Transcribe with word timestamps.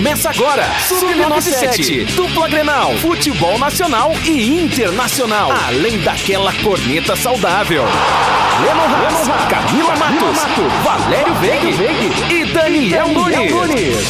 Começa 0.00 0.30
agora. 0.30 0.66
Sub-97, 0.88 2.14
dupla 2.14 2.48
Grenal, 2.48 2.96
futebol 2.96 3.58
nacional 3.58 4.10
e 4.24 4.64
internacional. 4.64 5.52
Além 5.52 6.00
daquela 6.00 6.54
corneta 6.62 7.14
saudável. 7.14 7.84
Lennon 8.62 8.94
Haas, 8.94 9.48
Camila 9.50 9.94
Matos, 9.96 10.38
Valério 10.82 11.34
Veig 11.34 12.32
e 12.32 12.50
Daniel 12.50 13.08
Nunes. 13.08 14.06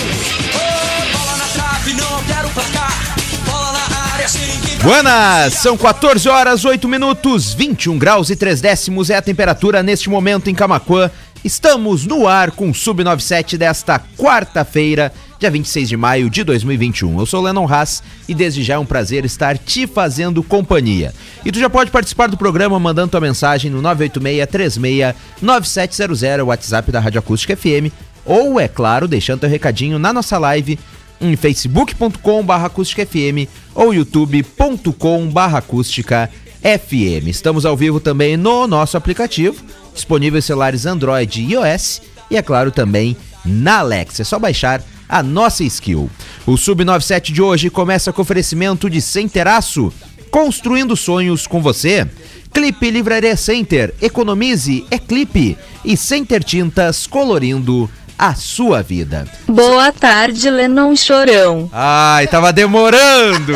Bola 1.12 1.36
na 1.36 1.45
trave, 1.46 1.93
não 1.95 2.14
altera 2.14 2.46
o 2.46 2.50
placar. 2.50 3.16
Bola 3.45 3.72
na 3.88 4.12
área, 4.14 4.29
sem 4.29 4.46
ninguém 4.46 4.77
pra 4.79 4.88
Buenas, 4.88 5.54
são 5.54 5.77
14 5.77 6.29
horas 6.29 6.64
8 6.64 6.86
minutos, 6.88 7.52
21 7.52 7.98
graus 7.98 8.30
e 8.30 8.36
3 8.36 8.61
décimos 8.61 9.11
é 9.11 9.16
a 9.16 9.22
temperatura 9.22 9.82
neste 9.82 10.09
momento 10.09 10.48
em 10.48 10.54
Camaquã. 10.54 11.11
Estamos 11.45 12.07
no 12.07 12.29
ar 12.29 12.52
com 12.52 12.68
o 12.68 12.72
Sub97 12.72 13.57
desta 13.57 14.00
quarta-feira, 14.16 15.13
dia 15.40 15.50
26 15.50 15.89
de 15.89 15.96
maio 15.96 16.29
de 16.29 16.44
2021. 16.44 17.18
Eu 17.18 17.25
sou 17.25 17.40
o 17.40 17.44
Lennon 17.44 17.67
Haas 17.67 18.03
e 18.29 18.35
desde 18.35 18.62
já 18.62 18.75
é 18.75 18.79
um 18.79 18.85
prazer 18.85 19.25
estar 19.25 19.57
te 19.57 19.86
fazendo 19.86 20.43
companhia. 20.43 21.14
E 21.43 21.50
tu 21.50 21.58
já 21.58 21.71
pode 21.71 21.90
participar 21.90 22.26
do 22.26 22.36
programa 22.36 22.79
mandando 22.79 23.13
tua 23.13 23.22
mensagem 23.22 23.71
no 23.71 23.80
986-36-9700, 23.80 26.43
o 26.43 26.49
WhatsApp 26.49 26.93
da 26.93 27.00
Rádio 27.00 27.21
Acústica 27.21 27.57
FM, 27.57 27.90
ou, 28.22 28.61
é 28.61 28.68
claro, 28.68 29.08
deixando 29.08 29.40
teu 29.40 29.49
recadinho 29.49 29.99
na 29.99 30.13
nossa 30.13 30.36
live 30.36 30.79
em 31.18 31.35
facebook.com.br 31.35 32.52
acústicafm 32.52 33.48
ou 33.75 33.94
youtube.com.br 33.94 35.56
acústicafm. 35.56 37.28
Estamos 37.28 37.64
ao 37.64 37.75
vivo 37.75 37.98
também 37.98 38.36
no 38.36 38.66
nosso 38.66 38.98
aplicativo, 38.98 39.64
disponível 39.94 40.38
em 40.38 40.42
celulares 40.42 40.84
Android 40.84 41.41
e 41.41 41.52
iOS 41.52 42.02
e, 42.30 42.36
é 42.36 42.42
claro, 42.42 42.70
também 42.70 43.16
na 43.42 43.78
Alexa. 43.78 44.20
É 44.20 44.25
só 44.25 44.38
baixar 44.38 44.83
a 45.11 45.23
nossa 45.23 45.64
skill. 45.64 46.09
O 46.47 46.53
Sub97 46.53 47.33
de 47.33 47.42
hoje 47.42 47.69
começa 47.69 48.12
com 48.12 48.22
oferecimento 48.22 48.89
de 48.89 49.00
Centeraço, 49.03 49.92
construindo 50.30 50.97
sonhos 50.97 51.47
com 51.47 51.61
você. 51.61 52.08
Clipe 52.52 52.91
Livraria 52.91 53.36
Center, 53.36 53.94
economize, 54.00 54.84
é 54.91 54.98
clipe. 54.98 55.58
E 55.84 55.97
Center 55.97 56.42
Tintas, 56.44 57.06
colorindo 57.06 57.91
a 58.19 58.34
sua 58.34 58.83
vida. 58.83 59.27
Boa 59.48 59.91
tarde, 59.92 60.50
Lennon 60.50 60.94
Chorão. 60.94 61.70
Ai, 61.72 62.27
tava 62.27 62.52
demorando. 62.52 63.55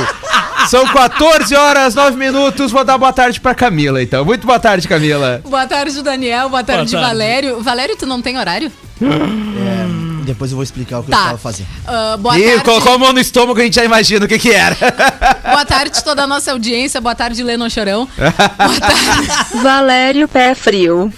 São 0.69 0.87
14 0.87 1.55
horas, 1.55 1.95
9 1.95 2.17
minutos. 2.17 2.73
Vou 2.73 2.83
dar 2.83 2.97
boa 2.97 3.13
tarde 3.13 3.41
pra 3.41 3.55
Camila, 3.55 4.03
então. 4.03 4.25
Muito 4.25 4.47
boa 4.47 4.59
tarde, 4.59 4.89
Camila. 4.89 5.43
Boa 5.45 5.67
tarde, 5.67 6.03
Daniel. 6.03 6.49
Boa 6.49 6.65
tarde, 6.65 6.93
tarde. 6.93 7.07
Valério. 7.07 7.61
Valério, 7.61 7.97
tu 7.97 8.07
não 8.07 8.23
tem 8.23 8.39
horário? 8.39 8.73
É, 9.03 9.84
depois 10.25 10.51
eu 10.51 10.57
vou 10.57 10.63
explicar 10.65 10.99
o 11.01 11.03
que 11.05 11.11
eu 11.11 11.17
Tá. 11.17 11.25
tava 11.27 11.39
fazendo. 11.39 11.67
Ah, 11.87 12.17
boa 12.19 12.39
Ih, 12.39 12.45
tarde. 12.45 12.65
colocou 12.65 12.93
a 12.95 12.99
mão 12.99 13.13
no 13.13 13.21
estômago, 13.21 13.61
a 13.61 13.65
gente 13.65 13.75
já 13.75 13.85
imagina 13.85 14.25
o 14.25 14.29
que 14.29 14.39
que 14.39 14.51
era. 14.53 14.77
Boa 15.45 15.65
tarde, 15.65 16.03
toda 16.03 16.23
a 16.25 16.27
nossa 16.27 16.51
audiência. 16.53 17.01
Boa 17.01 17.15
tarde, 17.15 17.43
Lennon 17.43 17.69
Chorão. 17.71 18.09
Boa 18.17 18.33
tarde. 18.81 19.63
Valério 19.63 20.27
Pé 20.27 20.55
Frio. 20.55 21.13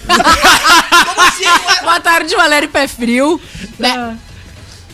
Boa 1.83 1.99
tarde, 1.99 2.35
Valério 2.35 2.69
Pé 2.69 2.87
Frio. 2.87 3.39
Né? 3.79 4.17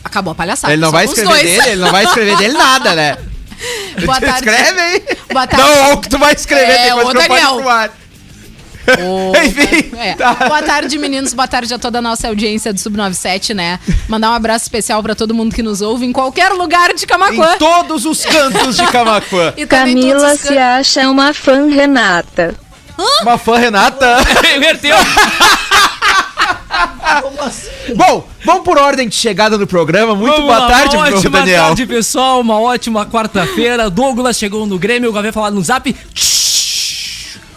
Acabou 0.04 0.32
a 0.32 0.34
palhaçada. 0.34 0.72
Ele 0.72 0.80
não 0.82 0.90
vai 0.92 1.04
escrever 1.06 1.42
dele, 1.42 1.68
ele 1.68 1.80
não 1.80 1.90
vai 1.90 2.04
escrever 2.04 2.36
dele 2.36 2.54
nada, 2.56 2.94
né? 2.94 3.16
Boa 4.04 4.20
tarde. 4.20 4.48
Escreve 4.48 4.80
aí. 4.80 5.02
Boa 5.32 5.46
tarde. 5.46 5.66
Não, 5.66 5.90
ou 5.90 6.00
que 6.00 6.08
tu 6.08 6.18
vai 6.18 6.34
escrever 6.34 6.72
É, 6.72 6.84
depois 6.86 7.06
ô, 7.06 7.10
que 7.12 7.28
Daniel. 7.28 7.54
pro 7.56 7.64
Enfim, 9.44 9.96
é. 9.96 10.14
tá. 10.14 10.34
Boa 10.34 10.62
tarde, 10.62 10.98
meninos. 10.98 11.32
Boa 11.32 11.48
tarde 11.48 11.72
a 11.72 11.78
toda 11.78 11.98
a 11.98 12.02
nossa 12.02 12.28
audiência 12.28 12.72
do 12.72 12.78
Sub97, 12.78 13.54
né? 13.54 13.78
Mandar 14.08 14.30
um 14.30 14.34
abraço 14.34 14.64
especial 14.64 15.02
pra 15.02 15.14
todo 15.14 15.34
mundo 15.34 15.54
que 15.54 15.62
nos 15.62 15.80
ouve 15.80 16.04
em 16.04 16.12
qualquer 16.12 16.50
lugar 16.52 16.92
de 16.94 17.06
Camacuã. 17.06 17.54
Em 17.54 17.58
todos 17.58 18.04
os 18.04 18.24
cantos 18.24 18.76
de 18.76 18.86
Camacuã. 18.88 19.52
E 19.56 19.66
Camila 19.66 20.36
se 20.36 20.56
acha 20.58 21.08
uma 21.08 21.32
fã 21.32 21.68
Renata. 21.68 22.54
Uma 23.22 23.38
fã 23.38 23.56
Renata. 23.56 24.18
Inverteu. 24.56 24.96
Bom, 27.94 28.26
vamos 28.44 28.64
por 28.64 28.78
ordem 28.78 29.08
de 29.08 29.14
chegada 29.14 29.56
do 29.58 29.66
programa. 29.66 30.14
Muito 30.14 30.32
Vamos 30.32 30.46
boa 30.46 30.58
lá, 30.58 30.68
tarde, 30.68 30.96
uma 30.96 31.06
ótima 31.06 31.38
Daniel. 31.38 31.64
tarde, 31.66 31.86
pessoal. 31.86 32.40
Uma 32.40 32.60
ótima 32.60 33.06
quarta-feira. 33.06 33.90
Douglas 33.90 34.36
chegou 34.36 34.66
no 34.66 34.78
Grêmio, 34.78 35.10
eu 35.10 35.18
havia 35.18 35.32
falado 35.32 35.54
no 35.54 35.62
zap. 35.62 35.94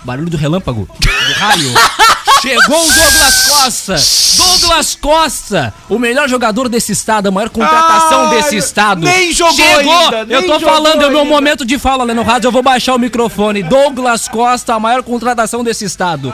Barulho 0.07 0.29
do 0.29 0.37
relâmpago, 0.37 0.87
do 1.01 1.33
raio. 1.33 1.73
Chegou 2.41 2.79
o 2.79 2.93
Douglas 2.93 3.49
Costa. 3.49 3.95
Douglas 4.37 4.95
Costa, 4.95 5.73
o 5.89 5.97
melhor 5.97 6.29
jogador 6.29 6.69
desse 6.69 6.91
estado, 6.91 7.27
a 7.27 7.31
maior 7.31 7.49
contratação 7.49 8.27
Ah, 8.27 8.29
desse 8.29 8.55
estado. 8.57 9.01
nem 9.01 9.33
jogou 9.33 9.53
Chegou. 9.55 9.97
ainda, 10.09 10.33
Eu 10.33 10.45
tô 10.45 10.59
falando, 10.59 11.01
é 11.03 11.07
o 11.07 11.11
meu 11.11 11.25
momento 11.25 11.65
de 11.65 11.79
fala, 11.79 12.03
Leno 12.03 12.21
Rádio. 12.21 12.47
Eu 12.47 12.51
vou 12.51 12.61
baixar 12.61 12.93
o 12.93 12.99
microfone. 12.99 13.63
Douglas 13.63 14.27
Costa, 14.27 14.75
a 14.75 14.79
maior 14.79 15.01
contratação 15.03 15.63
desse 15.63 15.83
estado. 15.85 16.31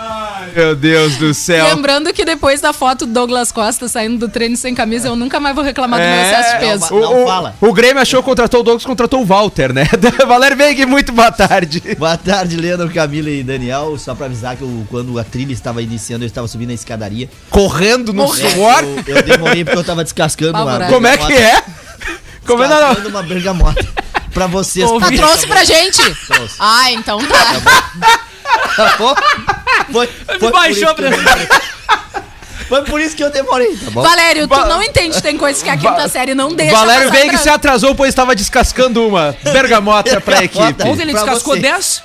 Meu 0.53 0.75
Deus 0.75 1.15
do 1.15 1.33
céu. 1.33 1.65
Lembrando 1.73 2.11
que 2.13 2.25
depois 2.25 2.59
da 2.59 2.73
foto 2.73 3.05
do 3.05 3.13
Douglas 3.13 3.51
Costa 3.51 3.87
saindo 3.87 4.17
do 4.17 4.29
treino 4.29 4.57
sem 4.57 4.75
camisa, 4.75 5.07
eu 5.07 5.15
nunca 5.15 5.39
mais 5.39 5.55
vou 5.55 5.63
reclamar 5.63 5.99
do 5.99 6.05
meu 6.05 6.13
É, 6.15 6.31
excesso 6.31 6.53
de 6.53 6.59
peso. 6.59 6.93
O, 6.95 6.99
Não 6.99 7.23
o- 7.23 7.27
fala. 7.27 7.55
o 7.61 7.73
Grêmio 7.73 8.01
achou 8.01 8.21
que 8.21 8.29
contratou 8.29 8.59
o 8.59 8.63
Douglas, 8.63 8.85
contratou 8.85 9.21
o 9.21 9.25
Walter, 9.25 9.71
né? 9.73 9.87
Valério 10.27 10.57
Veig, 10.57 10.85
muito 10.85 11.13
boa 11.13 11.31
tarde. 11.31 11.81
Boa 11.97 12.17
tarde, 12.17 12.57
Leandro, 12.57 12.89
Camila 12.91 13.29
e 13.29 13.41
Daniel. 13.41 13.97
Só 13.97 14.13
pra 14.13 14.25
avisar 14.25 14.57
que 14.57 14.63
eu, 14.63 14.85
quando 14.89 15.17
a 15.17 15.23
trilha 15.23 15.53
estava 15.53 15.81
iniciando, 15.81 15.92
eu 16.09 16.25
estava 16.25 16.47
subindo 16.47 16.71
a 16.71 16.73
escadaria. 16.73 17.29
Correndo 17.49 18.13
no 18.13 18.27
suor. 18.27 18.83
Eu, 19.07 19.15
eu 19.17 19.23
demorei 19.23 19.63
porque 19.63 19.79
eu 19.79 19.83
tava 19.83 20.03
descascando 20.03 20.51
uma 20.51 20.61
Apavorado. 20.61 20.93
Como 20.93 21.07
é 21.07 21.17
que 21.17 21.33
é? 21.33 21.63
Como 22.45 22.63
é 22.63 22.67
não, 22.67 23.09
uma 23.09 23.23
bergamota. 23.23 23.85
Pra 24.33 24.47
vocês. 24.47 24.89
Ah, 24.89 25.11
trouxe 25.15 25.47
pra 25.47 25.63
gente? 25.63 26.01
Trouxe. 26.25 26.55
Ah, 26.59 26.91
então 26.91 27.19
tá. 27.25 27.61
Tá 28.75 28.95
bom? 28.97 29.15
Foi, 29.91 30.07
foi, 30.07 30.39
por 30.39 30.51
baixou 30.51 30.71
isso 30.71 30.87
a 30.89 30.95
que 30.95 31.03
eu 31.03 31.09
demorei. 31.11 31.47
Foi 32.67 32.81
por 32.85 33.01
isso 33.01 33.15
que 33.15 33.23
eu 33.23 33.29
demorei, 33.29 33.75
tá 33.77 33.91
bom? 33.91 34.01
Valério, 34.01 34.47
tu 34.47 34.55
Va- 34.55 34.65
não 34.65 34.81
entende, 34.81 35.21
tem 35.21 35.37
coisas 35.37 35.61
que 35.61 35.69
a 35.69 35.77
quinta 35.77 36.07
série 36.07 36.33
não 36.33 36.53
deixa. 36.53 36.75
Valério 36.75 37.11
Veig 37.11 37.29
pra- 37.29 37.37
se 37.37 37.49
atrasou, 37.49 37.93
pois 37.93 38.09
estava 38.09 38.35
descascando 38.35 39.07
uma 39.07 39.35
bergamota 39.43 40.19
pra 40.21 40.43
equipe. 40.43 40.83
Ontem 40.83 41.01
ele 41.01 41.13
descascou 41.13 41.55
você. 41.55 41.61
10. 41.61 42.03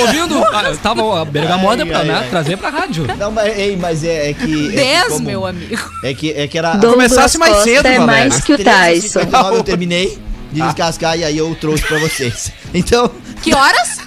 Ouvindo? 0.00 0.36
Ah, 0.56 0.62
eu 0.70 0.76
tava 0.78 1.20
a 1.20 1.24
bergamota 1.24 1.82
Ai, 1.82 1.88
pra 1.88 1.98
ai, 1.98 2.04
né, 2.06 2.14
ai. 2.14 2.28
trazer 2.30 2.56
pra 2.56 2.70
rádio. 2.70 3.06
Não, 3.18 3.30
mas, 3.30 3.58
ei, 3.58 3.76
mas 3.76 4.04
é, 4.04 4.30
é 4.30 4.34
que. 4.34 4.42
é 4.68 4.70
que 4.70 4.76
10, 4.76 5.06
como- 5.08 5.20
meu 5.26 5.46
amigo. 5.46 5.90
É 6.04 6.14
que, 6.14 6.30
é 6.32 6.46
que 6.46 6.56
era. 6.58 6.78
Começasse 6.78 7.36
mais 7.38 7.52
Costa 7.52 7.64
cedo, 7.70 7.86
é 7.86 7.98
mais 7.98 8.42
que 8.44 8.52
o 8.54 8.58
Tyson. 8.58 9.20
13h59 9.20 9.54
eu 9.56 9.62
terminei 9.64 10.18
de 10.52 10.60
descascar 10.62 11.18
e 11.18 11.24
aí 11.24 11.36
eu 11.36 11.54
trouxe 11.60 11.82
pra 11.84 11.98
vocês. 11.98 12.52
Então, 12.74 13.10
Que 13.42 13.54
horas? 13.54 13.98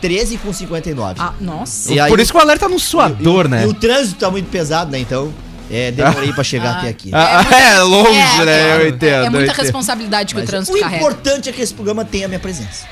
13 0.00 0.36
com 0.38 0.52
59. 0.52 1.14
Ah, 1.18 1.32
nossa. 1.40 1.92
E 1.92 1.98
aí- 2.00 2.08
Por 2.10 2.20
isso 2.20 2.32
que 2.32 2.36
o 2.38 2.40
Valério 2.40 2.60
tá 2.60 2.68
num 2.68 2.78
suador, 2.78 3.48
né? 3.48 3.64
E 3.64 3.66
o 3.66 3.74
trânsito 3.74 4.18
tá 4.20 4.30
muito 4.30 4.48
pesado, 4.50 4.90
né? 4.90 4.98
Então, 4.98 5.32
é, 5.70 5.90
demorei 5.90 6.32
pra 6.32 6.42
chegar 6.44 6.78
até 6.78 6.88
aqui. 6.88 7.10
Ah, 7.12 7.44
é, 7.54 7.80
longe, 7.82 8.10
É, 8.40 8.44
né? 8.44 8.60
é, 8.70 8.76
eu 8.82 8.88
entendo. 8.88 9.26
É 9.26 9.30
muita 9.30 9.46
entendo. 9.52 9.62
responsabilidade 9.62 10.34
que 10.34 10.40
Mas 10.40 10.48
o 10.48 10.52
trânsito 10.52 10.76
o 10.76 10.80
carrega. 10.80 10.96
importante 11.02 11.48
é 11.48 11.52
que 11.52 11.60
esse 11.62 11.72
programa 11.74 12.04
tenha 12.04 12.26
a 12.26 12.28
minha 12.28 12.40
presença. 12.40 12.86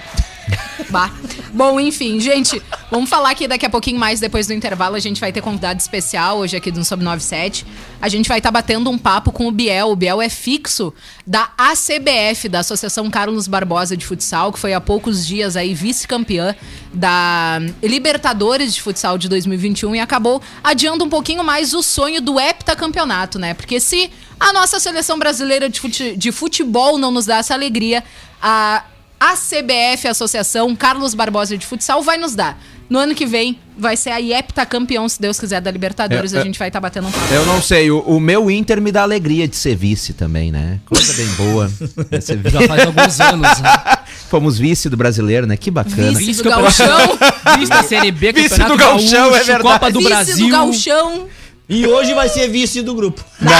Bah. 0.90 1.10
Bom, 1.52 1.78
enfim, 1.80 2.20
gente, 2.20 2.62
vamos 2.90 3.08
falar 3.10 3.30
aqui 3.30 3.46
daqui 3.48 3.66
a 3.66 3.70
pouquinho 3.70 3.98
mais 3.98 4.20
depois 4.20 4.46
do 4.46 4.52
intervalo. 4.52 4.96
A 4.96 5.00
gente 5.00 5.20
vai 5.20 5.32
ter 5.32 5.40
convidado 5.40 5.80
especial 5.80 6.38
hoje 6.38 6.56
aqui 6.56 6.70
do 6.70 6.84
Sob 6.84 7.02
97. 7.02 7.66
A 8.00 8.08
gente 8.08 8.28
vai 8.28 8.38
estar 8.38 8.50
batendo 8.50 8.88
um 8.90 8.96
papo 8.96 9.32
com 9.32 9.46
o 9.48 9.52
Biel. 9.52 9.90
O 9.90 9.96
Biel 9.96 10.20
é 10.22 10.28
fixo 10.28 10.92
da 11.26 11.50
ACBF, 11.58 12.48
da 12.48 12.60
Associação 12.60 13.10
Carlos 13.10 13.48
Barbosa 13.48 13.96
de 13.96 14.06
Futsal, 14.06 14.52
que 14.52 14.58
foi 14.58 14.72
há 14.72 14.80
poucos 14.80 15.26
dias 15.26 15.56
aí 15.56 15.74
vice-campeã 15.74 16.54
da 16.92 17.60
Libertadores 17.82 18.74
de 18.74 18.80
Futsal 18.82 19.18
de 19.18 19.28
2021 19.28 19.96
e 19.96 20.00
acabou 20.00 20.40
adiando 20.62 21.04
um 21.04 21.08
pouquinho 21.08 21.42
mais 21.44 21.74
o 21.74 21.82
sonho 21.82 22.20
do 22.20 22.38
heptacampeonato, 22.38 23.38
né? 23.38 23.52
Porque 23.54 23.80
se 23.80 24.10
a 24.38 24.52
nossa 24.52 24.78
seleção 24.78 25.18
brasileira 25.18 25.68
de, 25.68 25.80
fute- 25.80 26.16
de 26.16 26.30
futebol 26.32 26.96
não 26.98 27.10
nos 27.10 27.26
dá 27.26 27.38
essa 27.38 27.54
alegria, 27.54 28.04
a 28.40 28.84
a 29.20 29.34
CBF, 29.34 30.06
a 30.06 30.10
Associação 30.10 30.74
Carlos 30.76 31.14
Barbosa 31.14 31.56
de 31.56 31.66
Futsal, 31.66 32.02
vai 32.02 32.16
nos 32.16 32.34
dar. 32.34 32.60
No 32.88 32.98
ano 32.98 33.14
que 33.14 33.26
vem, 33.26 33.58
vai 33.76 33.96
ser 33.98 34.10
a 34.10 34.18
IEPTA 34.18 34.64
campeão, 34.64 35.06
se 35.08 35.20
Deus 35.20 35.38
quiser, 35.38 35.60
da 35.60 35.70
Libertadores. 35.70 36.32
É, 36.32 36.38
é. 36.38 36.40
a 36.40 36.44
gente 36.44 36.58
vai 36.58 36.68
estar 36.68 36.80
batendo 36.80 37.08
um 37.08 37.12
papo. 37.12 37.34
Eu 37.34 37.44
não 37.44 37.60
sei, 37.60 37.90
o, 37.90 38.00
o 38.00 38.18
meu 38.18 38.50
Inter 38.50 38.80
me 38.80 38.90
dá 38.90 39.02
alegria 39.02 39.46
de 39.46 39.56
ser 39.56 39.76
vice 39.76 40.14
também, 40.14 40.50
né? 40.50 40.80
Coisa 40.86 41.12
bem 41.12 41.26
boa. 41.34 41.70
É 42.10 42.50
Já 42.50 42.66
faz 42.66 42.86
alguns 42.86 43.20
anos. 43.20 43.60
Né? 43.60 43.72
Fomos 44.30 44.58
vice 44.58 44.88
do 44.88 44.96
brasileiro, 44.96 45.46
né? 45.46 45.56
Que 45.56 45.70
bacana. 45.70 46.18
Vice 46.18 46.42
do 46.42 46.48
Gauchão, 46.48 47.18
Vice 47.58 47.70
da 47.70 47.82
Série 47.82 48.10
B, 48.10 48.32
Vice 48.32 48.58
do 48.58 48.76
Gauchão, 48.76 49.34
é 49.34 49.44
verdade. 49.44 49.62
Copa 49.62 49.90
do 49.90 49.98
vice 49.98 50.10
Brasil. 50.10 50.46
do 50.46 50.52
Gauchão. 50.52 51.28
E 51.68 51.86
hoje 51.86 52.14
vai 52.14 52.28
ser 52.30 52.48
vice 52.48 52.80
do 52.80 52.94
grupo. 52.94 53.22
Não, 53.40 53.50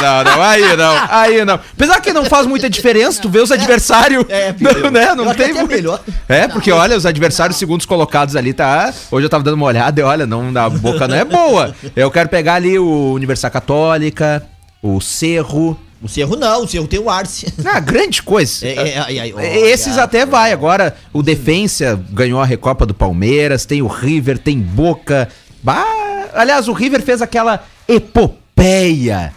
não, 0.00 0.24
não. 0.24 0.42
Aí 0.42 0.76
não. 0.76 1.06
Aí 1.08 1.44
não. 1.44 1.54
Apesar 1.54 2.00
que 2.00 2.12
não 2.12 2.24
faz 2.24 2.46
muita 2.46 2.70
diferença, 2.70 3.20
tu 3.20 3.28
vê 3.28 3.40
os 3.40 3.50
adversários. 3.50 4.24
É, 4.28 4.54
não, 4.60 4.90
né? 4.90 5.14
Não 5.16 5.34
tem 5.34 5.52
muito- 5.52 5.70
melhor. 5.74 6.00
É, 6.28 6.46
porque 6.46 6.70
olha, 6.70 6.96
os 6.96 7.04
adversários 7.04 7.58
segundos 7.58 7.84
colocados 7.84 8.36
ali, 8.36 8.52
tá? 8.52 8.94
Hoje 9.10 9.26
eu 9.26 9.30
tava 9.30 9.42
dando 9.42 9.54
uma 9.54 9.66
olhada 9.66 10.00
e 10.00 10.04
olha, 10.04 10.26
não, 10.26 10.52
a 10.56 10.70
boca 10.70 11.08
não 11.08 11.16
é 11.16 11.24
boa. 11.24 11.74
Eu 11.96 12.08
quero 12.10 12.28
pegar 12.28 12.54
ali 12.54 12.78
o 12.78 13.12
Universidade 13.12 13.52
Católica, 13.52 14.46
o 14.80 15.00
Cerro, 15.00 15.76
O 16.00 16.08
Cerro 16.08 16.36
não, 16.36 16.62
o 16.62 16.68
Cerro 16.68 16.86
tem 16.86 17.00
o 17.00 17.10
Arce. 17.10 17.52
Ah, 17.64 17.80
grande 17.80 18.22
coisa. 18.22 18.64
É, 18.64 18.70
é, 18.70 19.16
é, 19.18 19.28
é, 19.38 19.70
Esses 19.70 19.96
é, 19.96 20.00
até 20.00 20.24
vai. 20.24 20.52
Agora, 20.52 20.94
o 21.12 21.20
Defensa 21.22 21.98
ganhou 22.10 22.40
a 22.40 22.44
Recopa 22.46 22.86
do 22.86 22.94
Palmeiras, 22.94 23.64
tem 23.64 23.82
o 23.82 23.88
River, 23.88 24.38
tem 24.38 24.58
Boca. 24.60 25.28
Bah, 25.62 26.05
aliás, 26.34 26.68
o 26.68 26.72
River 26.72 27.02
fez 27.02 27.20
aquela 27.22 27.64
epopeia 27.88 29.32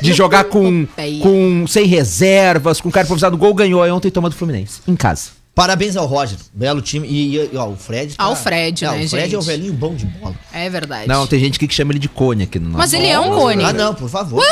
de 0.00 0.12
jogar 0.14 0.44
com, 0.44 0.86
com 1.22 1.66
sem 1.66 1.86
reservas, 1.86 2.80
com 2.80 2.90
cara 2.90 3.04
improvisado. 3.04 3.34
O 3.36 3.38
gol 3.38 3.54
ganhou 3.54 3.82
aí 3.82 3.90
ontem 3.90 4.10
toma 4.10 4.28
do 4.28 4.34
Fluminense, 4.36 4.80
em 4.86 4.96
casa. 4.96 5.30
Parabéns 5.54 5.96
ao 5.96 6.06
Roger, 6.06 6.38
belo 6.54 6.80
time. 6.80 7.06
E, 7.06 7.36
e, 7.36 7.56
ó, 7.56 7.68
o 7.68 7.76
Fred. 7.76 8.14
Ao 8.16 8.34
Fred, 8.34 8.84
Não, 8.84 8.96
né, 8.96 9.04
O 9.04 9.08
Fred 9.08 9.34
é 9.34 9.38
o 9.38 9.42
gente? 9.42 9.46
velhinho 9.50 9.72
bom 9.74 9.94
de 9.94 10.06
bola. 10.06 10.34
É 10.50 10.70
verdade. 10.70 11.06
Não, 11.06 11.26
tem 11.26 11.38
gente 11.38 11.56
aqui 11.56 11.68
que 11.68 11.74
chama 11.74 11.92
ele 11.92 11.98
de 11.98 12.08
cone 12.08 12.44
aqui 12.44 12.58
no 12.58 12.66
nosso. 12.66 12.78
Mas 12.78 12.92
ele 12.94 13.06
é 13.06 13.20
um 13.20 13.30
cone. 13.36 13.62
Ah, 13.62 13.72
não, 13.72 13.94
por 13.94 14.08
favor. 14.08 14.42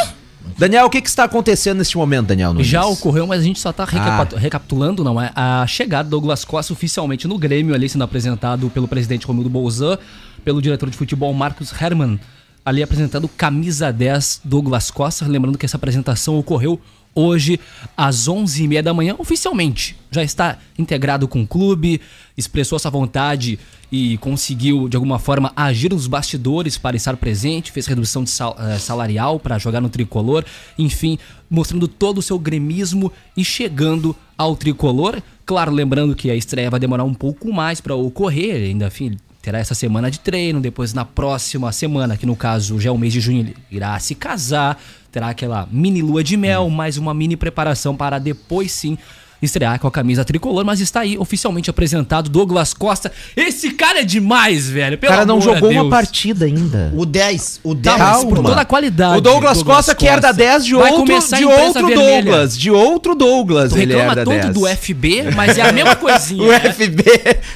Daniel, 0.59 0.85
o 0.87 0.91
que, 0.91 1.01
que 1.01 1.09
está 1.09 1.25
acontecendo 1.25 1.79
neste 1.79 1.97
momento, 1.97 2.27
Daniel? 2.27 2.53
Nunes? 2.53 2.67
Já 2.67 2.85
ocorreu, 2.85 3.27
mas 3.27 3.41
a 3.41 3.45
gente 3.45 3.59
só 3.59 3.73
tá 3.73 3.87
recapa- 3.87 4.37
Ah. 4.37 4.39
recapitulando, 4.39 5.03
não 5.03 5.19
é? 5.19 5.31
A 5.35 5.67
chegada 5.67 6.05
do 6.05 6.11
Douglas 6.11 6.45
Costa 6.45 6.75
oficialmente 6.75 7.27
no 7.27 7.39
Grêmio, 7.39 7.75
ali 7.75 7.89
sendo 7.89 8.05
apresentado 8.05 8.69
pelo 8.69 8.87
presidente 8.87 9.27
Romildo 9.27 9.49
Bolzan, 9.49 9.99
pelo 10.41 10.61
diretor 10.63 10.89
de 10.91 10.97
futebol 10.97 11.33
Marcos 11.33 11.73
Herman, 11.81 12.19
ali 12.65 12.83
apresentando 12.83 13.29
camisa 13.29 13.93
10 13.93 14.43
Douglas 14.45 14.91
Costa. 14.91 15.27
Lembrando 15.27 15.59
que 15.59 15.67
essa 15.67 15.77
apresentação 15.77 16.39
ocorreu 16.39 16.81
hoje 17.15 17.59
às 17.97 18.29
11h30 18.29 18.83
da 18.83 18.95
manhã, 18.95 19.15
oficialmente. 19.19 19.97
Já 20.11 20.23
está 20.23 20.59
integrado 20.79 21.27
com 21.27 21.43
o 21.43 21.47
clube, 21.47 22.01
expressou 22.37 22.77
essa 22.77 22.89
vontade 22.91 23.59
e 23.91 24.17
conseguiu, 24.19 24.89
de 24.89 24.97
alguma 24.97 25.19
forma, 25.19 25.53
agir 25.57 25.91
nos 25.91 26.07
bastidores 26.07 26.79
para 26.79 26.97
estar 26.97 27.17
presente, 27.17 27.73
fez 27.73 27.87
redução 27.87 28.23
de 28.23 28.31
sal- 28.31 28.57
eh, 28.61 28.79
salarial 28.79 29.41
para 29.41 29.59
jogar 29.59 29.81
no 29.81 29.89
tricolor, 29.89 30.45
enfim, 30.79 31.19
mostrando 31.51 31.89
todo 31.89 32.19
o 32.19 32.23
seu 32.23 32.39
gremismo 32.39 33.13
e 33.37 33.45
chegando 33.45 34.15
ao 34.39 34.55
tricolor. 34.55 35.21
Claro, 35.45 35.73
lembrando 35.73 36.15
que 36.15 36.31
a 36.31 36.37
estreia 36.37 36.71
vai 36.71 36.79
demorar 36.79 37.03
um 37.03 37.15
pouco 37.15 37.53
mais 37.53 37.81
para 37.81 37.97
ocorrer, 37.97 38.69
ainda, 38.69 38.87
enfim, 38.87 39.17
terá 39.43 39.59
essa 39.59 39.75
semana 39.75 40.11
de 40.11 40.21
treino, 40.21 40.61
depois 40.61 40.93
na 40.93 41.05
próxima 41.05 41.73
semana, 41.73 42.17
que 42.17 42.27
no 42.27 42.37
caso 42.37 42.79
já 42.81 42.91
é 42.91 42.93
o 42.93 42.99
mês 42.99 43.13
de 43.13 43.21
junho, 43.21 43.41
ele 43.41 43.57
irá 43.71 43.99
se 43.99 44.15
casar, 44.15 44.81
terá 45.11 45.29
aquela 45.31 45.67
mini 45.71 46.03
lua 46.03 46.23
de 46.23 46.37
mel, 46.37 46.69
mais 46.69 46.97
uma 46.97 47.15
mini 47.15 47.37
preparação 47.37 47.97
para 47.97 48.19
depois 48.19 48.71
sim 48.73 48.99
estrear 49.43 49.79
com 49.79 49.87
a 49.87 49.91
camisa 49.91 50.25
tricolor, 50.25 50.65
mas 50.65 50.81
está 50.81 51.01
aí 51.01 51.17
oficialmente 51.19 51.71
apresentado 51.71 52.29
Douglas 52.29 52.75
Costa. 52.75 53.11
Esse 53.37 53.71
cara 53.71 54.01
é 54.01 54.05
demais, 54.05 54.69
velho. 54.69 54.97
O 54.97 55.01
cara 55.01 55.25
não 55.25 55.41
jogou 55.41 55.71
uma 55.71 55.89
partida 55.89 56.45
ainda. 56.45 56.93
O 56.97 57.05
10. 57.07 57.61
O 57.65 57.75
Tá, 57.75 57.97
10. 57.97 57.99
mas 57.99 58.11
Calma. 58.17 58.29
por 58.37 58.45
toda 58.45 58.61
a 58.61 58.65
qualidade. 58.65 59.19
O 59.19 59.21
Douglas, 59.21 59.63
Costa, 59.63 59.95
que 59.95 60.07
era 60.07 60.21
da 60.21 60.33
10 60.33 60.65
de 60.65 60.75
Vai 60.75 60.91
outro, 60.93 61.05
de 61.37 61.45
outro 61.45 61.87
vermelha. 61.87 62.23
Douglas. 62.23 62.59
De 62.59 62.71
outro 62.71 63.15
Douglas. 63.15 63.73
Tu 63.73 63.79
ele 63.79 63.93
reclama 63.95 64.13
era 64.13 64.25
da 64.25 64.31
tanto 64.31 64.53
10. 64.53 64.55
do 64.55 64.67
FB, 64.67 65.23
mas 65.35 65.57
é 65.59 65.63
a 65.63 65.73
mesma 65.73 65.97
coisinha. 65.97 66.43
O 66.43 66.49
né? 66.49 66.61
FB. 66.73 67.05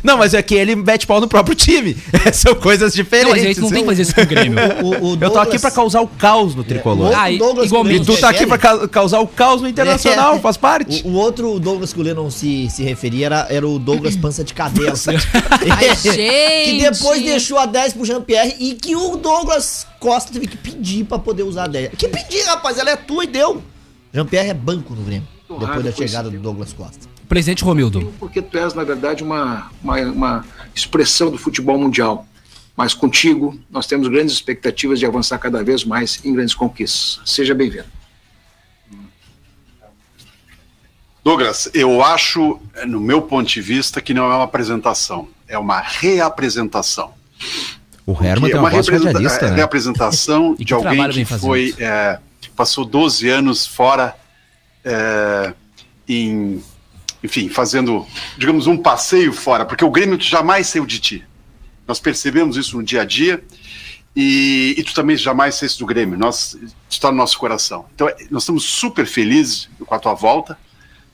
Não, 0.03 0.17
mas 0.19 0.35
é 0.35 0.43
que 0.43 0.55
ele 0.55 0.75
mete 0.77 1.07
pau 1.07 1.21
no 1.21 1.29
próprio 1.29 1.55
time. 1.55 1.97
São 2.33 2.55
coisas 2.55 2.95
Não, 2.95 3.03
diferentes. 3.05 3.31
mas 3.33 3.43
a 3.43 3.47
gente 3.47 3.61
não 3.61 3.71
tem 3.71 3.81
que 3.83 3.87
fazer 3.89 4.03
isso 4.03 4.15
com 4.15 4.21
o 4.23 4.27
Grêmio. 4.27 4.55
O, 4.85 4.89
o 4.89 4.93
Eu 4.93 4.99
tô 5.01 5.17
Douglas- 5.17 5.49
aqui 5.49 5.59
pra 5.59 5.71
causar 5.71 6.01
o 6.01 6.07
caos 6.07 6.55
no 6.55 6.65
tricolor. 6.65 7.07
outro 7.07 7.21
Ah, 7.21 7.31
e- 7.31 7.39
Douglas 7.39 7.67
igualmente. 7.67 8.03
E 8.03 8.05
tu 8.07 8.17
tá 8.21 8.29
aqui 8.31 8.47
pra 8.47 8.59
ca- 8.59 8.89
causar 8.89 9.21
o 9.21 9.27
caos 9.27 9.61
no 9.63 9.69
internacional, 9.69 10.37
É. 10.37 10.39
faz 10.41 10.57
parte. 10.57 11.03
O, 11.05 11.11
o 11.11 11.13
outro 11.15 11.59
Douglas 11.59 11.74
que 11.93 12.01
o 12.01 12.03
Lennon 12.03 12.31
se, 12.31 12.69
se 12.71 12.83
referia 12.83 13.27
era, 13.27 13.47
era 13.51 13.67
o 13.69 13.79
Douglas 13.79 14.17
Pança 14.17 14.43
de 14.45 14.53
Cadela. 14.55 14.93
Ai, 15.71 15.97
Que 16.03 16.11
gente. 16.71 16.81
depois 16.91 17.23
deixou 17.23 17.59
a 17.59 17.67
10 17.67 17.93
pro 17.95 18.05
Jean-Pierre 18.05 18.57
e 18.59 18.75
que 18.75 18.95
o 18.97 19.17
Douglas 19.17 19.87
Costa 20.01 20.33
teve 20.33 20.47
que 20.47 20.57
pedir 20.57 21.05
pra 21.05 21.19
poder 21.19 21.43
usar 21.43 21.65
a 21.65 21.69
10. 21.69 21.91
Que 21.97 22.09
pedir, 22.09 22.43
rapaz? 22.45 22.79
Ela 22.79 22.91
é 22.91 22.97
tua 22.97 23.25
e 23.25 23.27
deu. 23.27 23.63
Jean-Pierre 24.13 24.51
é 24.51 24.55
banco 24.55 24.95
no 24.95 25.03
Grêmio. 25.03 25.27
Depois 25.49 25.85
da 25.85 25.93
chegada 25.93 26.31
do 26.31 26.39
Douglas 26.39 26.73
Costa. 26.73 27.07
Presidente 27.29 27.65
Romildo. 27.65 28.13
porque 28.19 28.41
tu 28.43 28.57
és, 28.59 28.75
na 28.75 28.85
verdade, 28.85 29.23
uma, 29.23 29.71
uma, 29.83 30.01
uma 30.01 30.45
expressão 30.75 31.31
do 31.31 31.39
futebol 31.39 31.79
mundial. 31.79 32.27
Mas 32.77 32.93
contigo, 32.93 33.59
nós 33.71 33.87
temos 33.87 34.09
grandes 34.09 34.35
expectativas 34.35 34.99
de 34.99 35.07
avançar 35.07 35.39
cada 35.39 35.63
vez 35.63 35.85
mais 35.85 36.21
em 36.25 36.33
grandes 36.33 36.55
conquistas. 36.55 37.21
Seja 37.25 37.55
bem-vindo. 37.55 37.85
Douglas, 41.25 41.71
eu 41.73 42.03
acho, 42.03 42.61
no 42.87 43.01
meu 43.01 43.23
ponto 43.23 43.49
de 43.49 43.61
vista, 43.63 44.01
que 44.01 44.13
não 44.13 44.31
é 44.31 44.35
uma 44.35 44.45
apresentação, 44.45 45.27
é 45.49 45.59
uma 45.59 45.81
reapresentação. 45.81 47.15
O 48.07 48.13
Herman 48.23 48.51
é 48.51 48.59
uma 48.61 48.69
voz 48.69 48.87
representa- 48.87 49.19
é, 49.19 49.51
né? 49.51 49.57
reapresentação 49.57 50.55
de 50.61 50.75
alguém 50.75 51.11
que 51.11 51.25
foi 51.25 51.75
é, 51.79 52.19
passou 52.55 52.85
12 52.85 53.29
anos 53.29 53.67
fora, 53.67 54.15
é, 54.85 55.55
em, 56.07 56.63
enfim, 57.23 57.49
fazendo, 57.49 58.07
digamos, 58.37 58.67
um 58.67 58.77
passeio 58.77 59.33
fora, 59.33 59.65
porque 59.65 59.85
o 59.85 59.91
Grêmio 59.91 60.21
jamais 60.21 60.67
saiu 60.67 60.85
de 60.85 60.99
ti. 60.99 61.25
Nós 61.89 61.99
percebemos 61.99 62.59
isso 62.59 62.77
no 62.77 62.83
dia 62.83 63.01
a 63.01 63.05
dia 63.07 63.43
e, 64.15 64.75
e 64.77 64.83
tu 64.83 64.93
também 64.95 65.17
jamais 65.17 65.55
saíste 65.55 65.79
do 65.79 65.87
Grêmio. 65.87 66.19
Nós 66.19 66.57
está 66.89 67.11
no 67.11 67.17
nosso 67.17 67.39
coração. 67.39 67.87
Então, 67.95 68.09
é, 68.09 68.15
nós 68.31 68.43
estamos 68.43 68.65
super 68.65 69.07
felizes 69.07 69.71
com 69.85 69.95
a 69.95 69.99
tua 69.99 70.15
volta. 70.15 70.59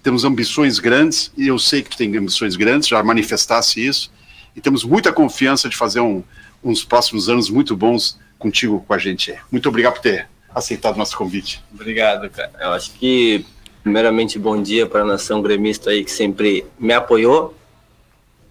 Temos 0.03 0.25
ambições 0.25 0.79
grandes 0.79 1.31
e 1.37 1.49
eu 1.49 1.59
sei 1.59 1.83
que 1.83 1.91
tu 1.91 1.97
tem 1.97 2.17
ambições 2.17 2.57
grandes, 2.57 2.89
já 2.89 3.03
manifestasse 3.03 3.85
isso. 3.87 4.11
E 4.57 4.61
temos 4.61 4.83
muita 4.85 5.13
confiança 5.13 5.69
de 5.69 5.77
fazer 5.77 6.01
um- 6.01 6.23
uns 6.65 6.85
próximos 6.85 7.29
anos 7.29 7.49
muito 7.51 7.77
bons 7.77 8.19
contigo, 8.39 8.85
com 8.87 8.95
a 8.95 8.99
gente. 8.99 9.35
Muito 9.51 9.69
obrigado 9.69 9.95
por 9.95 10.01
ter 10.03 10.29
aceitado 10.55 10.95
o 10.95 10.99
nosso 10.99 11.17
convite. 11.17 11.63
Obrigado, 11.73 12.29
cara. 12.31 12.51
Eu 12.61 12.71
acho 12.71 12.91
que, 12.93 13.45
primeiramente, 13.83 14.39
bom 14.39 14.61
dia 14.63 14.87
para 14.87 15.03
a 15.03 15.05
nação 15.05 15.41
gremista 15.43 15.91
aí 15.91 16.05
que 16.05 16.11
sempre 16.11 16.67
me 16.79 16.93
apoiou. 16.93 17.55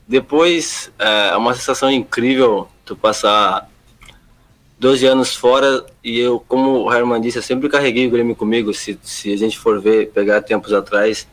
Depois, 0.08 0.92
é 0.98 1.36
uma 1.36 1.54
sensação 1.54 1.92
incrível 1.92 2.68
tu 2.86 2.96
passar 2.96 3.70
12 4.80 5.06
anos 5.06 5.36
fora 5.36 5.86
e 6.04 6.18
eu, 6.20 6.40
como 6.48 6.86
o 6.86 6.94
Herman 6.94 7.22
disse, 7.22 7.38
eu 7.38 7.44
sempre 7.44 7.70
carreguei 7.70 8.08
o 8.08 8.10
Grêmio 8.12 8.36
comigo. 8.36 8.74
Se, 8.74 8.98
se 9.04 9.32
a 9.34 9.38
gente 9.38 9.58
for 9.60 9.80
ver, 9.82 10.10
pegar 10.12 10.42
tempos 10.42 10.74
atrás, 10.74 11.28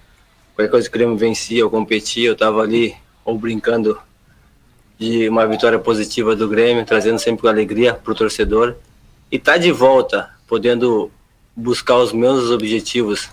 qualquer 0.56 0.70
coisa 0.70 0.88
que 0.88 0.96
o 0.96 0.98
Grêmio 0.98 1.16
vencia, 1.18 1.60
eu 1.60 1.68
competia, 1.68 2.28
eu 2.28 2.32
estava 2.32 2.62
ali 2.62 2.96
ou 3.22 3.36
brincando 3.38 3.98
de 4.98 5.28
uma 5.28 5.46
vitória 5.46 5.78
positiva 5.78 6.34
do 6.34 6.48
Grêmio, 6.48 6.86
trazendo 6.86 7.18
sempre 7.18 7.46
alegria 7.46 7.92
para 7.92 8.10
o 8.10 8.14
torcedor. 8.14 8.74
E 9.30 9.38
tá 9.38 9.58
de 9.58 9.70
volta, 9.70 10.30
podendo 10.46 11.10
buscar 11.54 11.96
os 11.96 12.10
meus 12.10 12.50
objetivos 12.50 13.28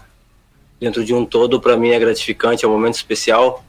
dentro 0.80 1.06
de 1.06 1.14
um 1.14 1.26
todo, 1.26 1.62
para 1.62 1.78
mim 1.78 1.92
é 1.92 2.00
gratificante, 2.00 2.66
é 2.66 2.68
um 2.68 2.72
momento 2.72 2.96
especial. 2.96 3.64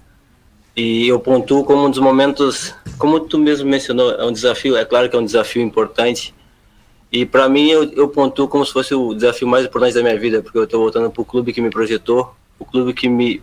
E 0.76 1.06
eu 1.06 1.20
pontuo 1.20 1.64
como 1.64 1.86
um 1.86 1.90
dos 1.90 2.00
momentos, 2.00 2.74
como 2.98 3.20
tu 3.20 3.38
mesmo 3.38 3.70
mencionou, 3.70 4.10
é 4.10 4.24
um 4.24 4.32
desafio, 4.32 4.76
é 4.76 4.84
claro 4.84 5.08
que 5.08 5.14
é 5.14 5.18
um 5.18 5.24
desafio 5.24 5.62
importante. 5.62 6.34
E 7.12 7.24
para 7.24 7.48
mim 7.48 7.70
eu, 7.70 7.84
eu 7.92 8.08
pontuo 8.08 8.48
como 8.48 8.66
se 8.66 8.72
fosse 8.72 8.92
o 8.92 9.14
desafio 9.14 9.46
mais 9.46 9.64
importante 9.64 9.94
da 9.94 10.02
minha 10.02 10.18
vida, 10.18 10.42
porque 10.42 10.58
eu 10.58 10.64
estou 10.64 10.80
voltando 10.80 11.08
para 11.08 11.22
o 11.22 11.24
clube 11.24 11.52
que 11.52 11.60
me 11.60 11.70
projetou, 11.70 12.34
o 12.58 12.64
clube 12.64 12.92
que 12.92 13.08
me 13.08 13.40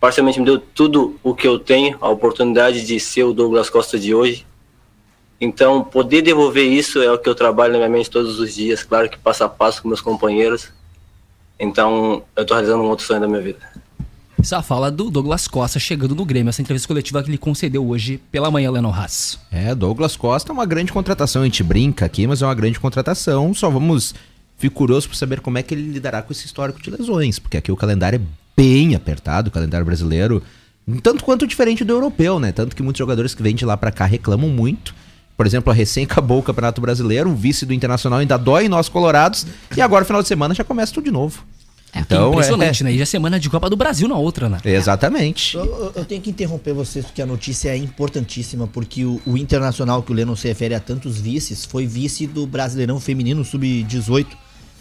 parcialmente 0.00 0.38
me 0.38 0.46
deu 0.46 0.58
tudo 0.58 1.18
o 1.22 1.34
que 1.34 1.46
eu 1.46 1.58
tenho, 1.58 1.96
a 2.00 2.08
oportunidade 2.08 2.86
de 2.86 2.98
ser 3.00 3.24
o 3.24 3.32
Douglas 3.32 3.70
Costa 3.70 3.98
de 3.98 4.14
hoje. 4.14 4.46
Então, 5.40 5.84
poder 5.84 6.22
devolver 6.22 6.66
isso 6.66 7.00
é 7.00 7.12
o 7.12 7.18
que 7.18 7.28
eu 7.28 7.34
trabalho 7.34 7.72
na 7.72 7.78
minha 7.78 7.90
mente 7.90 8.10
todos 8.10 8.40
os 8.40 8.54
dias, 8.54 8.82
claro 8.82 9.08
que 9.08 9.18
passo 9.18 9.44
a 9.44 9.48
passo 9.48 9.82
com 9.82 9.88
meus 9.88 10.00
companheiros. 10.00 10.72
Então, 11.58 12.22
eu 12.36 12.42
estou 12.42 12.56
realizando 12.56 12.82
um 12.82 12.88
outro 12.88 13.04
sonho 13.04 13.20
da 13.20 13.28
minha 13.28 13.40
vida. 13.40 13.58
Essa 14.40 14.62
fala 14.62 14.88
do 14.88 15.10
Douglas 15.10 15.48
Costa 15.48 15.80
chegando 15.80 16.14
no 16.14 16.24
Grêmio, 16.24 16.48
essa 16.48 16.62
entrevista 16.62 16.86
coletiva 16.86 17.22
que 17.22 17.28
ele 17.28 17.38
concedeu 17.38 17.86
hoje 17.86 18.18
pela 18.30 18.50
manhã, 18.52 18.70
Lennon 18.70 18.92
Haas. 18.92 19.38
É, 19.50 19.74
Douglas 19.74 20.16
Costa 20.16 20.52
é 20.52 20.54
uma 20.54 20.64
grande 20.64 20.92
contratação. 20.92 21.42
A 21.42 21.44
gente 21.44 21.62
brinca 21.64 22.06
aqui, 22.06 22.24
mas 22.24 22.40
é 22.40 22.46
uma 22.46 22.54
grande 22.54 22.78
contratação. 22.78 23.52
Só 23.52 23.68
vamos. 23.68 24.14
Fico 24.56 24.76
curioso 24.76 25.08
por 25.08 25.16
saber 25.16 25.40
como 25.40 25.58
é 25.58 25.62
que 25.62 25.74
ele 25.74 25.90
lidará 25.90 26.22
com 26.22 26.32
esse 26.32 26.46
histórico 26.46 26.80
de 26.80 26.90
lesões, 26.90 27.38
porque 27.38 27.56
aqui 27.56 27.70
o 27.70 27.76
calendário 27.76 28.18
é 28.18 28.47
bem 28.58 28.94
apertado, 28.96 29.48
o 29.48 29.50
calendário 29.52 29.86
brasileiro, 29.86 30.42
tanto 31.02 31.22
quanto 31.22 31.46
diferente 31.46 31.84
do 31.84 31.92
europeu, 31.92 32.40
né? 32.40 32.50
Tanto 32.50 32.74
que 32.74 32.82
muitos 32.82 32.98
jogadores 32.98 33.34
que 33.34 33.42
vêm 33.42 33.54
de 33.54 33.64
lá 33.64 33.76
pra 33.76 33.92
cá 33.92 34.04
reclamam 34.04 34.48
muito. 34.50 34.92
Por 35.36 35.46
exemplo, 35.46 35.70
a 35.70 35.74
recém 35.74 36.02
acabou 36.04 36.40
o 36.40 36.42
Campeonato 36.42 36.80
Brasileiro, 36.80 37.30
o 37.30 37.34
vice 37.36 37.64
do 37.64 37.72
Internacional 37.72 38.18
ainda 38.18 38.36
dói 38.36 38.64
em 38.64 38.68
nós 38.68 38.88
colorados, 38.88 39.46
e 39.76 39.80
agora, 39.80 40.04
final 40.04 40.20
de 40.22 40.26
semana, 40.28 40.52
já 40.54 40.64
começa 40.64 40.92
tudo 40.92 41.04
de 41.04 41.10
novo. 41.12 41.44
Então, 41.94 42.32
Impressionante, 42.32 42.82
né? 42.84 42.92
E 42.92 42.96
já 42.96 43.04
é 43.04 43.06
semana 43.06 43.38
de 43.40 43.48
Copa 43.48 43.70
do 43.70 43.76
Brasil 43.76 44.08
na 44.08 44.16
outra, 44.16 44.48
né? 44.48 44.58
Exatamente. 44.64 45.56
Eu, 45.56 45.64
eu- 45.64 45.92
eu 45.94 46.04
tenho 46.04 46.20
que 46.20 46.28
interromper 46.28 46.74
vocês 46.74 47.04
porque 47.04 47.22
a 47.22 47.26
notícia 47.26 47.70
é 47.70 47.76
importantíssima, 47.76 48.66
porque 48.66 49.04
o, 49.04 49.20
o 49.24 49.36
Internacional, 49.38 50.02
que 50.02 50.10
o 50.12 50.14
Lennon 50.14 50.34
se 50.36 50.48
refere 50.48 50.74
a 50.74 50.80
tantos 50.80 51.18
vices, 51.20 51.64
foi 51.64 51.86
vice 51.86 52.26
do 52.26 52.46
Brasileirão 52.46 52.98
Feminino 53.00 53.42
Sub-18 53.44 54.26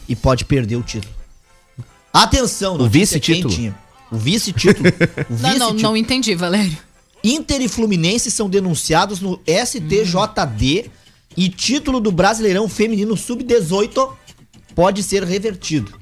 e 0.10 0.16
pode 0.16 0.44
perder 0.44 0.76
o 0.78 0.82
título. 0.84 1.14
Atenção, 2.14 2.76
O 2.76 2.88
vice-título? 2.88 3.76
O 4.12 4.18
vice-título. 4.18 4.90
O 5.30 5.42
Não, 5.42 5.58
não, 5.58 5.74
não 5.74 5.98
entendi, 5.98 6.34
Valério. 6.36 6.78
Inter 7.24 7.62
e 7.62 7.68
Fluminense 7.68 8.32
são 8.32 8.50
denunciados 8.50 9.20
no 9.20 9.40
STJD 9.46 10.90
e 11.36 11.50
título 11.50 12.00
do 12.00 12.12
Brasileirão 12.12 12.68
Feminino 12.70 13.18
Sub-18 13.18 14.14
pode 14.74 15.04
ser 15.04 15.24
revertido. 15.24 15.94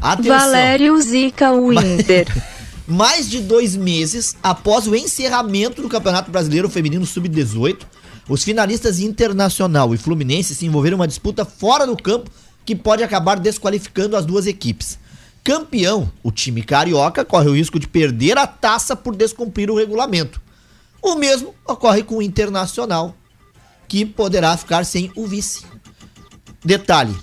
Atenção. 0.00 0.38
Valério 0.38 1.00
Zica 1.00 1.52
Winter. 1.52 2.26
Mais 2.86 3.30
de 3.30 3.40
dois 3.40 3.74
meses 3.74 4.36
após 4.42 4.86
o 4.86 4.94
encerramento 4.94 5.80
do 5.80 5.88
Campeonato 5.88 6.30
Brasileiro 6.30 6.68
Feminino 6.68 7.06
Sub-18, 7.06 7.78
os 8.28 8.44
finalistas 8.44 9.00
Internacional 9.00 9.94
e 9.94 9.98
Fluminense 9.98 10.54
se 10.54 10.66
envolveram 10.66 10.96
em 10.96 11.00
uma 11.00 11.08
disputa 11.08 11.44
fora 11.44 11.86
do 11.86 11.96
campo 11.96 12.30
que 12.64 12.76
pode 12.76 13.02
acabar 13.02 13.38
desqualificando 13.38 14.16
as 14.16 14.26
duas 14.26 14.46
equipes. 14.46 14.98
Campeão, 15.44 16.10
o 16.22 16.32
time 16.32 16.62
carioca 16.62 17.22
corre 17.24 17.48
o 17.50 17.54
risco 17.54 17.78
de 17.78 17.86
perder 17.86 18.38
a 18.38 18.46
taça 18.46 18.96
por 18.96 19.14
descumprir 19.14 19.70
o 19.70 19.76
regulamento. 19.76 20.40
O 21.02 21.14
mesmo 21.16 21.54
ocorre 21.68 22.02
com 22.02 22.16
o 22.16 22.22
Internacional, 22.22 23.14
que 23.86 24.06
poderá 24.06 24.56
ficar 24.56 24.84
sem 24.86 25.12
o 25.14 25.26
vice. 25.26 25.66
Detalhe: 26.64 27.14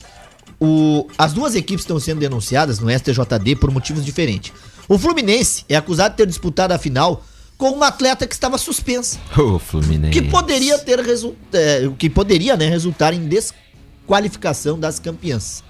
o- 0.59 1.07
as 1.17 1.33
duas 1.33 1.55
equipes 1.55 1.81
estão 1.83 1.99
sendo 1.99 2.19
denunciadas 2.19 2.77
no 2.77 2.91
STJD 2.91 3.55
por 3.55 3.71
motivos 3.71 4.05
diferentes. 4.05 4.53
O 4.87 4.99
Fluminense 4.99 5.65
é 5.67 5.75
acusado 5.75 6.11
de 6.11 6.17
ter 6.17 6.27
disputado 6.27 6.73
a 6.73 6.77
final 6.77 7.25
com 7.57 7.71
uma 7.71 7.87
atleta 7.87 8.27
que 8.27 8.33
estava 8.35 8.57
suspensa, 8.59 9.17
Ô, 9.35 9.57
Fluminense. 9.57 10.11
que 10.13 10.21
poderia 10.29 10.77
ter 10.77 10.99
resu- 10.99 11.35
é, 11.53 11.89
que 11.97 12.07
poderia, 12.09 12.55
né, 12.55 12.67
resultar 12.69 13.13
em 13.15 13.27
desqualificação 13.27 14.79
das 14.79 14.99
campeãs. 14.99 15.63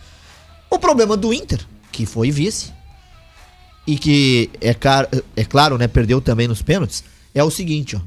O 0.70 0.78
problema 0.80 1.16
do 1.16 1.34
Inter, 1.34 1.66
que 1.92 2.06
foi 2.06 2.32
vice 2.32 2.72
e 3.86 3.98
que 3.98 4.50
é, 4.62 4.74
car- 4.74 5.10
é 5.36 5.44
claro, 5.44 5.78
né, 5.78 5.88
perdeu 5.88 6.22
também 6.22 6.48
nos 6.48 6.62
pênaltis, 6.62 7.04
é 7.34 7.44
o 7.44 7.50
seguinte, 7.52 7.96
ó. 7.96 8.00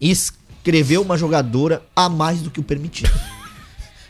Escreveu 0.00 1.02
uma 1.02 1.16
jogadora 1.16 1.82
a 1.94 2.08
mais 2.08 2.40
do 2.40 2.50
que 2.50 2.60
o 2.60 2.62
permitido. 2.62 3.10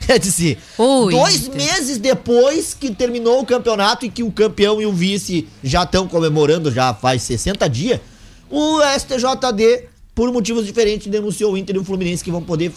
Quer 0.06 0.18
dizer, 0.18 0.58
Oi, 0.78 1.12
dois 1.12 1.48
meses 1.48 1.98
depois 1.98 2.74
que 2.74 2.94
terminou 2.94 3.40
o 3.40 3.46
campeonato 3.46 4.04
e 4.06 4.10
que 4.10 4.22
o 4.22 4.30
campeão 4.30 4.80
e 4.80 4.86
o 4.86 4.92
vice 4.92 5.48
já 5.64 5.82
estão 5.82 6.06
comemorando 6.06 6.70
já 6.72 6.94
faz 6.94 7.22
60 7.22 7.68
dias, 7.68 8.00
o 8.48 8.80
STJD, 8.98 9.88
por 10.14 10.32
motivos 10.32 10.64
diferentes, 10.64 11.08
denunciou 11.08 11.52
o 11.52 11.56
Inter 11.58 11.76
e 11.76 11.78
o 11.78 11.84
Fluminense 11.84 12.22
que 12.24 12.30
vão 12.30 12.42
poder 12.42 12.72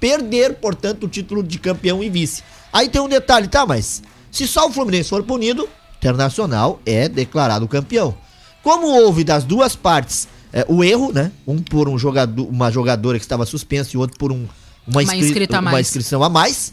perder, 0.00 0.54
portanto, 0.54 1.04
o 1.04 1.08
título 1.08 1.42
de 1.42 1.58
campeão 1.58 2.02
e 2.02 2.10
vice. 2.10 2.42
Aí 2.72 2.88
tem 2.88 3.00
um 3.00 3.08
detalhe, 3.08 3.48
tá? 3.48 3.64
Mas 3.64 4.02
se 4.36 4.46
só 4.46 4.68
o 4.68 4.72
Fluminense 4.72 5.08
for 5.08 5.22
punido, 5.22 5.68
Internacional 5.98 6.80
é 6.84 7.08
declarado 7.08 7.66
campeão. 7.66 8.14
Como 8.62 8.86
houve 8.86 9.24
das 9.24 9.44
duas 9.44 9.74
partes 9.74 10.28
eh, 10.52 10.64
o 10.68 10.84
erro, 10.84 11.12
né? 11.12 11.32
Um 11.46 11.58
por 11.58 11.88
um 11.88 11.98
jogador, 11.98 12.46
uma 12.48 12.70
jogadora 12.70 13.18
que 13.18 13.24
estava 13.24 13.46
suspensa 13.46 13.90
e 13.94 13.96
outro 13.96 14.18
por 14.18 14.30
um, 14.30 14.46
uma, 14.86 15.00
Uma 15.00 15.02
inscri- 15.02 15.20
inscrita 15.20 15.56
uma 15.60 15.70
mais. 15.72 15.86
inscrição 15.88 16.22
a 16.22 16.28
mais, 16.28 16.72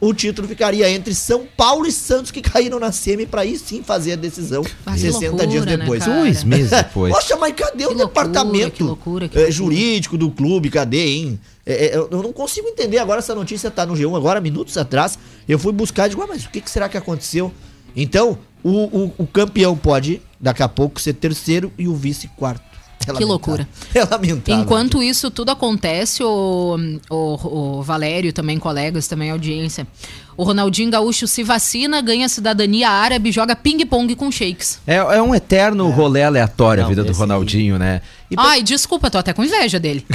o 0.00 0.12
título 0.14 0.46
ficaria 0.48 0.88
entre 0.90 1.14
São 1.14 1.46
Paulo 1.56 1.86
e 1.86 1.92
Santos, 1.92 2.30
que 2.30 2.40
caíram 2.40 2.78
na 2.78 2.92
semi, 2.92 3.26
pra 3.26 3.42
aí 3.42 3.58
sim 3.58 3.82
fazer 3.82 4.12
a 4.12 4.16
decisão 4.16 4.64
Ah, 4.86 4.92
que 4.94 5.00
60 5.00 5.26
loucura, 5.28 5.46
dias 5.46 5.64
né, 5.66 5.76
depois. 5.76 6.04
cara? 6.04 6.18
Dois 6.20 6.44
meses 6.44 6.70
depois. 6.70 7.12
Poxa, 7.14 7.36
mas 7.36 7.54
cadê 7.54 7.84
o 7.84 7.88
Que 7.88 7.94
loucura, 7.94 8.06
departamento 8.06 8.70
que 8.72 8.82
loucura, 8.82 9.28
que 9.28 9.36
eh, 9.36 9.40
loucura. 9.40 9.52
jurídico 9.52 10.16
do 10.16 10.30
clube? 10.30 10.70
Cadê, 10.70 11.04
hein? 11.06 11.40
É, 11.64 11.86
é, 11.86 11.96
eu 11.96 12.22
não 12.22 12.32
consigo 12.32 12.68
entender. 12.68 12.98
Agora 12.98 13.20
essa 13.20 13.34
notícia 13.34 13.70
tá 13.70 13.86
no 13.86 13.94
G1, 13.94 14.16
agora, 14.16 14.40
minutos 14.40 14.76
atrás. 14.76 15.18
Eu 15.48 15.58
fui 15.58 15.72
buscar 15.72 16.06
e 16.06 16.10
digo, 16.10 16.22
ah, 16.22 16.26
mas 16.26 16.44
o 16.44 16.50
que, 16.50 16.60
que 16.60 16.70
será 16.70 16.88
que 16.88 16.96
aconteceu? 16.96 17.52
Então, 17.94 18.38
o, 18.62 18.70
o, 18.70 19.14
o 19.18 19.26
campeão 19.26 19.76
pode, 19.76 20.22
daqui 20.40 20.62
a 20.62 20.68
pouco, 20.68 21.00
ser 21.00 21.14
terceiro 21.14 21.72
e 21.78 21.86
o 21.86 21.94
vice 21.94 22.28
quarto. 22.28 22.71
É 23.12 23.12
lamentável. 23.12 23.28
loucura. 23.28 23.68
É 23.94 24.04
lamentável. 24.04 24.62
Enquanto 24.62 25.02
isso 25.02 25.30
tudo 25.30 25.50
acontece, 25.50 26.22
o, 26.22 26.76
o, 27.10 27.78
o 27.78 27.82
Valério, 27.82 28.32
também 28.32 28.58
colegas, 28.58 29.06
também 29.08 29.30
audiência, 29.30 29.86
o 30.36 30.44
Ronaldinho 30.44 30.90
Gaúcho 30.90 31.26
se 31.26 31.42
vacina, 31.42 32.00
ganha 32.00 32.28
cidadania 32.28 32.88
árabe, 32.88 33.30
joga 33.30 33.54
ping-pong 33.54 34.14
com 34.14 34.30
shakes. 34.30 34.80
É, 34.86 34.96
é 34.96 35.22
um 35.22 35.34
eterno 35.34 35.88
rolê 35.90 36.22
aleatório 36.22 36.80
Não, 36.82 36.86
a 36.86 36.88
vida 36.88 37.04
do 37.04 37.12
Ronaldinho, 37.12 37.78
né? 37.78 38.00
E 38.30 38.34
Ai, 38.38 38.62
desculpa, 38.62 39.10
tô 39.10 39.18
até 39.18 39.32
com 39.32 39.44
inveja 39.44 39.78
dele. 39.78 40.06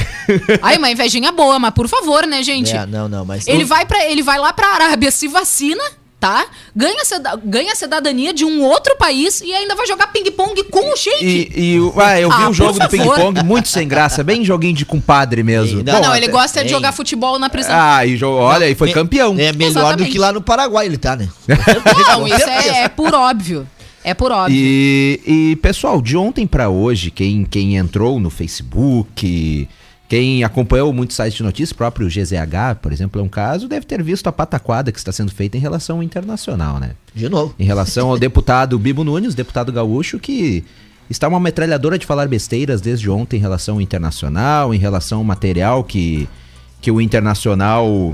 Ai, 0.62 0.77
uma 0.77 0.89
invejinha 0.89 1.32
boa, 1.32 1.60
mas 1.60 1.72
por 1.72 1.88
favor, 1.88 2.25
né, 2.25 2.41
gente? 2.41 2.75
É, 2.75 2.86
não, 2.86 3.08
não, 3.08 3.24
mas... 3.24 3.48
Ele 3.48 3.63
vai 3.63 3.86
para 3.86 4.06
ele 4.06 4.24
vai 4.24 4.39
lá 4.39 4.51
pra 4.51 4.67
Arábia, 4.74 5.12
se 5.12 5.27
vacina, 5.27 5.84
tá? 6.20 6.46
Ganha, 6.76 6.98
ganha 7.44 7.76
cidadania 7.76 8.34
de 8.34 8.44
um 8.44 8.64
outro 8.64 8.96
país 8.98 9.42
e 9.42 9.54
ainda 9.54 9.76
vai 9.76 9.86
jogar 9.86 10.08
ping-pong 10.08 10.64
com 10.66 10.92
o 10.94 10.98
shake. 10.98 11.24
E, 11.56 11.76
e 11.78 11.92
ah, 11.98 12.20
eu 12.20 12.30
vi 12.30 12.44
Ah, 12.44 12.50
o 12.50 12.54
jogo 12.54 12.80
do 12.80 12.90
ping-pong 12.90 13.44
muito 13.44 13.68
sem 13.68 13.88
graça, 13.88 14.24
bem 14.24 14.44
joguinho 14.44 14.74
de 14.74 14.86
compadre 14.86 15.44
mesmo. 15.44 15.84
Não, 15.84 16.02
Bom, 16.02 16.16
ele 16.16 16.26
até- 16.26 16.32
gosta 16.32 16.60
de 16.62 16.68
Ei. 16.68 16.74
jogar 16.74 16.92
futebol 16.92 17.38
na 17.38 17.50
prisão. 17.50 17.76
Ah, 17.76 18.06
e 18.06 18.22
olha, 18.24 18.70
e 18.70 18.76
foi 18.76 18.92
campeão. 18.92 19.36
É 19.38 19.54
melhor 19.54 19.70
Exatamente. 19.70 20.08
do 20.08 20.12
que 20.12 20.18
lá 20.20 20.34
no 20.34 20.42
Paraguai 20.42 20.86
ele 20.86 20.98
tá, 20.98 21.16
né? 21.16 21.30
não, 22.08 22.28
isso 22.28 22.50
é, 22.50 22.84
é 22.84 22.88
por 22.90 23.14
óbvio. 23.14 23.68
É 24.04 24.14
por 24.14 24.32
óbvio. 24.32 24.56
E, 24.58 25.22
e, 25.26 25.56
pessoal, 25.58 26.02
de 26.02 26.16
ontem 26.16 26.48
pra 26.48 26.70
hoje, 26.70 27.12
quem, 27.12 27.44
quem 27.44 27.76
entrou 27.76 28.20
no 28.20 28.30
Facebook, 28.30 29.68
quem 30.08 30.44
acompanhou 30.44 30.92
muitos 30.94 31.16
sites 31.16 31.34
de 31.34 31.44
notícias, 31.44 31.74
próprio 31.74 32.08
GZH, 32.08 32.80
por 32.82 32.94
exemplo, 32.94 33.20
é 33.20 33.24
um 33.24 33.28
caso, 33.28 33.68
deve 33.68 33.86
ter 33.86 34.02
visto 34.02 34.28
a 34.28 34.32
pataquada 34.32 34.92
que 34.92 34.98
está 34.98 35.12
sendo 35.12 35.32
feita 35.32 35.58
em 35.58 35.60
relação 35.60 35.98
ao 35.98 36.04
internacional, 36.04 36.80
né? 36.80 36.92
De 37.14 37.28
novo. 37.28 37.54
Em 37.60 37.66
relação 37.66 38.10
ao 38.10 38.18
deputado 38.18 38.80
Bibo 38.80 39.04
Nunes, 39.04 39.36
deputado 39.36 39.72
gaúcho, 39.72 40.18
que 40.18 40.64
está 41.10 41.28
uma 41.28 41.40
metralhadora 41.40 41.98
de 41.98 42.06
falar 42.06 42.28
besteiras 42.28 42.80
desde 42.80 43.10
ontem 43.10 43.38
em 43.38 43.42
relação 43.42 43.76
ao 43.76 43.82
internacional, 43.82 44.74
em 44.74 44.78
relação 44.78 45.20
ao 45.20 45.24
material 45.24 45.84
que, 45.84 46.28
que 46.82 46.90
o 46.90 47.02
internacional 47.02 48.14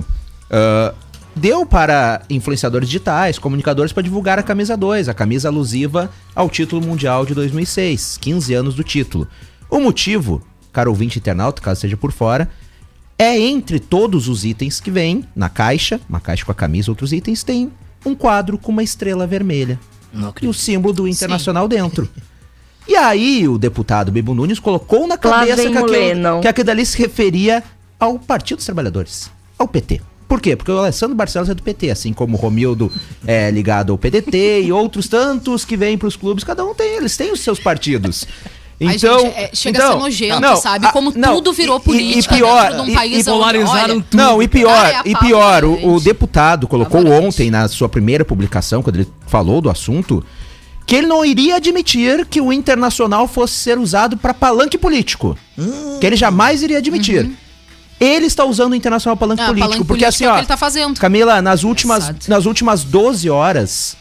ah, 0.50 0.94
deu 1.36 1.66
para 1.66 2.22
influenciadores 2.30 2.88
digitais, 2.88 3.40
comunicadores 3.40 3.92
para 3.92 4.04
divulgar 4.04 4.38
a 4.38 4.44
camisa 4.44 4.78
2, 4.78 5.10
a 5.10 5.14
camisa 5.14 5.48
alusiva 5.48 6.12
ao 6.36 6.50
título 6.50 6.86
mundial 6.86 7.26
de 7.26 7.34
2006, 7.34 8.18
15 8.22 8.54
anos 8.54 8.76
do 8.76 8.84
título. 8.84 9.28
O 9.70 9.80
motivo, 9.80 10.44
caro 10.74 10.90
ouvinte 10.90 11.20
internauta, 11.20 11.62
caso 11.62 11.80
seja 11.80 11.96
por 11.96 12.12
fora, 12.12 12.50
é 13.18 13.40
entre 13.40 13.80
todos 13.80 14.28
os 14.28 14.44
itens 14.44 14.82
que 14.82 14.92
vem 14.92 15.24
na 15.36 15.48
caixa, 15.48 16.02
uma 16.10 16.20
caixa 16.20 16.44
com 16.44 16.52
a 16.52 16.56
camisa, 16.56 16.92
outros 16.92 17.14
itens, 17.14 17.44
tem 17.44 17.72
um 18.06 18.14
quadro 18.16 18.58
com 18.58 18.72
uma 18.72 18.84
estrela 18.84 19.26
vermelha 19.26 19.80
e 20.42 20.48
o 20.48 20.54
símbolo 20.54 20.94
do 20.94 21.08
Internacional 21.08 21.68
dentro. 21.68 22.10
E 22.86 22.98
aí 22.98 23.48
o 23.48 23.58
deputado 23.58 24.12
Bibo 24.12 24.36
Nunes 24.36 24.60
colocou 24.60 25.08
na 25.08 25.18
cabeça 25.18 25.70
que 25.70 25.78
aquilo, 25.78 26.42
que 26.42 26.48
aquilo 26.50 26.66
dali 26.66 26.86
se 26.86 26.98
referia 26.98 27.64
ao 27.98 28.20
Partido 28.20 28.58
dos 28.58 28.66
Trabalhadores, 28.66 29.32
ao 29.58 29.70
PT. 29.70 30.02
Por 30.28 30.42
quê? 30.42 30.54
Porque 30.54 30.70
o 30.70 30.80
Alessandro 30.80 31.16
Barcelos 31.16 31.50
é 31.50 31.54
do 31.54 31.64
PT, 31.64 31.92
assim 31.92 32.12
como 32.12 32.36
o 32.36 32.40
Romildo 32.40 32.92
é 33.26 33.50
ligado 33.50 33.94
ao 33.94 33.98
PDT 33.98 34.64
e 34.64 34.72
outros 34.74 35.08
tantos 35.08 35.64
que 35.64 35.78
vêm 35.78 35.98
para 35.98 36.10
os 36.10 36.18
clubes, 36.18 36.44
cada 36.44 36.66
um 36.66 36.74
tem, 36.74 36.98
eles 36.98 37.16
têm 37.16 37.32
os 37.32 37.40
seus 37.40 37.58
partidos. 37.58 38.28
Então, 38.86 39.20
gente, 39.20 39.36
é- 39.36 39.50
chega 39.54 39.78
a 39.80 39.82
ser 39.82 39.88
então, 39.88 40.00
nojento, 40.00 40.58
sabe? 40.58 40.92
Como 40.92 41.12
tudo 41.12 41.54
virou 41.54 41.80
política 41.80 42.36
e 42.36 42.38
pior, 42.38 42.62
dentro 42.64 42.76
de 42.78 42.90
um 42.90 42.92
e- 42.92 42.96
país 42.96 43.28
e 43.28 43.30
polarizaram 43.30 43.96
onde, 43.96 44.04
tudo. 44.06 44.18
não, 44.22 44.42
e 44.44 44.48
pior, 44.48 44.86
Ai, 44.86 45.02
e 45.06 45.16
pior, 45.18 45.64
o, 45.64 45.94
o 45.96 46.00
deputado 46.00 46.68
colocou 46.68 47.06
ontem 47.08 47.50
na 47.52 47.68
sua 47.68 47.88
primeira 47.90 48.24
publicação, 48.26 48.82
quando 48.82 48.98
ele 48.98 49.08
falou 49.28 49.62
do 49.62 49.70
assunto, 49.70 50.24
que 50.86 50.96
ele 50.96 51.08
não 51.08 51.24
iria 51.24 51.56
admitir 51.56 52.26
que 52.26 52.42
o 52.42 52.52
internacional 52.52 53.28
fosse 53.28 53.54
ser 53.54 53.78
usado 53.78 54.18
para 54.18 54.34
palanque 54.34 54.78
político. 54.78 55.38
Que 56.02 56.06
ele 56.06 56.16
jamais 56.16 56.62
iria 56.62 56.80
admitir. 56.80 57.30
Ele 58.00 58.26
está 58.26 58.44
usando 58.44 58.74
o 58.74 58.76
internacional 58.76 59.16
palanque 59.16 59.42
Ah, 59.42 59.46
político, 59.46 59.70
palanque 59.70 59.88
porque 59.88 60.04
político 60.04 60.10
assim, 60.10 60.26
é 60.26 60.30
o 60.32 60.34
ó, 60.34 60.38
ele 60.40 60.48
tá 60.48 60.58
fazendo. 60.58 61.00
Camila, 61.00 61.42
nas 61.42 61.64
últimas, 61.64 62.04
Engraçado. 62.06 62.28
nas 62.30 62.46
últimas 62.46 62.84
12 62.84 63.30
horas, 63.30 63.96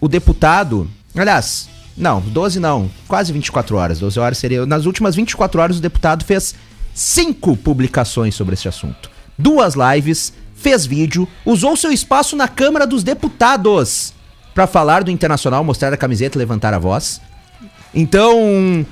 o 0.00 0.06
deputado, 0.06 0.88
aliás, 1.16 1.68
não, 2.00 2.20
12 2.20 2.58
não, 2.58 2.90
quase 3.06 3.32
24 3.32 3.76
horas, 3.76 3.98
12 4.00 4.18
horas 4.18 4.38
seria, 4.38 4.64
nas 4.66 4.86
últimas 4.86 5.14
24 5.14 5.60
horas 5.60 5.78
o 5.78 5.80
deputado 5.80 6.24
fez 6.24 6.54
cinco 6.94 7.56
publicações 7.56 8.34
sobre 8.34 8.54
esse 8.54 8.66
assunto. 8.68 9.10
Duas 9.38 9.74
lives, 9.74 10.32
fez 10.54 10.84
vídeo, 10.86 11.28
usou 11.44 11.76
seu 11.76 11.92
espaço 11.92 12.34
na 12.36 12.48
Câmara 12.48 12.86
dos 12.86 13.02
Deputados 13.02 14.12
para 14.54 14.66
falar 14.66 15.04
do 15.04 15.10
Internacional, 15.10 15.62
mostrar 15.62 15.92
a 15.92 15.96
camiseta 15.96 16.36
e 16.36 16.40
levantar 16.40 16.74
a 16.74 16.78
voz. 16.78 17.20
Então, 17.94 18.86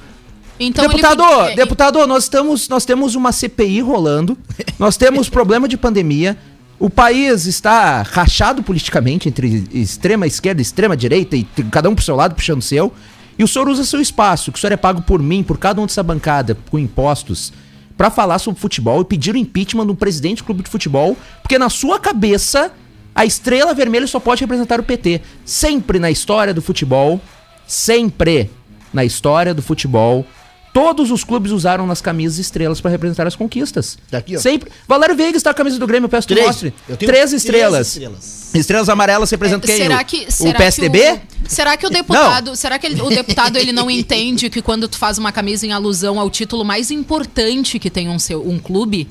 Então 0.59 0.87
deputado, 0.87 1.23
podia- 1.25 1.57
deputado, 1.57 2.07
nós 2.07 2.25
estamos, 2.25 2.69
nós 2.69 2.85
temos 2.85 3.15
uma 3.15 3.33
CPI 3.33 3.81
rolando, 3.81 4.37
nós 4.79 4.97
temos 4.97 5.29
problema 5.29 5.69
de 5.69 5.77
pandemia, 5.77 6.37
o 6.79 6.89
país 6.89 7.47
está 7.47 8.03
rachado 8.03 8.63
politicamente 8.63 9.29
entre 9.29 9.65
extrema 9.73 10.27
esquerda 10.27 10.63
extrema 10.63 10.97
direita 10.97 11.37
e 11.37 11.45
cada 11.71 11.89
um 11.91 11.95
pro 11.95 12.05
seu 12.05 12.15
lado 12.15 12.35
puxando 12.35 12.61
o 12.61 12.63
seu, 12.63 12.93
e 13.39 13.45
o 13.45 13.49
senhor 13.49 13.69
usa 13.69 13.85
seu 13.85 14.01
espaço, 14.01 14.53
que 14.53 14.59
o 14.59 14.61
senhor 14.61 14.73
é 14.73 14.77
pago 14.77 15.03
por 15.03 15.21
mim, 15.21 15.43
por 15.43 15.59
cada 15.59 15.81
um 15.81 15.87
dessa 15.87 16.03
bancada, 16.03 16.57
com 16.71 16.79
impostos, 16.79 17.53
pra 17.97 18.11
falar 18.11 18.39
sobre 18.39 18.61
futebol 18.61 19.01
e 19.01 19.05
pedir 19.05 19.35
o 19.35 19.39
impeachment 19.39 19.87
do 19.87 19.95
presidente 19.95 20.39
do 20.39 20.45
clube 20.45 20.63
de 20.63 20.71
futebol, 20.71 21.17
porque 21.43 21.59
na 21.59 21.69
sua 21.69 21.99
cabeça 21.99 22.73
a 23.15 23.25
estrela 23.25 23.75
vermelha 23.75 24.07
só 24.07 24.21
pode 24.21 24.41
representar 24.41 24.79
o 24.79 24.85
PT. 24.85 25.21
Sempre 25.45 25.99
na 25.99 26.11
história 26.11 26.55
do 26.55 26.63
futebol, 26.63 27.21
sempre 27.67 28.51
na 28.93 29.05
história 29.05 29.53
do 29.53 29.63
futebol, 29.63 30.25
Todos 30.73 31.11
os 31.11 31.25
clubes 31.25 31.51
usaram 31.51 31.87
nas 31.87 32.01
camisas 32.01 32.39
estrelas 32.39 32.81
para 32.81 32.91
representar 32.91 33.27
as 33.27 33.35
conquistas. 33.35 33.99
Daqui, 34.11 34.37
ó. 34.37 34.41
Sempre. 34.41 34.71
Valério 34.87 35.17
Veiga 35.17 35.37
está 35.37 35.51
com 35.51 35.57
a 35.57 35.65
camisa 35.65 35.79
do 35.79 35.87
Grêmio, 35.87 36.05
eu 36.07 36.09
peço 36.11 36.29
que 36.29 36.41
mostre. 36.41 36.73
Eu 36.89 36.97
tenho 36.97 37.11
Três 37.11 37.31
três 37.31 37.33
estrelas. 37.33 37.89
estrelas. 37.89 38.51
Estrelas 38.55 38.89
amarelas 38.89 39.31
representam 39.31 39.67
quem? 39.67 39.77
Será 39.77 40.01
O- 40.01 40.05
que, 40.05 40.27
o 40.29 40.33
será 40.33 40.59
PSDB? 40.59 40.99
Que 40.99 41.13
o, 41.13 41.21
será 41.49 41.77
que 41.77 41.87
o 41.87 41.91
deputado, 41.91 42.55
será 42.57 42.79
que 42.79 42.87
ele- 42.87 43.01
o 43.03 43.09
deputado 43.09 43.57
ele 43.57 43.73
não 43.73 43.91
entende 43.91 44.49
que 44.51 44.63
quando 44.63 44.87
tu 44.89 44.97
faz 44.99 45.19
uma 45.19 45.33
camisa 45.33 45.67
em 45.67 45.73
alusão 45.73 46.19
ao 46.21 46.31
título 46.31 46.65
mais 46.65 46.91
importante 46.91 47.79
que 47.79 47.91
tem 47.91 48.09
um 48.09 48.19
seu 48.19 48.47
um 48.49 48.59
clube, 48.59 49.09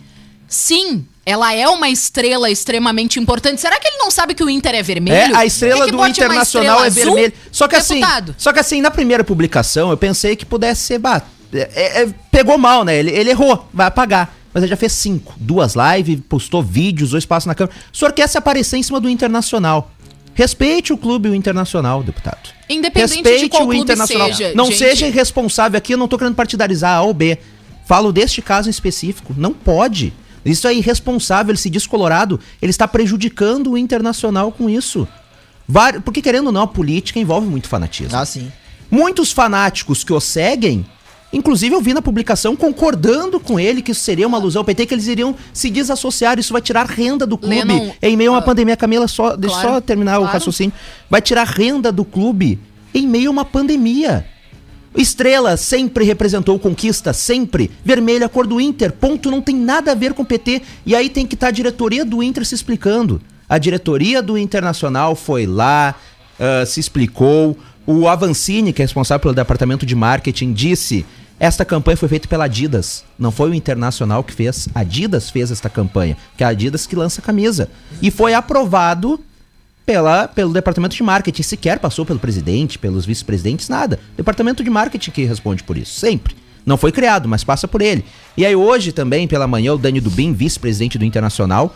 sim, 0.48 1.06
ela 1.26 1.54
é 1.54 1.68
uma 1.68 1.90
estrela 1.90 2.50
extremamente 2.50 3.20
importante. 3.20 3.60
Será 3.60 3.80
que 3.80 3.88
ele 3.88 3.98
não 3.98 4.10
sabe 4.10 4.34
que 4.34 4.44
o 4.44 4.50
Inter 4.50 4.74
é 4.76 4.82
vermelho? 4.84 5.36
É, 5.36 5.38
a 5.38 5.46
estrela 5.46 5.88
É 5.88 5.92
do 5.92 6.06
Internacional 6.08 6.84
é 6.84 6.88
estrela 6.88 7.04
azul, 7.04 7.16
vermelha. 7.16 7.34
Só 7.52 7.68
que 7.68 7.76
assim, 7.76 7.96
deputado. 7.96 8.36
só 8.38 8.54
que 8.54 8.60
assim, 8.60 8.82
na 8.82 8.90
primeira 8.92 9.24
publicação 9.24 9.90
eu 9.92 9.98
pensei 9.98 10.36
que 10.36 10.46
pudesse 10.46 10.82
ser, 10.82 11.00
bah, 11.00 11.22
é- 11.54 11.70
é- 11.74 12.04
é- 12.04 12.10
pegou 12.32 12.58
mal, 12.58 12.84
né? 12.84 12.98
Ele, 12.98 13.12
ele 13.12 13.30
errou, 13.30 13.68
vai 13.74 13.88
apagar. 13.88 14.36
Mas 14.54 14.64
ele 14.64 14.70
já 14.70 14.78
fez 14.78 14.94
cinco, 14.94 15.36
duas 15.38 15.76
lives, 15.76 16.20
postou 16.28 16.64
vídeos, 16.64 17.12
dois 17.12 17.26
passos 17.26 17.46
na 17.46 17.54
câmera. 17.54 17.76
O 17.94 17.98
senhor 17.98 18.12
quer 18.12 18.28
se 18.28 18.38
aparecer 18.38 18.78
em 18.78 18.84
cima 18.84 19.00
do 19.00 19.10
Internacional. 19.10 19.92
Respeite 20.34 20.94
o 20.94 20.98
clube 20.98 21.28
e 21.28 21.32
o 21.32 21.36
Internacional, 21.36 22.02
deputado. 22.04 22.50
Independente 22.70 23.40
de 23.40 23.50
qual 23.50 23.68
clube 23.68 23.96
seja, 24.08 24.54
não 24.56 24.66
gente. 24.66 24.78
seja 24.78 25.08
irresponsável 25.08 25.78
aqui, 25.78 25.94
eu 25.94 25.98
não 25.98 26.08
tô 26.08 26.18
querendo 26.18 26.36
partidarizar 26.36 26.98
A 26.98 27.02
ou 27.02 27.14
B. 27.14 27.38
Falo 27.86 28.12
deste 28.12 28.42
caso 28.42 28.68
em 28.68 28.72
específico. 28.72 29.34
Não 29.38 29.54
pode. 29.54 30.14
Isso 30.46 30.68
é 30.68 30.74
irresponsável, 30.74 31.52
ele 31.52 31.58
se 31.58 31.70
diz 31.70 31.86
colorado, 31.86 32.40
ele 32.62 32.70
está 32.70 32.88
prejudicando 32.88 33.72
o 33.72 33.78
internacional 33.78 34.52
com 34.52 34.70
isso. 34.70 35.08
Porque 36.04 36.22
querendo 36.22 36.48
ou 36.48 36.52
não, 36.52 36.62
a 36.62 36.68
política 36.68 37.20
envolve 37.20 37.48
muito 37.48 37.68
fanatismo. 37.68 38.18
Ah, 38.18 38.26
sim. 38.26 38.52
Muitos 38.90 39.32
fanáticos 39.32 40.04
que 40.04 40.14
o 40.14 40.20
seguem, 40.20 40.86
inclusive 41.32 41.76
eu 41.76 41.82
vi 41.82 41.94
na 41.94 42.02
publicação 42.02 42.56
concordando 42.56 43.40
com 43.40 43.60
ele 43.60 43.82
que 43.82 43.92
isso 43.92 44.02
seria 44.02 44.28
uma 44.28 44.38
alusão 44.38 44.62
ao 44.62 44.66
PT, 44.66 44.86
que 44.86 44.94
eles 44.94 45.08
iriam 45.08 45.36
se 45.54 45.70
desassociar, 45.70 46.40
isso 46.40 46.54
vai 46.54 46.62
tirar 46.62 46.86
renda 46.86 47.26
do 47.26 47.38
clube. 47.38 47.56
Lennon, 47.56 47.92
em 48.02 48.16
meio 48.16 48.32
a 48.32 48.34
uma 48.34 48.40
ah, 48.40 48.44
pandemia, 48.44 48.78
Camila, 48.78 49.08
só, 49.08 49.36
deixa 49.36 49.56
claro, 49.56 49.76
só 49.76 49.82
terminar 49.82 50.18
o 50.18 50.22
claro. 50.22 50.34
raciocínio. 50.34 50.74
Vai 51.10 51.22
tirar 51.22 51.46
renda 51.46 51.92
do 51.92 52.06
clube 52.06 52.60
em 52.94 53.08
meio 53.08 53.30
a 53.30 53.32
uma 53.32 53.46
pandemia. 53.46 54.26
Estrela 54.96 55.56
sempre 55.58 56.04
representou 56.04 56.58
conquista, 56.58 57.14
sempre. 57.14 57.70
Vermelha, 57.84 58.28
cor 58.28 58.48
do 58.48 58.60
Inter, 58.60 58.92
ponto, 58.92 59.30
não 59.30 59.42
tem 59.42 59.56
nada 59.56 59.92
a 59.92 59.96
ver 59.96 60.14
com 60.14 60.24
o 60.24 60.26
PT. 60.26 60.62
E 60.86 60.96
aí 60.96 61.10
tem 61.10 61.26
que 61.26 61.36
estar 61.36 61.48
a 61.48 61.52
diretoria 61.52 62.04
do 62.04 62.24
Inter 62.24 62.46
se 62.46 62.56
explicando. 62.56 63.22
A 63.48 63.58
diretoria 63.58 64.22
do 64.22 64.38
Internacional 64.38 65.16
foi 65.16 65.46
lá, 65.46 65.96
ah, 66.40 66.66
se 66.66 66.80
explicou. 66.80 67.58
O 67.88 68.08
Avancini, 68.08 68.74
que 68.74 68.82
é 68.82 68.86
responsável 68.86 69.22
pelo 69.22 69.34
departamento 69.34 69.86
de 69.86 69.96
marketing, 69.96 70.52
disse: 70.52 71.06
esta 71.40 71.64
campanha 71.64 71.96
foi 71.96 72.10
feita 72.10 72.28
pela 72.28 72.46
Adidas. 72.46 73.04
Não 73.18 73.32
foi 73.32 73.52
o 73.52 73.54
Internacional 73.54 74.24
que 74.24 74.34
fez. 74.34 74.68
A 74.76 74.82
Adidas 74.82 75.30
fez 75.30 75.52
esta 75.52 75.70
campanha. 75.70 76.18
Que 76.36 76.44
é 76.44 76.48
a 76.48 76.50
Adidas 76.50 76.86
que 76.86 76.96
lança 76.96 77.22
a 77.22 77.24
camisa. 77.24 77.70
E 78.02 78.12
foi 78.12 78.34
aprovado 78.34 79.20
pela, 79.86 80.28
pelo 80.28 80.52
departamento 80.52 80.96
de 80.96 81.04
marketing. 81.04 81.44
Sequer 81.44 81.80
passou 81.80 82.06
pelo 82.06 82.20
presidente, 82.20 82.78
pelos 82.78 83.06
vice-presidentes, 83.06 83.70
nada. 83.70 84.00
Departamento 84.18 84.64
de 84.64 84.70
marketing 84.70 85.12
que 85.12 85.24
responde 85.24 85.64
por 85.64 85.78
isso, 85.78 86.00
sempre. 86.00 86.36
Não 86.66 86.76
foi 86.76 86.92
criado, 86.92 87.30
mas 87.30 87.44
passa 87.44 87.68
por 87.68 87.82
ele. 87.82 88.04
E 88.36 88.46
aí 88.46 88.56
hoje 88.56 88.92
também, 88.92 89.28
pela 89.28 89.48
manhã, 89.48 89.74
o 89.74 89.78
Dani 89.78 90.02
Dubin, 90.02 90.34
vice-presidente 90.34 90.98
do 90.98 91.06
Internacional, 91.06 91.74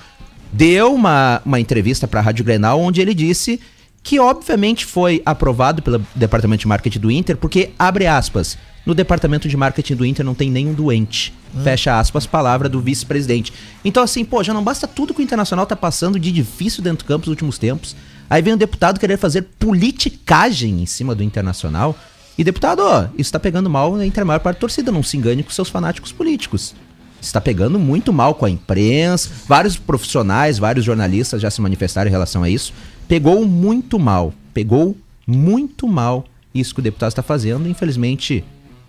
deu 0.51 0.93
uma, 0.93 1.41
uma 1.45 1.59
entrevista 1.59 2.07
para 2.07 2.19
a 2.19 2.23
Rádio 2.23 2.43
Grenal, 2.43 2.81
onde 2.81 2.99
ele 2.99 3.13
disse 3.13 3.61
que 4.03 4.19
obviamente 4.19 4.85
foi 4.85 5.21
aprovado 5.25 5.81
pelo 5.81 6.05
departamento 6.15 6.61
de 6.61 6.67
marketing 6.67 6.99
do 6.99 7.11
Inter, 7.11 7.37
porque, 7.37 7.71
abre 7.77 8.07
aspas, 8.07 8.57
no 8.85 8.95
departamento 8.95 9.47
de 9.47 9.55
marketing 9.55 9.95
do 9.95 10.05
Inter 10.05 10.25
não 10.25 10.33
tem 10.33 10.49
nenhum 10.49 10.73
doente. 10.73 11.33
Fecha 11.63 11.99
aspas, 11.99 12.25
palavra 12.25 12.67
do 12.69 12.79
vice-presidente. 12.79 13.53
Então, 13.83 14.01
assim, 14.01 14.23
pô, 14.23 14.43
já 14.43 14.53
não 14.53 14.63
basta 14.63 14.87
tudo 14.87 15.13
que 15.13 15.21
o 15.21 15.23
Internacional 15.23 15.65
tá 15.65 15.75
passando 15.75 16.19
de 16.19 16.31
difícil 16.31 16.81
dentro 16.81 17.05
do 17.05 17.07
campo 17.07 17.25
nos 17.25 17.29
últimos 17.31 17.57
tempos. 17.57 17.95
Aí 18.29 18.41
vem 18.41 18.53
um 18.53 18.57
deputado 18.57 18.99
querer 18.99 19.17
fazer 19.17 19.43
politicagem 19.59 20.81
em 20.81 20.85
cima 20.85 21.13
do 21.13 21.21
Internacional. 21.21 21.95
E, 22.37 22.43
deputado, 22.43 22.79
ó, 22.79 23.07
isso 23.17 23.31
tá 23.31 23.39
pegando 23.39 23.69
mal 23.69 24.01
entre 24.01 24.21
a 24.21 24.25
maior 24.25 24.39
parte 24.39 24.55
da 24.55 24.61
torcida. 24.61 24.91
Não 24.91 25.03
se 25.03 25.17
engane 25.17 25.43
com 25.43 25.51
seus 25.51 25.69
fanáticos 25.69 26.11
políticos. 26.11 26.73
Está 27.21 27.39
pegando 27.39 27.77
muito 27.77 28.11
mal 28.11 28.33
com 28.33 28.45
a 28.45 28.49
imprensa. 28.49 29.29
Vários 29.47 29.77
profissionais, 29.77 30.57
vários 30.57 30.85
jornalistas 30.85 31.41
já 31.41 31.51
se 31.51 31.61
manifestaram 31.61 32.07
em 32.07 32.11
relação 32.11 32.41
a 32.41 32.49
isso. 32.49 32.73
Pegou 33.11 33.45
muito 33.45 33.99
mal. 33.99 34.33
Pegou 34.53 34.95
muito 35.27 35.85
mal 35.85 36.23
isso 36.55 36.73
que 36.73 36.79
o 36.79 36.81
deputado 36.81 37.09
está 37.09 37.21
fazendo. 37.21 37.67
Infelizmente, 37.67 38.41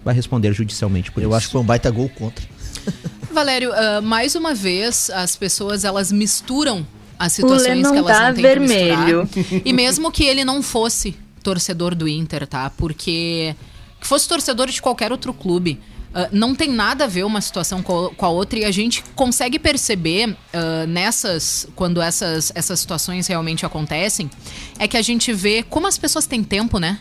vai 0.04 0.14
responder 0.14 0.52
judicialmente 0.52 1.10
por 1.10 1.20
Eu 1.24 1.30
isso. 1.30 1.36
acho 1.38 1.46
que 1.48 1.52
foi 1.52 1.60
um 1.60 1.64
baita 1.64 1.90
gol 1.90 2.08
contra. 2.08 2.44
Valério, 3.32 3.72
ah, 3.72 4.00
mais 4.00 4.36
uma 4.36 4.54
vez, 4.54 5.10
as 5.10 5.34
pessoas 5.34 5.84
elas 5.84 6.12
misturam 6.12 6.86
as 7.18 7.32
situações 7.32 7.90
que 7.90 7.96
elas 7.96 8.16
tá 8.16 8.28
não 8.28 8.34
têm 8.34 8.42
vermelho. 8.44 9.26
que 9.26 9.40
misturar. 9.40 9.62
E 9.66 9.72
mesmo 9.72 10.12
que 10.12 10.22
ele 10.22 10.44
não 10.44 10.62
fosse 10.62 11.16
torcedor 11.42 11.92
do 11.92 12.06
Inter, 12.06 12.46
tá? 12.46 12.70
Porque 12.70 13.56
que 14.00 14.06
fosse 14.06 14.28
torcedor 14.28 14.68
de 14.68 14.80
qualquer 14.80 15.10
outro 15.10 15.34
clube, 15.34 15.80
ah, 16.14 16.28
não 16.32 16.54
tem 16.54 16.68
nada 16.70 17.04
a 17.04 17.06
ver 17.06 17.24
uma 17.24 17.40
situação 17.40 17.82
co- 17.82 18.12
com 18.16 18.26
a 18.26 18.28
outra 18.28 18.58
e 18.58 18.64
a 18.64 18.70
gente 18.70 19.02
consegue 19.14 19.58
perceber 19.58 20.36
ah, 20.52 20.84
nessas 20.86 21.66
quando 21.74 22.00
essas 22.00 22.52
essas 22.54 22.80
situações 22.80 23.26
realmente 23.26 23.64
acontecem, 23.66 24.30
é 24.78 24.86
que 24.88 24.96
a 24.96 25.02
gente 25.02 25.32
vê 25.32 25.62
como 25.62 25.86
as 25.86 25.96
pessoas 25.98 26.26
têm 26.26 26.42
tempo, 26.44 26.78
né? 26.78 26.98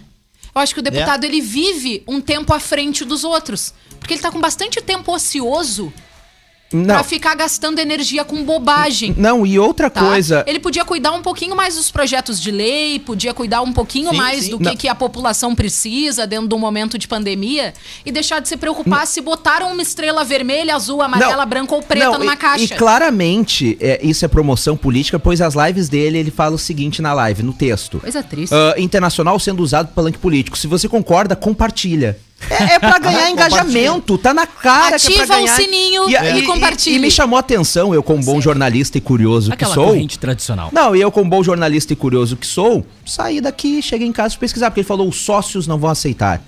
Eu 0.53 0.61
acho 0.61 0.73
que 0.73 0.79
o 0.81 0.83
deputado 0.83 1.23
ele 1.23 1.39
vive 1.41 2.03
um 2.07 2.19
tempo 2.19 2.53
à 2.53 2.59
frente 2.59 3.05
dos 3.05 3.23
outros, 3.23 3.73
porque 3.99 4.13
ele 4.15 4.21
tá 4.21 4.29
com 4.31 4.39
bastante 4.41 4.81
tempo 4.81 5.13
ocioso 5.13 5.93
Não, 6.73 6.95
pra 6.95 7.03
ficar 7.03 7.35
gastando 7.35 7.79
energia 7.79 8.23
com 8.23 8.43
bobagem. 8.43 9.13
não, 9.17 9.45
e 9.45 9.57
outra 9.59 9.89
Tá? 9.89 10.01
coisa. 10.01 10.43
Ele 10.47 10.59
podia 10.59 10.85
cuidar 10.85 11.11
um 11.11 11.21
pouquinho 11.21 11.55
mais 11.55 11.75
dos 11.75 11.91
projetos 11.91 12.39
de 12.41 12.49
lei, 12.51 12.99
podia 12.99 13.33
cuidar 13.33 13.61
um 13.61 13.73
pouquinho 13.73 14.09
Sim, 14.11 14.15
mais 14.17 14.43
sim. 14.45 14.51
do 14.51 14.57
que, 14.57 14.63
Não. 14.63 14.75
que 14.75 14.87
a 14.87 14.95
população 14.95 15.53
precisa 15.55 16.25
dentro 16.25 16.47
de 16.47 16.55
um 16.55 16.59
momento 16.59 16.97
de 16.97 17.07
pandemia 17.07 17.73
e 18.05 18.11
deixar 18.11 18.39
de 18.39 18.47
se 18.47 18.55
preocupar 18.57 19.05
se 19.07 19.19
botaram 19.21 19.71
uma 19.71 19.81
estrela 19.81 20.23
vermelha, 20.23 20.75
azul, 20.75 21.01
amarela, 21.01 21.37
Não, 21.37 21.45
branca 21.45 21.75
ou 21.75 21.81
preta 21.81 22.11
não, 22.11 22.19
numa 22.19 22.33
e- 22.33 22.37
caixa. 22.37 22.63
E 22.63 22.67
claramente 22.69 23.77
é, 23.81 23.99
isso 24.03 24.23
é 24.23 24.27
promoção 24.27 24.77
política, 24.77 25.19
pois 25.19 25.41
as 25.41 25.53
lives 25.55 25.89
dele, 25.89 26.17
ele 26.17 26.31
fala 26.31 26.55
o 26.55 26.59
seguinte 26.59 27.01
na 27.01 27.13
live, 27.13 27.43
no 27.43 27.53
texto. 27.53 27.99
Coisa 27.99 28.23
triste. 28.23 28.53
Ah, 28.53 28.75
internacional 28.77 29.37
sendo 29.39 29.61
usado 29.61 29.87
para 29.87 29.95
palanque 29.95 30.17
político. 30.17 30.57
Se 30.57 30.67
você 30.67 30.87
concorda, 30.87 31.35
compartilha. 31.35 32.17
É, 32.49 32.73
é 32.75 32.79
pra 32.79 32.99
ganhar 32.99 33.29
engajamento, 33.29 34.17
tá 34.17 34.33
na 34.33 34.45
cara 34.45 34.99
que 34.99 35.13
é 35.13 35.21
Ativa 35.21 35.39
o 35.41 35.47
sininho 35.47 36.09
e 36.09 36.41
compartilhe. 36.43 36.95
E, 36.97 36.99
me 36.99 37.11
chamou 37.11 37.37
a 37.37 37.39
atenção, 37.39 37.93
eu 37.93 38.01
como 38.03 38.23
bom 38.23 38.41
jornalista 38.41 38.97
e 38.97 39.01
curioso 39.01 39.51
Aquela 39.53 39.69
que 39.71 39.75
sou. 39.75 39.87
corrente 39.87 40.19
tradicional. 40.19 40.69
Não, 40.71 40.95
e 40.95 41.01
eu 41.01 41.11
como 41.11 41.29
bom 41.29 41.43
jornalista 41.43 41.93
e 41.93 41.95
curioso 41.95 42.35
que 42.35 42.45
sou, 42.47 42.85
saí 43.05 43.39
daqui, 43.39 43.81
cheguei 43.81 44.07
em 44.07 44.11
casa 44.11 44.35
e 44.35 44.37
pesquisar, 44.37 44.69
porque 44.71 44.81
ele 44.81 44.87
falou 44.87 45.07
os 45.07 45.17
sócios 45.17 45.67
não 45.67 45.77
vão 45.77 45.89
aceitar. 45.89 46.41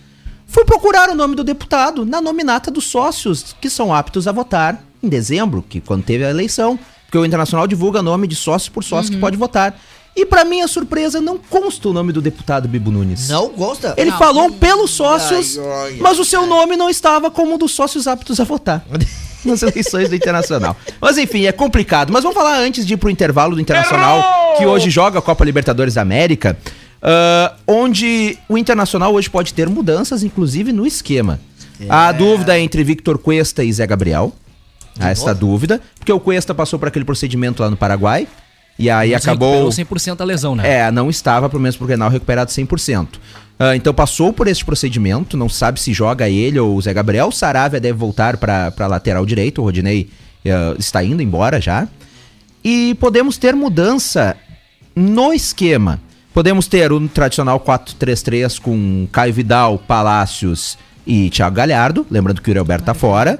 Fui 0.48 0.66
procurar 0.66 1.10
o 1.10 1.16
nome 1.16 1.36
do 1.36 1.44
deputado 1.44 2.06
na 2.06 2.22
nominata 2.22 2.70
dos 2.70 2.86
sócios 2.86 3.56
que 3.62 3.70
são 3.70 3.94
aptos 3.94 4.28
a 4.28 4.32
votar 4.32 4.84
em 5.02 5.08
dezembro, 5.10 5.64
que 5.68 5.80
quando 5.82 6.04
teve 6.04 6.24
a 6.26 6.30
eleição, 6.30 6.78
porque 7.06 7.18
o 7.18 7.26
Internacional 7.26 7.68
divulga 7.68 8.02
nome 8.02 8.28
de 8.28 8.36
sócio 8.36 8.72
por 8.72 8.84
sócio 8.84 9.10
Uhum. 9.12 9.16
que 9.18 9.22
pode 9.22 9.38
votar. 9.38 9.80
E 10.16 10.26
pra 10.26 10.46
minha 10.46 10.68
surpresa, 10.68 11.20
não 11.20 11.38
consta 11.38 11.90
o 11.90 11.94
nome 11.94 12.12
do 12.12 12.22
deputado 12.22 12.68
Bibo 12.68 12.92
Nunes. 12.92 13.30
Não 13.30 13.50
gosta? 13.50 13.96
Ele 13.98 14.12
Não. 14.12 14.18
falou 14.20 14.52
pelos 14.52 14.92
sócios, 14.92 15.58
Ai, 15.58 15.66
ai, 15.66 15.98
mas 16.00 16.20
o 16.20 16.26
seu 16.26 16.46
nome 16.46 16.76
não 16.76 16.88
estava 16.90 17.32
como 17.32 17.56
um 17.56 17.58
dos 17.58 17.72
sócios 17.72 18.08
aptos 18.08 18.40
a 18.40 18.44
votar. 18.44 18.86
Nas 19.44 19.62
eleições 19.62 20.08
do 20.08 20.16
Internacional. 20.16 20.78
Mas 21.02 21.18
enfim, 21.18 21.46
é 21.46 21.52
complicado. 21.52 22.14
Mas 22.14 22.24
vamos 22.24 22.38
falar 22.38 22.60
antes 22.60 22.86
de 22.86 22.94
ir 22.94 22.98
pro 22.98 23.10
intervalo 23.10 23.56
do 23.56 23.62
Internacional, 23.62 24.56
que 24.58 24.66
hoje 24.66 24.90
joga 24.90 25.20
a 25.20 25.22
Copa 25.22 25.44
Libertadores 25.44 25.96
da 25.96 26.02
América, 26.02 26.58
ah, 27.02 27.54
onde 27.68 28.38
o 28.48 28.58
Internacional 28.58 29.14
hoje 29.14 29.30
pode 29.30 29.54
ter 29.54 29.68
mudanças, 29.68 30.24
inclusive 30.24 30.72
no 30.72 30.86
esquema. 30.88 31.40
A 31.90 32.12
dúvida 32.14 32.58
é 32.58 32.62
entre 32.62 32.84
Victor 32.84 33.18
Cuesta 33.18 33.64
e 33.64 33.74
Zé 33.74 33.86
Gabriel. 33.86 34.32
Há 35.00 35.10
essa 35.10 35.34
dúvida, 35.34 35.82
porque 35.98 36.14
o 36.14 36.20
Cuesta 36.20 36.54
passou 36.54 36.78
por 36.78 36.88
aquele 36.88 37.04
procedimento 37.04 37.62
lá 37.64 37.70
no 37.70 37.76
Paraguai. 37.76 38.28
E 38.78 38.90
aí 38.90 39.12
Mas 39.12 39.22
acabou. 39.24 39.70
recuperou 39.70 39.86
100% 40.16 40.22
a 40.22 40.24
lesão, 40.24 40.56
né? 40.56 40.80
É, 40.80 40.92
não 40.92 41.10
estava, 41.10 41.50
pelo 41.50 41.62
menos 41.62 41.78
pro 41.78 41.86
Grenal, 41.86 42.10
recuperado 42.10 42.50
100%. 42.52 43.08
Ah, 43.60 43.76
então 43.76 43.94
passou 43.94 44.34
por 44.34 44.48
esse 44.48 44.64
procedimento, 44.66 45.38
não 45.38 45.48
sabe 45.48 45.80
se 45.80 45.94
joga 45.94 46.28
ele 46.28 46.60
ou 46.60 46.76
o 46.76 46.82
Zé 46.82 46.94
Gabriel. 46.94 47.28
O 47.28 47.32
Saravia 47.32 47.80
deve 47.80 47.98
voltar 47.98 48.38
para 48.38 48.72
pra 48.72 48.88
lateral 48.88 49.26
direito, 49.26 49.62
o 49.62 49.64
Rodinei 49.64 50.10
ah, 50.46 50.76
está 50.78 51.04
indo 51.04 51.22
embora 51.22 51.62
já. 51.62 51.88
E 52.64 52.96
podemos 52.96 53.38
ter 53.38 53.56
mudança 53.56 54.36
no 54.96 55.34
esquema. 55.34 56.00
Podemos 56.34 56.66
ter 56.68 56.92
o 56.92 57.08
tradicional 57.08 57.60
4-3-3 57.60 58.60
com 58.60 59.08
Caio 59.12 59.34
Vidal, 59.34 59.78
Palácios 59.78 60.78
e 61.06 61.30
Thiago 61.30 61.56
Galhardo, 61.56 62.08
lembrando 62.10 62.42
que 62.42 62.50
o 62.50 62.58
Roberto 62.58 62.86
tá 62.86 62.94
fora. 62.94 63.40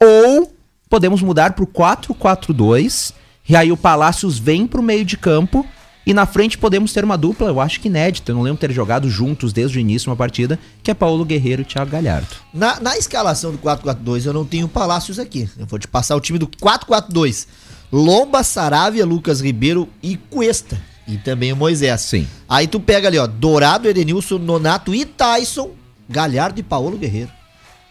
Ou 0.00 0.52
podemos 0.88 1.20
mudar 1.20 1.54
pro 1.54 1.66
4-4-2, 1.66 3.12
e 3.48 3.56
aí 3.56 3.72
o 3.72 3.76
Palácios 3.76 4.38
vem 4.38 4.66
pro 4.66 4.82
meio 4.82 5.04
de 5.04 5.16
campo 5.16 5.64
E 6.06 6.14
na 6.14 6.24
frente 6.24 6.56
podemos 6.56 6.92
ter 6.92 7.04
uma 7.04 7.18
dupla, 7.18 7.48
eu 7.48 7.60
acho 7.60 7.80
que 7.80 7.88
inédita, 7.88 8.32
eu 8.32 8.36
não 8.36 8.42
lembro 8.42 8.58
ter 8.58 8.72
jogado 8.72 9.10
juntos 9.10 9.52
desde 9.52 9.76
o 9.76 9.80
início 9.80 10.10
uma 10.10 10.16
partida, 10.16 10.58
que 10.82 10.90
é 10.90 10.94
Paulo 10.94 11.22
Guerreiro 11.22 11.60
e 11.60 11.64
Thiago 11.66 11.90
Galhardo. 11.90 12.28
Na, 12.52 12.80
na 12.80 12.96
escalação 12.96 13.52
do 13.52 13.58
4-4-2, 13.58 14.24
eu 14.24 14.32
não 14.32 14.44
tenho 14.44 14.66
Palácios 14.68 15.18
aqui. 15.18 15.48
Eu 15.58 15.66
vou 15.66 15.78
te 15.78 15.86
passar 15.86 16.16
o 16.16 16.20
time 16.20 16.38
do 16.38 16.46
4-4-2. 16.46 17.46
Lomba, 17.92 18.42
Saravia, 18.42 19.04
Lucas 19.04 19.42
Ribeiro 19.42 19.86
e 20.02 20.16
Cuesta. 20.16 20.80
E 21.06 21.18
também 21.18 21.52
o 21.52 21.56
Moisés. 21.56 22.00
Sim. 22.02 22.26
Aí 22.48 22.66
tu 22.66 22.80
pega 22.80 23.08
ali, 23.08 23.18
ó, 23.18 23.26
Dourado, 23.26 23.88
Edenilson, 23.88 24.38
Nonato 24.38 24.94
e 24.94 25.04
Tyson, 25.04 25.72
Galhardo 26.08 26.58
e 26.58 26.62
Paulo 26.62 26.96
Guerreiro. 26.96 27.37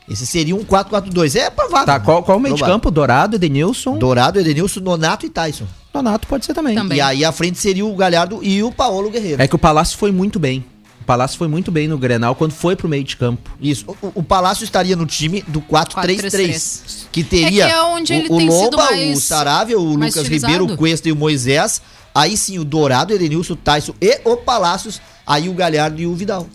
Esse 0.10 0.26
seria 0.26 0.56
um 0.56 0.64
4-4-2. 0.64 1.36
É 1.36 1.50
provável. 1.50 1.86
Tá, 1.86 2.00
qual, 2.00 2.24
qual 2.24 2.38
o 2.38 2.42
meio 2.42 2.56
de 2.56 2.64
campo? 2.64 2.90
Dourado, 2.90 3.36
Edenilson, 3.36 3.98
Dourado, 3.98 4.40
Edenilson, 4.40 4.80
Nonato 4.80 5.26
e 5.26 5.30
Tyson. 5.30 5.66
Donato 5.94 6.28
pode 6.28 6.46
ser 6.46 6.54
também. 6.54 6.76
Também. 6.76 6.98
E 6.98 7.02
aí 7.02 7.26
a 7.26 7.32
frente 7.32 7.58
seria 7.58 7.86
o 7.86 7.96
Galhardo 7.96 8.40
e 8.42 8.64
o 8.64 8.72
Paulo 8.72 9.10
Guerreiro. 9.10 9.42
É 9.42 9.48
que 9.48 9.56
o 9.56 9.60
Palácio 9.60 9.98
foi 9.98 10.12
muito 10.12 10.40
bem. 10.40 10.64
O 11.02 11.04
Palácio 11.08 11.38
foi 11.38 11.48
muito 11.48 11.72
bem 11.72 11.88
no 11.88 11.98
Grenal 11.98 12.36
quando 12.36 12.52
foi 12.52 12.76
pro 12.76 12.88
meio 12.88 13.04
de 13.04 13.16
campo. 13.18 13.50
Isso. 13.62 13.86
O, 14.02 14.12
o 14.16 14.24
Palácio 14.24 14.64
estaria 14.64 14.96
no 14.96 15.06
time 15.06 15.44
do 15.48 15.62
4-3-3. 15.62 17.06
Que 17.12 17.24
teria 17.24 17.64
É 17.66 17.68
que 17.68 17.74
é 17.74 17.82
onde 17.84 18.14
ele 18.14 18.30
o, 18.30 18.34
o 18.36 18.38
tem 18.38 18.52
sido 18.52 18.64
Lomba, 18.78 18.78
mais- 18.92 19.18
o 19.18 19.22
Saravia, 19.22 19.80
o 19.80 19.84
Lucas 19.84 20.16
utilizado. 20.18 20.54
Ribeiro, 20.54 20.74
o 20.74 20.78
Cuesta 20.78 21.10
e 21.10 21.12
o 21.12 21.16
Moisés. 21.16 21.82
Aí 22.14 22.36
sim 22.36 22.58
o 22.60 22.66
Dourado, 22.66 23.14
o 23.14 23.16
Edenilson, 23.16 23.54
o 23.54 23.56
Tyson 23.56 23.94
e 24.02 24.20
o 24.26 24.38
Palácios. 24.38 25.02
Aí 25.26 25.50
o 25.50 25.54
Galhardo 25.54 26.02
e 26.02 26.08
o 26.08 26.16
Vidal. 26.16 26.48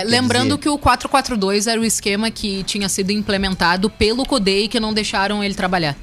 É, 0.00 0.04
lembrando 0.04 0.56
dizer- 0.56 0.58
que 0.58 0.68
o 0.68 0.78
4-4-2 0.78 1.66
era 1.66 1.80
o 1.80 1.84
esquema 1.84 2.30
que 2.30 2.62
tinha 2.64 2.88
sido 2.88 3.10
implementado 3.10 3.88
pelo 3.90 4.24
Codei 4.26 4.64
e 4.64 4.68
que 4.68 4.78
não 4.80 4.92
deixaram 4.92 5.42
ele 5.42 5.54
trabalhar. 5.54 5.96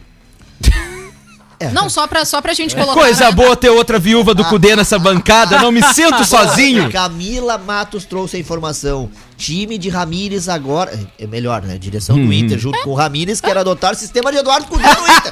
É. 1.59 1.69
Não, 1.71 1.89
só 1.89 2.05
pra, 2.07 2.25
só 2.25 2.41
pra 2.41 2.53
gente 2.53 2.75
colocar. 2.75 2.93
Coisa 2.99 3.31
boa 3.31 3.55
ter 3.55 3.69
outra 3.69 3.97
viúva 3.97 4.33
do 4.33 4.43
Cudê 4.45 4.75
nessa 4.75 4.99
bancada, 4.99 5.59
não 5.59 5.71
me 5.71 5.81
sinto 5.93 6.25
sozinho. 6.25 6.91
Camila 6.91 7.57
Matos 7.57 8.03
trouxe 8.05 8.35
a 8.35 8.39
informação. 8.39 9.09
Time 9.37 9.77
de 9.77 9.89
Ramires 9.89 10.47
agora. 10.49 10.97
É 11.19 11.25
melhor, 11.27 11.61
né? 11.61 11.77
Direção 11.77 12.15
Uhum. 12.15 12.25
do 12.27 12.33
Inter, 12.33 12.57
junto 12.59 12.79
com 12.83 12.91
o 12.91 12.93
Ramires, 12.93 13.39
quer 13.41 13.57
adotar 13.57 13.93
o 13.93 13.95
sistema 13.95 14.31
de 14.31 14.37
Eduardo 14.37 14.67
Cudê 14.67 14.83
no 14.83 14.91
Inter. 14.91 15.31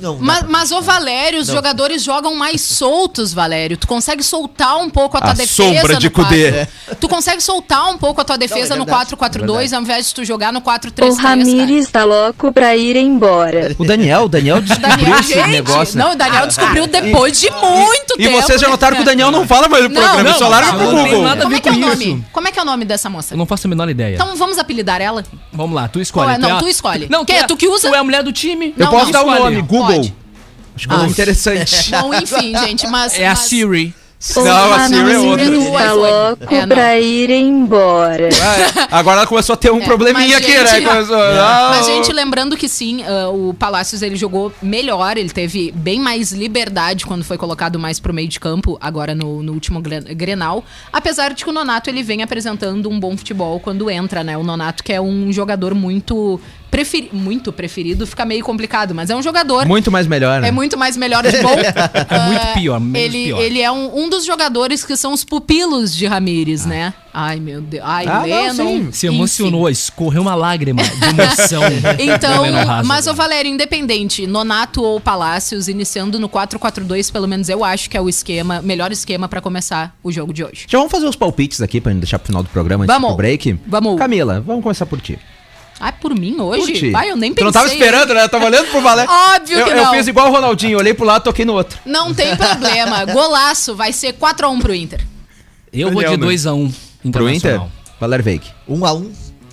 Não, 0.00 0.14
não, 0.14 0.18
Mas, 0.20 0.44
mas 0.48 0.72
ô 0.72 0.80
Valério, 0.80 1.40
os 1.40 1.46
jogadores 1.46 2.02
jogam 2.02 2.34
mais 2.34 2.60
soltos, 2.60 3.32
Valério. 3.32 3.76
Tu 3.76 3.86
consegue 3.86 4.22
soltar 4.22 4.76
um 4.76 4.90
pouco 4.90 5.16
a 5.16 5.20
tua 5.20 5.30
A 5.30 5.34
defesa 5.34 5.74
sombra 5.74 5.96
de 5.96 6.06
no 6.06 6.10
Cudê. 6.12 6.66
Tu 7.00 7.08
consegue 7.08 7.40
soltar 7.42 7.88
um 7.90 7.98
pouco 7.98 8.20
a 8.20 8.24
tua 8.24 8.36
defesa 8.38 8.76
no 8.76 8.84
verdade, 8.84 9.14
4-4-2 9.16 9.72
ao 9.74 9.82
invés 9.82 10.08
de 10.08 10.14
tu 10.14 10.24
jogar 10.24 10.52
no 10.52 10.60
4-3-3. 10.60 11.10
O 11.10 11.14
Ramires 11.14 11.88
tá 11.90 12.04
louco 12.04 12.52
pra 12.52 12.76
ir 12.76 12.96
embora. 12.96 13.74
O 13.78 13.84
Daniel, 13.84 14.24
o 14.24 14.28
Daniel 14.28 14.60
descobriu 14.62 14.96
Daniel, 14.96 15.18
esse 15.20 15.32
gente, 15.34 15.48
negócio. 15.48 15.96
né? 15.98 16.04
não, 16.04 16.12
o 16.12 16.16
Daniel 16.16 16.46
descobriu 16.46 16.86
depois 16.86 17.40
de 17.40 17.50
muito 17.50 18.14
E 18.18 18.24
tempo. 18.26 18.40
vocês 18.42 18.60
já 18.60 18.68
notaram 18.68 18.96
que 18.96 19.02
o 19.02 19.06
Daniel 19.06 19.30
não 19.30 19.46
fala 19.46 19.68
mais 19.68 19.84
no 19.84 19.90
Não, 19.90 20.00
programa, 20.02 20.30
não, 20.30 20.38
só 20.38 20.48
larga 20.48 20.72
não, 20.72 20.78
pro 20.78 20.86
não 20.92 21.04
Google. 21.08 21.36
Como 21.42 21.54
é 21.56 21.60
que 21.60 21.68
é 21.68 21.72
o 21.72 21.76
nome? 21.78 22.24
Como 22.32 22.48
é 22.48 22.52
que 22.52 22.58
é 22.58 22.62
o 22.62 22.66
nome 22.66 22.81
dessa 22.84 23.08
moça? 23.10 23.34
Eu 23.34 23.38
não 23.38 23.46
faço 23.46 23.66
a 23.66 23.70
menor 23.70 23.88
ideia. 23.88 24.14
Então 24.14 24.36
vamos 24.36 24.58
apelidar 24.58 25.00
ela? 25.00 25.24
Vamos 25.52 25.74
lá, 25.74 25.88
tu 25.88 26.00
escolhe. 26.00 26.26
Qual 26.26 26.34
é? 26.34 26.38
Não, 26.38 26.48
é 26.48 26.52
a- 26.52 26.58
tu 26.58 26.68
escolhe. 26.68 27.06
Não, 27.10 27.24
Quem 27.24 27.36
é? 27.38 27.44
Tu 27.44 27.56
que 27.56 27.68
usa? 27.68 27.88
Tu 27.88 27.94
é 27.94 27.98
a 27.98 28.04
mulher 28.04 28.22
do 28.22 28.32
time. 28.32 28.74
Eu 28.76 28.84
Não, 28.86 28.90
posso 28.92 29.06
não, 29.06 29.12
dar 29.12 29.24
o 29.24 29.30
escolhe. 29.32 29.56
nome, 29.56 29.62
Google. 29.68 29.86
Pode. 29.96 30.14
Acho 30.74 30.88
que 30.88 30.92
é 30.92 30.96
um 30.96 31.00
nome 31.00 31.10
interessante. 31.10 31.90
Bom, 31.90 32.14
enfim, 32.14 32.56
gente, 32.58 32.86
mas... 32.86 33.18
É 33.18 33.26
a 33.26 33.30
mas- 33.30 33.38
Siri. 33.40 33.94
O 34.36 34.44
Não, 34.44 34.72
a 34.72 34.86
Siri 34.86 35.00
é 35.00 35.18
Siri 35.18 35.26
outra. 35.30 35.44
do 35.50 35.58
Ramires 35.60 35.72
tá 35.82 35.92
louco 35.94 36.54
É, 36.54 36.60
não. 36.60 36.68
pra 36.68 37.00
ir 37.00 37.30
embora. 37.30 38.28
Agora 38.90 39.16
ela 39.18 39.26
começou 39.26 39.54
a 39.54 39.56
ter 39.56 39.72
um 39.72 39.80
É, 39.80 39.84
probleminha 39.84 40.38
mas, 40.38 40.46
aqui, 40.46 40.52
gente, 40.52 40.80
né? 40.84 40.88
Começou, 40.92 41.16
ah, 41.16 41.68
Mas, 41.76 41.86
gente, 41.86 42.12
lembrando 42.12 42.56
que 42.56 42.68
sim, 42.68 43.02
ah, 43.02 43.30
o 43.30 43.52
Palácios 43.52 44.00
ele 44.00 44.14
jogou 44.14 44.52
melhor, 44.62 45.16
ele 45.16 45.30
teve 45.30 45.72
bem 45.72 45.98
mais 45.98 46.30
liberdade 46.30 47.04
quando 47.04 47.24
foi 47.24 47.36
colocado 47.36 47.80
mais 47.80 47.98
pro 47.98 48.14
meio 48.14 48.28
de 48.28 48.38
campo, 48.38 48.78
agora 48.80 49.12
no, 49.14 49.42
no 49.42 49.52
último 49.52 49.80
gren- 49.80 50.04
Grenal. 50.14 50.64
Apesar 50.92 51.34
de 51.34 51.42
que 51.44 51.50
o 51.50 51.52
Nonato 51.52 51.90
ele 51.90 52.02
vem 52.04 52.22
apresentando 52.22 52.88
um 52.88 53.00
bom 53.00 53.16
futebol 53.16 53.58
quando 53.58 53.90
entra, 53.90 54.22
né? 54.22 54.38
O 54.38 54.44
Nonato, 54.44 54.84
que 54.84 54.92
é 54.92 55.00
um 55.00 55.32
jogador 55.32 55.74
muito, 55.74 56.40
preferi 56.72 57.10
muito 57.12 57.52
preferido, 57.52 58.06
fica 58.06 58.24
meio 58.24 58.42
complicado, 58.42 58.94
mas 58.94 59.10
é 59.10 59.14
um 59.14 59.22
jogador. 59.22 59.66
Muito 59.66 59.92
mais 59.92 60.06
melhor, 60.06 60.40
né? 60.40 60.48
É 60.48 60.50
muito 60.50 60.78
mais 60.78 60.96
melhor 60.96 61.22
de 61.22 61.36
bom. 61.42 61.50
É 62.08 62.18
muito 62.26 62.42
Ah, 62.42 62.52
pior, 62.54 62.80
menos 62.80 63.14
ele, 63.14 63.24
pior. 63.26 63.40
ele 63.42 63.60
é 63.60 63.70
um, 63.70 64.04
um 64.04 64.08
dos 64.08 64.24
jogadores 64.24 64.82
que 64.84 64.96
são 64.96 65.12
os 65.12 65.22
pupilos 65.22 65.94
de 65.94 66.06
Ramires, 66.06 66.64
né? 66.64 66.94
Ai, 67.12 67.38
meu 67.38 67.60
Deus. 67.60 67.82
Ai, 67.86 68.06
Ah, 68.06 68.20
não, 68.20 68.24
Lennon. 68.24 68.54
sim. 68.86 68.92
Se 68.92 69.06
enfim. 69.06 69.16
emocionou, 69.16 69.68
escorreu 69.68 70.22
uma 70.22 70.34
lágrima 70.34 70.82
de 70.82 71.04
emoção. 71.10 71.62
Então, 71.98 72.44
mas 72.86 73.06
o 73.06 73.12
Valério, 73.14 73.50
independente, 73.50 74.26
Nonato 74.26 74.82
ou 74.82 74.98
Palácios, 74.98 75.68
iniciando 75.68 76.18
no 76.18 76.28
4-4-2, 76.28 77.12
pelo 77.12 77.28
menos 77.28 77.50
eu 77.50 77.62
acho 77.62 77.90
que 77.90 77.96
é 77.98 78.00
o 78.00 78.08
esquema, 78.08 78.62
melhor 78.62 78.90
esquema 78.90 79.28
pra 79.28 79.42
começar 79.42 79.94
o 80.02 80.10
jogo 80.10 80.32
de 80.32 80.42
hoje. 80.42 80.64
Já 80.66 80.78
vamos 80.78 80.90
fazer 80.90 81.06
os 81.06 81.16
palpites 81.16 81.60
aqui 81.60 81.80
pra 81.82 81.92
não 81.92 82.00
deixar 82.00 82.18
pro 82.18 82.28
final 82.28 82.42
do 82.42 82.48
programa 82.48 82.84
antes 82.84 82.94
Vamos. 82.94 83.10
do 83.10 83.16
break? 83.16 83.58
Vamos. 83.66 83.98
Camila, 83.98 84.40
vamos 84.40 84.62
começar 84.62 84.86
por 84.86 84.98
ti. 85.00 85.18
Ai, 85.84 85.90
por 86.00 86.14
mim 86.14 86.36
hoje? 86.40 86.60
Por 86.60 86.72
ti. 86.78 86.92
Ai, 86.94 87.10
eu 87.10 87.16
nem 87.16 87.32
Tu 87.32 87.34
pensei. 87.34 87.44
não 87.46 87.52
tava 87.52 87.66
esperando, 87.66 88.14
né? 88.14 88.22
Eu 88.22 88.28
tava 88.28 88.44
olhando 88.46 88.70
pro 88.70 88.80
Valério. 88.80 89.10
Óbvio 89.10 89.58
eu, 89.58 89.64
que 89.64 89.70
Eu 89.72 89.76
não. 89.76 89.90
fiz 89.94 90.06
igual 90.06 90.28
o 90.28 90.30
Ronaldinho, 90.30 90.78
olhei 90.78 90.94
pro 90.94 91.04
lado, 91.04 91.24
toquei 91.24 91.44
no 91.44 91.54
outro. 91.54 91.76
Não 91.84 92.14
tem 92.14 92.36
problema. 92.36 93.04
Golaço, 93.12 93.74
vai 93.74 93.92
ser 93.92 94.12
4x1 94.12 94.60
pro 94.60 94.72
Inter. 94.72 95.04
Eu 95.72 95.90
vou 95.90 96.00
de 96.04 96.10
Daniel, 96.16 96.28
2x1 96.30 96.72
Pro 97.10 97.28
Inter? 97.28 97.60
Valério 97.98 98.24
Veig. 98.24 98.42
Um 98.68 98.86
a 98.86 98.92
um. 98.92 99.10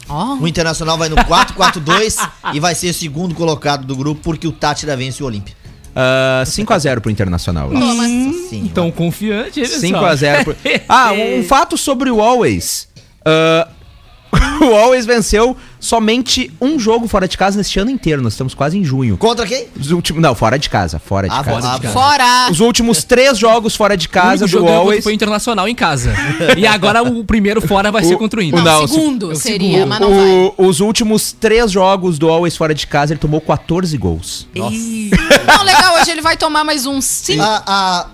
Ó. 0.07 0.35
O 0.35 0.47
Internacional 0.47 0.99
vai 0.99 1.09
no 1.09 1.15
4-4-2 1.15 2.29
e 2.53 2.59
vai 2.59 2.75
ser 2.75 2.93
segundo 2.93 3.33
colocado 3.33 3.87
do 3.87 3.95
grupo 3.95 4.21
porque 4.21 4.47
o 4.47 4.51
Tátira 4.51 4.95
vence 4.95 5.23
o 5.23 5.25
Olímpia. 5.25 5.55
Ah, 5.95 6.43
5x0 6.45 6.99
pro 6.99 7.09
Internacional. 7.09 7.69
Pô, 7.69 7.75
mas- 7.75 8.35
Sim. 8.49 8.69
Tão 8.73 8.91
confiante, 8.91 9.59
ele 9.61 9.67
5x0 9.69 10.43
pro... 10.43 10.55
Ah, 10.87 11.11
um, 11.11 11.43
fato 11.43 11.75
sobre 11.75 12.11
o 12.11 12.21
Always. 12.21 12.87
Ah, 13.25 13.67
o 14.61 14.75
Always 14.75 15.05
venceu 15.05 15.55
somente 15.79 16.51
um 16.61 16.77
jogo 16.77 17.07
fora 17.07 17.27
de 17.27 17.37
casa 17.37 17.57
neste 17.57 17.79
ano 17.79 17.89
inteiro. 17.89 18.21
Nós 18.21 18.33
estamos 18.33 18.53
quase 18.53 18.77
em 18.77 18.83
junho. 18.83 19.17
Contra 19.17 19.45
quem? 19.47 19.67
Os 19.79 19.91
últimos... 19.91 20.21
Não, 20.21 20.35
fora 20.35 20.59
de 20.59 20.69
casa. 20.69 20.99
Fora 20.99 21.27
de 21.27 21.33
Ah, 21.33 21.43
casa. 21.43 21.61
fora 21.61 21.75
de 21.75 21.81
casa. 21.81 21.93
Fora! 21.93 22.51
Os 22.51 22.59
últimos 22.59 23.03
três 23.03 23.37
jogos 23.37 23.75
fora 23.75 23.95
de 23.97 24.07
O 24.07 24.09
casa 24.09 24.43
único 24.43 24.45
do 24.45 24.47
jogo 24.47 24.65
que 24.67 24.71
Always. 24.73 25.03
foi 25.03 25.13
internacional 25.13 25.67
em 25.67 25.73
casa. 25.75 26.13
e 26.57 26.67
agora 26.67 27.01
o 27.01 27.23
primeiro 27.23 27.61
fora 27.61 27.91
vai 27.91 28.03
ser 28.03 28.17
contra 28.17 28.39
o 28.39 28.43
Inter. 28.43 28.59
o 28.59 28.63
Não, 28.63 28.81
não, 28.81 28.87
segundo 28.87 29.29
o 29.29 29.35
seria, 29.35 29.71
segundo. 29.79 29.87
mas 29.89 29.99
não 29.99 30.09
vai. 30.09 30.29
O- 30.57 30.67
os 30.67 30.79
últimos 30.81 31.31
três 31.31 31.71
jogos 31.71 32.19
do 32.19 32.27
Always 32.29 32.55
fora 32.57 32.75
de 32.75 32.85
casa, 32.85 33.13
ele 33.13 33.19
tomou 33.19 33.39
14 33.41 33.97
gols. 33.97 34.47
Não, 34.53 35.63
legal, 35.63 35.95
hoje 36.01 36.11
ele 36.11 36.21
vai 36.21 36.37
tomar 36.37 36.63
mais 36.63 36.85
um 36.85 37.01
5. 37.01 37.41
A, 37.41 37.63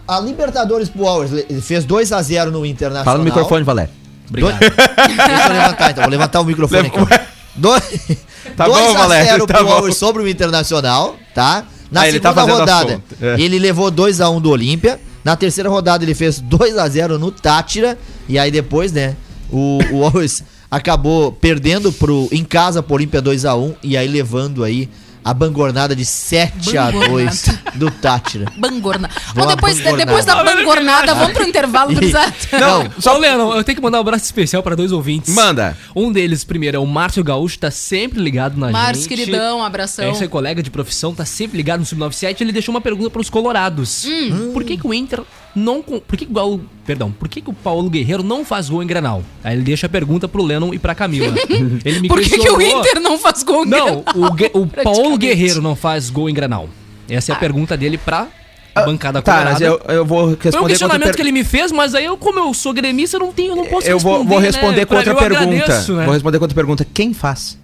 a, 0.08 0.18
a 0.18 0.20
Libertadores 0.22 0.88
pro 0.90 1.06
Always 1.08 1.32
ele 1.34 1.62
fez 1.62 1.86
2x0 1.86 2.52
no 2.52 2.66
Internacional. 2.66 3.04
Fala 3.06 3.18
no 3.18 3.24
microfone, 3.26 3.64
Valério. 3.64 3.92
Obrigado. 4.30 4.60
Deixa 4.60 5.48
eu 5.48 5.54
levantar 5.54 5.92
então, 5.92 6.04
vou 6.04 6.12
levantar 6.12 6.42
o 6.42 6.46
microfone 6.46 6.88
aqui. 6.88 6.98
ó. 7.00 7.80
Tá 8.56 8.66
2 8.66 8.78
bom, 8.78 8.84
a 8.84 8.88
0 8.88 8.94
Valério, 9.00 9.48
tá 9.48 9.58
pro 9.58 9.66
bom. 9.66 9.92
Sobre 9.92 10.24
o 10.24 10.28
Internacional, 10.28 11.16
tá? 11.34 11.66
Na 11.92 12.02
Ah, 12.02 12.08
ele 12.08 12.20
tá 12.20 12.34
segunda 12.34 12.54
a 12.54 12.58
rodada. 12.60 13.02
É. 13.22 13.36
ele 13.40 13.58
levou 13.60 13.92
2x1 13.92 14.42
do 14.42 14.50
Olímpia. 14.50 15.00
Na 15.24 15.36
terceira 15.36 15.70
rodada, 15.70 16.04
ele 16.04 16.14
fez 16.14 16.42
2x0 16.42 17.18
no 17.18 17.32
Tátira. 17.32 17.98
E 18.28 18.38
aí 18.38 18.52
depois, 18.52 18.92
né, 18.92 19.16
o, 19.52 19.80
o 19.92 20.04
Always 20.06 20.44
acabou 20.70 21.32
perdendo 21.32 21.92
pro, 21.92 22.28
em 22.32 22.44
casa 22.44 22.84
pro 22.84 22.96
Olímpia 22.96 23.22
2x1. 23.22 23.76
E 23.82 23.98
aí 23.98 24.08
levando 24.08 24.64
aí 24.64 24.90
a 25.26 25.34
bangornada 25.34 25.96
de 25.96 26.06
7x2 26.06 27.58
do 27.74 27.90
Tátira. 27.90 28.46
Bangorna. 28.56 29.10
Ó, 29.36 29.46
depois, 29.48 29.80
abangornada. 29.80 30.06
depois 30.06 30.24
da 30.24 30.44
bangornada, 30.44 31.16
vamos 31.16 31.34
pro 31.34 31.48
intervalo, 31.48 31.96
gurizada. 31.96 32.32
Não, 32.54 32.92
Só, 33.00 33.18
Leandro, 33.18 33.56
eu 33.56 33.64
tenho 33.64 33.76
que 33.76 33.82
mandar 33.82 33.98
um 33.98 34.02
abraço 34.02 34.24
especial 34.26 34.62
para 34.62 34.76
dois 34.76 34.92
ouvintes. 34.92 35.34
Manda. 35.34 35.76
Um 35.96 36.12
deles, 36.12 36.44
primeiro, 36.44 36.78
é 36.78 36.80
o 36.80 36.86
Márcio 36.86 37.24
Gaúcho, 37.24 37.58
tá 37.58 37.72
sempre 37.72 38.22
ligado 38.22 38.56
na 38.56 38.70
Marcos, 38.70 39.02
gente. 39.02 39.10
queridão, 39.10 39.62
um 39.62 39.64
abração. 39.64 40.12
Esse 40.12 40.26
é 40.26 40.28
colega 40.28 40.62
de 40.62 40.70
profissão, 40.70 41.16
tá 41.16 41.26
sempre 41.26 41.58
ligado 41.58 41.80
no 41.80 41.86
Sub-97. 41.88 42.42
Ele 42.42 42.52
deixou 42.52 42.72
uma 42.72 42.82
pergunta 42.82 43.10
para 43.10 43.22
os 43.22 43.30
colorados. 43.30 44.06
Hum. 44.06 44.52
Por 44.54 44.64
que, 44.64 44.78
que 44.78 44.86
o 44.86 44.94
Inter 44.94 45.22
não... 45.56 45.82
Por 45.82 46.18
que, 46.18 46.26
que 46.26 46.32
o 46.32 46.36
Paulo... 46.36 46.62
Perdão. 46.86 47.12
Por 47.12 47.28
que, 47.28 47.42
que 47.42 47.50
o 47.50 47.54
Paulo 47.54 47.90
Guerreiro 47.90 48.22
não 48.24 48.44
faz 48.46 48.70
gol 48.70 48.84
em 48.84 48.88
Granal? 48.88 49.24
Aí 49.44 49.56
ele 49.56 49.64
deixa 49.64 49.88
a 49.88 49.90
pergunta 49.90 50.28
pro 50.28 50.44
Lennon 50.44 50.74
e 50.74 50.80
pra 50.80 50.94
Camila. 50.94 51.34
Ele 51.84 52.00
me 52.02 52.08
Por 52.08 52.22
que, 52.22 52.38
que 52.38 52.50
o 52.50 52.62
Inter 52.62 53.00
não 53.00 53.18
faz 53.18 53.42
gol 53.44 53.66
Não, 53.66 54.04
o, 54.16 54.32
Gue- 54.36 54.52
o 54.54 54.68
Paulo. 54.84 55.18
Guerreiro 55.18 55.62
não 55.62 55.76
faz 55.76 56.10
gol 56.10 56.30
em 56.30 56.34
Granal. 56.34 56.70
Essa 57.10 57.32
é 57.32 57.36
a 57.36 57.38
pergunta 57.40 57.76
dele 57.78 57.98
pra 57.98 58.28
bancada 58.86 59.22
Tá, 59.22 59.32
colorada. 59.32 59.54
mas 59.54 59.62
eu, 59.62 59.96
eu 59.96 60.06
vou 60.06 60.28
responder 60.32 60.52
Foi 60.52 60.62
um 60.62 60.68
questionamento 60.68 61.06
per- 61.08 61.16
que 61.16 61.22
ele 61.22 61.32
me 61.32 61.44
fez, 61.46 61.72
mas 61.72 61.96
aí 61.96 62.04
eu, 62.06 62.18
como 62.18 62.40
eu 62.40 62.54
sou 62.54 62.74
gremista, 62.74 63.16
eu 63.16 63.22
não 63.22 63.32
tenho, 63.32 63.52
eu 63.54 63.56
não 63.56 63.66
posso 63.66 63.88
Eu 63.88 63.98
vou, 63.98 64.24
vou 64.26 64.38
responder 64.38 64.82
né? 64.82 64.86
com 64.86 64.96
outra 64.96 65.16
Pra- 65.16 65.24
eu 65.26 65.30
pergunta. 65.30 65.64
agradeço, 65.64 65.94
né? 65.94 66.04
Vou 66.04 66.14
responder 66.14 66.38
com 66.40 66.44
outra 66.44 66.56
pergunta. 66.56 66.86
Quem 66.94 67.14
faz? 67.14 67.58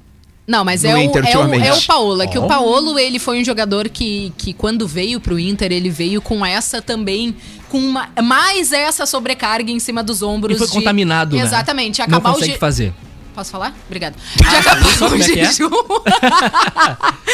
Não, 0.47 0.65
mas 0.65 0.83
No 0.83 0.89
é 0.89 0.93
o, 0.95 0.97
Inter, 0.97 1.23
é, 1.25 1.37
o, 1.37 1.53
é 1.53 1.73
o 1.73 1.81
Paolo. 1.83 2.21
É 2.23 2.27
que 2.27 2.37
Oh. 2.37 2.43
o 2.45 2.47
Paolo, 2.47 2.99
ele 2.99 3.19
foi 3.19 3.39
um 3.39 3.43
jogador 3.45 3.87
que, 3.87 4.33
que 4.37 4.53
quando 4.53 4.87
veio 4.87 5.19
pro 5.19 5.39
Inter, 5.39 5.71
ele 5.71 5.89
veio 5.89 6.21
com 6.21 6.45
essa 6.45 6.81
também, 6.81 7.35
com 7.69 7.77
uma, 7.77 8.09
mais 8.21 8.73
essa 8.73 9.05
sobrecarga 9.05 9.71
em 9.71 9.79
cima 9.79 10.03
dos 10.03 10.21
ombros. 10.21 10.55
E 10.55 10.57
foi 10.57 10.67
de- 10.67 10.73
contaminado, 10.73 11.37
né? 11.37 11.43
Exatamente. 11.43 11.99
Não 11.99 12.05
Acabar 12.05 12.31
o 12.31 12.33
consegue 12.33 12.53
Ge- 12.53 12.57
fazer. 12.57 12.93
Posso 13.33 13.49
falar? 13.49 13.73
Obrigada. 13.87 14.15
De 14.35 14.43
acabar 14.43 14.83
sabe 14.91 14.97
com 14.99 15.05
o 15.05 15.15
é 15.15 15.19
é? 15.21 15.23
jejum. 15.23 15.69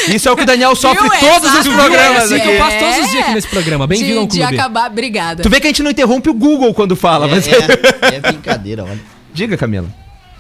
Isso 0.13 0.29
é 0.29 0.31
o 0.31 0.35
que 0.35 0.43
o 0.43 0.45
Daniel 0.45 0.75
sofre 0.75 1.09
Viu? 1.09 1.19
todos 1.19 1.53
os 1.55 1.67
programas 1.67 2.23
assim 2.25 2.35
aqui. 2.35 2.43
que 2.43 2.53
eu 2.53 2.57
passo 2.59 2.77
todos 2.77 2.97
os 3.05 3.09
dias 3.11 3.23
aqui 3.23 3.33
nesse 3.33 3.47
programa. 3.47 3.87
Bem-vindo 3.87 4.13
de, 4.13 4.17
ao 4.19 4.27
de 4.27 4.37
clube. 4.39 4.55
acabar. 4.55 4.91
Obrigada. 4.91 5.41
Tu 5.41 5.49
vê 5.49 5.59
que 5.59 5.65
a 5.65 5.69
gente 5.69 5.81
não 5.81 5.89
interrompe 5.89 6.29
o 6.29 6.33
Google 6.35 6.71
quando 6.73 6.95
fala, 6.95 7.25
É, 7.27 7.31
mas... 7.31 7.47
é- 7.47 8.15
é 8.15 8.19
brincadeira, 8.19 8.83
olha. 8.83 8.99
Diga, 9.33 9.57
Camila. 9.57 9.87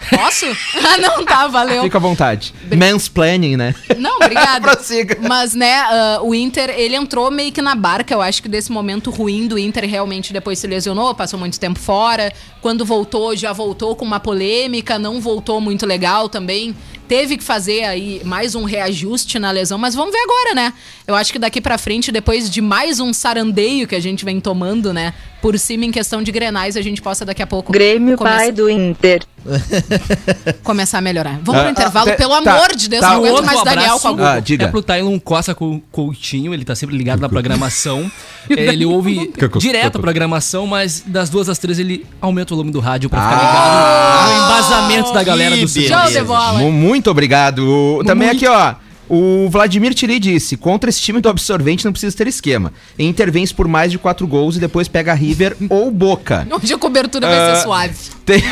Posso? 0.09 0.45
Ah, 0.87 0.97
não, 0.99 1.25
tá, 1.25 1.47
valeu. 1.47 1.83
Fica 1.83 1.97
à 1.97 2.01
vontade. 2.01 2.53
Mansplaining, 2.75 3.57
né? 3.57 3.75
Não, 3.97 4.15
obrigada. 4.17 4.79
Mas, 5.27 5.53
né, 5.53 5.73
ah, 5.73 6.19
o 6.21 6.33
Inter, 6.33 6.69
ele 6.69 6.95
entrou 6.95 7.29
meio 7.29 7.51
que 7.51 7.61
na 7.61 7.75
barca, 7.75 8.13
eu 8.13 8.21
acho 8.21 8.41
que 8.41 8.47
desse 8.47 8.71
momento 8.71 9.09
ruim 9.09 9.47
do 9.47 9.57
Inter, 9.57 9.89
realmente 9.89 10.31
depois 10.31 10.59
se 10.59 10.67
lesionou, 10.67 11.13
passou 11.13 11.39
muito 11.39 11.59
tempo 11.59 11.79
fora. 11.79 12.31
Quando 12.61 12.85
voltou, 12.85 13.35
já 13.35 13.51
voltou 13.51 13.95
com 13.95 14.05
uma 14.05 14.19
polêmica, 14.19 14.97
não 14.97 15.19
voltou 15.19 15.59
muito 15.59 15.85
legal 15.85 16.29
também. 16.29 16.75
Teve 17.07 17.37
que 17.37 17.43
fazer 17.43 17.85
aí 17.85 18.21
mais 18.25 18.53
um 18.53 18.65
reajuste 18.65 19.39
na 19.39 19.49
lesão, 19.51 19.77
mas 19.77 19.95
vamos 19.95 20.11
ver 20.11 20.19
agora, 20.19 20.53
né? 20.53 20.73
Eu 21.05 21.15
acho 21.15 21.31
que 21.31 21.39
daqui 21.39 21.61
pra 21.61 21.77
frente, 21.77 22.11
depois 22.11 22.49
de 22.49 22.61
mais 22.61 22.99
um 22.99 23.13
sarandeio 23.13 23.87
que 23.87 23.95
a 23.95 23.99
gente 23.99 24.25
vem 24.25 24.41
tomando, 24.41 24.93
né? 24.93 25.13
Por 25.47 25.57
cima 25.57 25.85
em 25.85 25.91
questão 25.91 26.21
de 26.21 26.29
grenais, 26.29 26.75
a 26.75 26.81
gente 26.81 27.01
possa 27.01 27.23
daqui 27.23 27.41
a 27.41 27.47
pouco 27.47 27.71
Grêmio 27.71 28.17
começar- 28.17 28.37
pai 28.37 28.51
do 28.51 28.69
Inter. 28.69 29.21
começar 30.61 30.97
a 30.97 31.01
melhorar. 31.01 31.39
Vamos 31.41 31.61
pro 31.61 31.69
Ah, 31.69 31.71
intervalo, 31.71 32.09
ah, 32.11 32.15
pelo 32.15 32.41
tá, 32.41 32.53
amor 32.53 32.75
de 32.75 32.89
Deus, 32.89 32.99
tá. 33.01 33.11
não 33.11 33.15
aguento 33.19 33.31
Outro 33.31 33.45
mais 33.45 33.63
Daniel 33.63 33.83
abraço 33.85 34.01
com 34.01 34.07
a 34.07 34.11
Google. 34.11 34.25
Ah, 34.27 34.39
diga. 34.41 34.65
É 34.65 34.67
pro 34.67 34.81
Tylon 34.81 35.17
Costa 35.21 35.55
Cou- 35.55 35.81
Coutinho, 35.89 36.53
ele 36.53 36.65
tá 36.65 36.75
sempre 36.75 36.97
ligado 36.97 37.21
na 37.21 37.29
programação. 37.29 38.11
ele 38.49 38.85
ouve 38.85 39.31
direto 39.57 39.97
a 39.97 40.01
programação, 40.01 40.67
mas 40.67 41.01
das 41.07 41.29
duas 41.29 41.47
às 41.47 41.57
três 41.57 41.79
ele 41.79 42.05
aumenta 42.19 42.53
o 42.53 42.57
volume 42.57 42.73
do 42.73 42.81
rádio 42.81 43.09
pra 43.09 43.21
ficar 43.21 43.37
ligado 43.37 44.27
no 44.27 44.45
embasamento 44.45 45.13
da 45.13 45.23
galera 45.23 45.55
do 45.55 45.65
Sul. 45.67 45.81
Show 45.83 46.11
de 46.11 46.21
bola. 46.23 46.59
Mu- 46.59 46.71
Muito 46.73 47.09
obrigado. 47.09 48.03
Também 48.05 48.29
aqui, 48.29 48.45
ó. 48.47 48.75
O 49.09 49.47
Vladimir 49.49 49.93
Tiri 49.93 50.19
disse: 50.19 50.57
contra 50.57 50.89
esse 50.89 50.99
time 51.01 51.21
do 51.21 51.29
absorvente 51.29 51.85
não 51.85 51.91
precisa 51.91 52.15
ter 52.15 52.27
esquema. 52.27 52.73
Intervence 52.99 53.53
por 53.53 53.67
mais 53.67 53.91
de 53.91 53.97
quatro 53.97 54.27
gols 54.27 54.57
e 54.57 54.59
depois 54.59 54.87
pega 54.87 55.13
River 55.13 55.55
ou 55.69 55.89
Boca. 55.91 56.45
Hoje 56.61 56.73
a 56.73 56.77
cobertura 56.77 57.27
vai 57.27 57.37
Ah, 57.51 57.55
ser 57.55 57.63
suave. 57.63 57.95
Tem, 58.25 58.43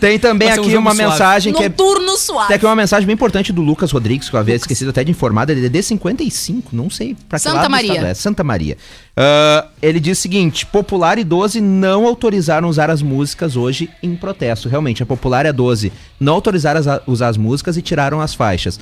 tem 0.00 0.18
também 0.18 0.48
Vai 0.48 0.58
um 0.58 0.60
aqui 0.62 0.70
jogo 0.70 0.82
uma 0.82 0.94
suave. 0.94 1.10
mensagem 1.10 1.52
que 1.52 1.62
é. 1.64 1.68
Noturno 1.68 2.16
suave. 2.16 2.46
Tem 2.48 2.56
aqui 2.56 2.64
uma 2.66 2.76
mensagem 2.76 3.04
bem 3.06 3.14
importante 3.14 3.52
do 3.52 3.60
Lucas 3.62 3.90
Rodrigues, 3.90 4.28
que 4.30 4.36
eu 4.36 4.40
havia 4.40 4.54
esquecido 4.54 4.90
até 4.90 5.02
de 5.02 5.10
informar, 5.10 5.50
ele 5.50 5.66
é 5.66 5.68
D55, 5.70 6.62
não 6.72 6.88
sei 6.88 7.16
pra 7.28 7.38
que 7.38 7.42
Santa 7.42 7.56
lado 7.56 7.66
do 7.66 7.70
Maria. 7.70 8.00
é. 8.02 8.14
Santa 8.14 8.44
Maria. 8.44 8.76
Ah, 9.16 9.66
ele 9.82 9.98
diz 9.98 10.18
o 10.18 10.22
seguinte: 10.22 10.64
Popular 10.66 11.18
e 11.18 11.24
12 11.24 11.60
não 11.60 12.06
autorizaram 12.06 12.68
usar 12.68 12.88
as 12.90 13.02
músicas 13.02 13.56
hoje 13.56 13.90
em 14.00 14.14
protesto. 14.14 14.68
Realmente, 14.68 15.02
a 15.02 15.06
Popular 15.06 15.44
e 15.44 15.48
a 15.48 15.52
12 15.52 15.92
não 16.20 16.34
autorizaram 16.34 16.78
as- 16.80 17.00
usar 17.06 17.28
as 17.28 17.36
músicas 17.36 17.76
e 17.76 17.82
tiraram 17.82 18.20
as 18.20 18.34
faixas. 18.34 18.78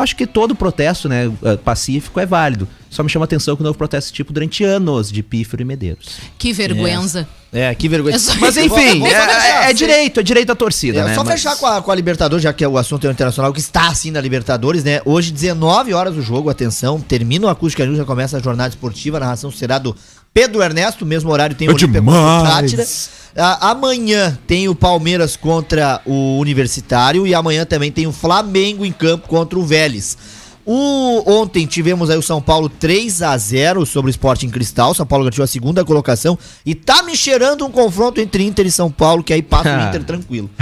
Acho 0.00 0.16
que 0.16 0.26
todo 0.26 0.54
protesto, 0.54 1.08
né, 1.08 1.30
ah, 1.44 1.56
pacífico 1.56 2.18
é 2.20 2.26
válido. 2.26 2.66
Só 2.88 3.02
me 3.04 3.08
chama 3.08 3.24
a 3.24 3.26
atenção 3.26 3.54
que 3.56 3.62
não 3.62 3.68
houve 3.68 3.78
protesto 3.78 4.12
tipo 4.12 4.32
durante 4.32 4.64
anos 4.64 5.12
de 5.12 5.22
Pífero 5.22 5.62
e 5.62 5.64
Medeiros. 5.64 6.08
Que 6.36 6.52
vergüenza. 6.52 7.28
É, 7.52 7.72
que 7.74 7.88
vergonha. 7.88 8.14
É 8.16 8.18
Mas 8.40 8.56
enfim, 8.56 8.68
Vou- 8.68 8.98
vou 9.00 9.08
é, 9.08 9.64
é 9.64 9.68
sim. 9.68 9.74
direito, 9.74 10.20
é 10.20 10.22
direito 10.22 10.48
da 10.48 10.54
torcida, 10.54 11.00
É, 11.00 11.04
né? 11.04 11.14
só 11.14 11.24
Mas- 11.24 11.34
fechar 11.34 11.56
com 11.56 11.66
a, 11.66 11.82
com 11.82 11.90
a 11.90 11.94
Libertadores, 11.94 12.42
já 12.42 12.52
que 12.52 12.62
é 12.64 12.68
o 12.68 12.78
assunto 12.78 13.04
é 13.06 13.10
o 13.10 13.12
internacional, 13.12 13.52
que 13.52 13.58
está 13.60 13.88
assim 13.88 14.10
na 14.12 14.20
Libertadores, 14.20 14.84
né? 14.84 15.00
Hoje, 15.04 15.32
19 15.32 15.92
horas 15.92 16.16
o 16.16 16.22
jogo, 16.22 16.48
atenção, 16.50 17.00
termina 17.00 17.46
o 17.46 17.50
Acústica 17.50 17.84
News, 17.84 17.98
já 17.98 18.04
começa 18.04 18.36
a 18.36 18.40
jornada 18.40 18.68
esportiva, 18.70 19.16
a 19.16 19.20
narração 19.20 19.50
será 19.50 19.78
do 19.78 19.94
Pedro 20.32 20.62
Ernesto, 20.62 21.04
mesmo 21.04 21.30
horário 21.30 21.56
tem 21.56 21.68
o 21.68 21.72
É 21.72 21.74
Olímpia 21.74 22.00
contra 22.00 22.12
o 22.12 22.14
demais. 22.14 22.72
Tátira. 22.72 22.86
Amanhã 23.60 24.38
tem 24.46 24.68
o 24.68 24.74
Palmeiras 24.74 25.36
contra 25.36 26.00
o 26.04 26.38
Universitário 26.38 27.26
e 27.26 27.34
amanhã 27.34 27.64
também 27.64 27.90
tem 27.92 28.06
o 28.06 28.12
Flamengo 28.12 28.84
em 28.84 28.92
campo 28.92 29.28
contra 29.28 29.58
o 29.58 29.64
Vélez. 29.64 30.16
O, 30.66 31.22
ontem 31.26 31.66
tivemos 31.66 32.10
aí 32.10 32.16
o 32.18 32.22
São 32.22 32.40
Paulo 32.40 32.68
3 32.68 33.22
a 33.22 33.36
0 33.36 33.84
sobre 33.86 34.10
o 34.10 34.12
Sport 34.12 34.42
em 34.44 34.50
Cristal. 34.50 34.94
São 34.94 35.06
Paulo 35.06 35.24
garantiu 35.24 35.42
a 35.42 35.46
segunda 35.46 35.84
colocação 35.84 36.38
e 36.64 36.74
tá 36.74 37.02
me 37.02 37.16
cheirando 37.16 37.64
um 37.66 37.70
confronto 37.70 38.20
entre 38.20 38.44
Inter 38.44 38.66
e 38.66 38.70
São 38.70 38.90
Paulo, 38.90 39.24
que 39.24 39.32
aí 39.32 39.42
passa 39.42 39.76
o 39.76 39.80
Inter 39.88 40.04
tranquilo. 40.04 40.50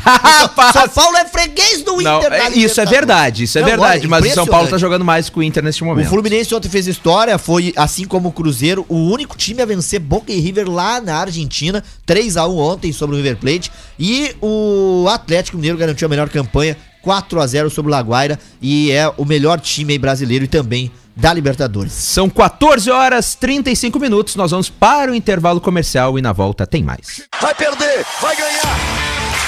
São, 0.63 0.73
São 0.73 0.89
Paulo 0.89 1.17
é 1.17 1.25
freguês 1.27 1.83
do 1.83 1.97
Não, 2.01 2.19
Inter. 2.19 2.33
é- 2.33 2.51
isso 2.53 2.81
é 2.81 2.87
verdade, 2.87 3.45
isso 3.45 3.59
é 3.59 3.61
Não, 3.61 3.69
verdade, 3.69 4.01
olha, 4.01 4.09
mas 4.09 4.25
o 4.27 4.35
São 4.35 4.47
Paulo 4.47 4.69
tá 4.69 4.79
jogando 4.79 5.05
mais 5.05 5.29
que 5.29 5.39
o 5.39 5.43
Inter 5.43 5.63
neste 5.63 5.83
O 5.83 5.87
momento. 5.87 6.09
Fluminense 6.09 6.55
ontem 6.55 6.69
fez 6.69 6.87
história, 6.87 7.37
foi 7.37 7.73
assim 7.77 8.05
como 8.07 8.29
o 8.29 8.33
Cruzeiro, 8.33 8.87
o 8.89 8.97
único 8.97 9.37
time 9.37 9.61
a 9.63 9.67
vencer 9.67 10.01
Boca 10.01 10.33
e 10.33 10.41
River 10.41 10.71
lá 10.71 11.01
na 11.01 11.17
Argentina, 11.17 11.83
3 12.07 12.37
a 12.37 12.47
1 12.47 12.59
ontem 12.59 12.93
sobre 12.93 13.15
o 13.15 13.19
River 13.19 13.37
Plate, 13.37 13.71
e 13.99 14.35
o 14.41 15.07
Atlético 15.11 15.57
Mineiro 15.57 15.77
garantiu 15.77 16.07
a 16.07 16.09
melhor 16.09 16.29
campanha, 16.29 16.77
4 17.03 17.41
a 17.41 17.47
0 17.47 17.71
sobre 17.71 17.91
o 17.91 17.95
Laguaira, 17.95 18.39
e 18.61 18.91
é 18.91 19.13
o 19.17 19.25
melhor 19.25 19.61
time 19.61 19.93
aí 19.93 19.99
brasileiro 19.99 20.45
e 20.45 20.49
também 20.49 20.91
da 21.15 21.33
Libertadores. 21.33 21.93
São 21.93 22.31
14 22.31 22.91
horas 22.91 23.35
35 23.35 23.99
minutos, 23.99 24.37
nós 24.37 24.53
vamos 24.53 24.69
para 24.69 25.11
o 25.11 25.15
intervalo 25.15 25.61
comercial 25.61 26.19
e 26.19 26.23
na 26.23 26.33
volta 26.33 26.67
tem 26.67 26.83
mais. 26.83 27.23
Vai 27.41 27.55
perder, 27.55 28.07
vai 28.21 28.37
ganhar. 28.37 28.79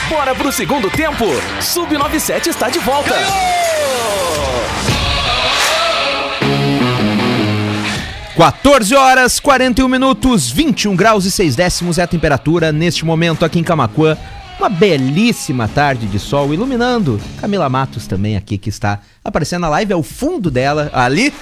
Bora 0.08 0.34
pro 0.34 0.50
segundo 0.50 0.90
tempo. 0.90 1.24
Sub-97 1.60 2.48
está 2.48 2.68
de 2.68 2.80
volta. 2.80 3.14
14 8.36 8.94
horas 8.96 9.38
41 9.38 9.86
minutos, 9.86 10.50
21 10.50 10.96
graus 10.96 11.26
e 11.26 11.30
6 11.30 11.54
décimos 11.54 11.98
é 11.98 12.02
a 12.02 12.06
temperatura 12.06 12.72
neste 12.72 13.04
momento 13.04 13.44
aqui 13.44 13.58
em 13.58 13.62
Camacuã. 13.62 14.16
Uma 14.60 14.68
belíssima 14.68 15.66
tarde 15.66 16.06
de 16.06 16.18
sol 16.18 16.52
iluminando. 16.52 17.18
Camila 17.40 17.66
Matos 17.70 18.06
também 18.06 18.36
aqui 18.36 18.58
que 18.58 18.68
está 18.68 19.00
aparecendo 19.24 19.62
na 19.62 19.70
live, 19.70 19.94
é 19.94 19.96
o 19.96 20.02
fundo 20.02 20.50
dela, 20.50 20.90
ali. 20.92 21.32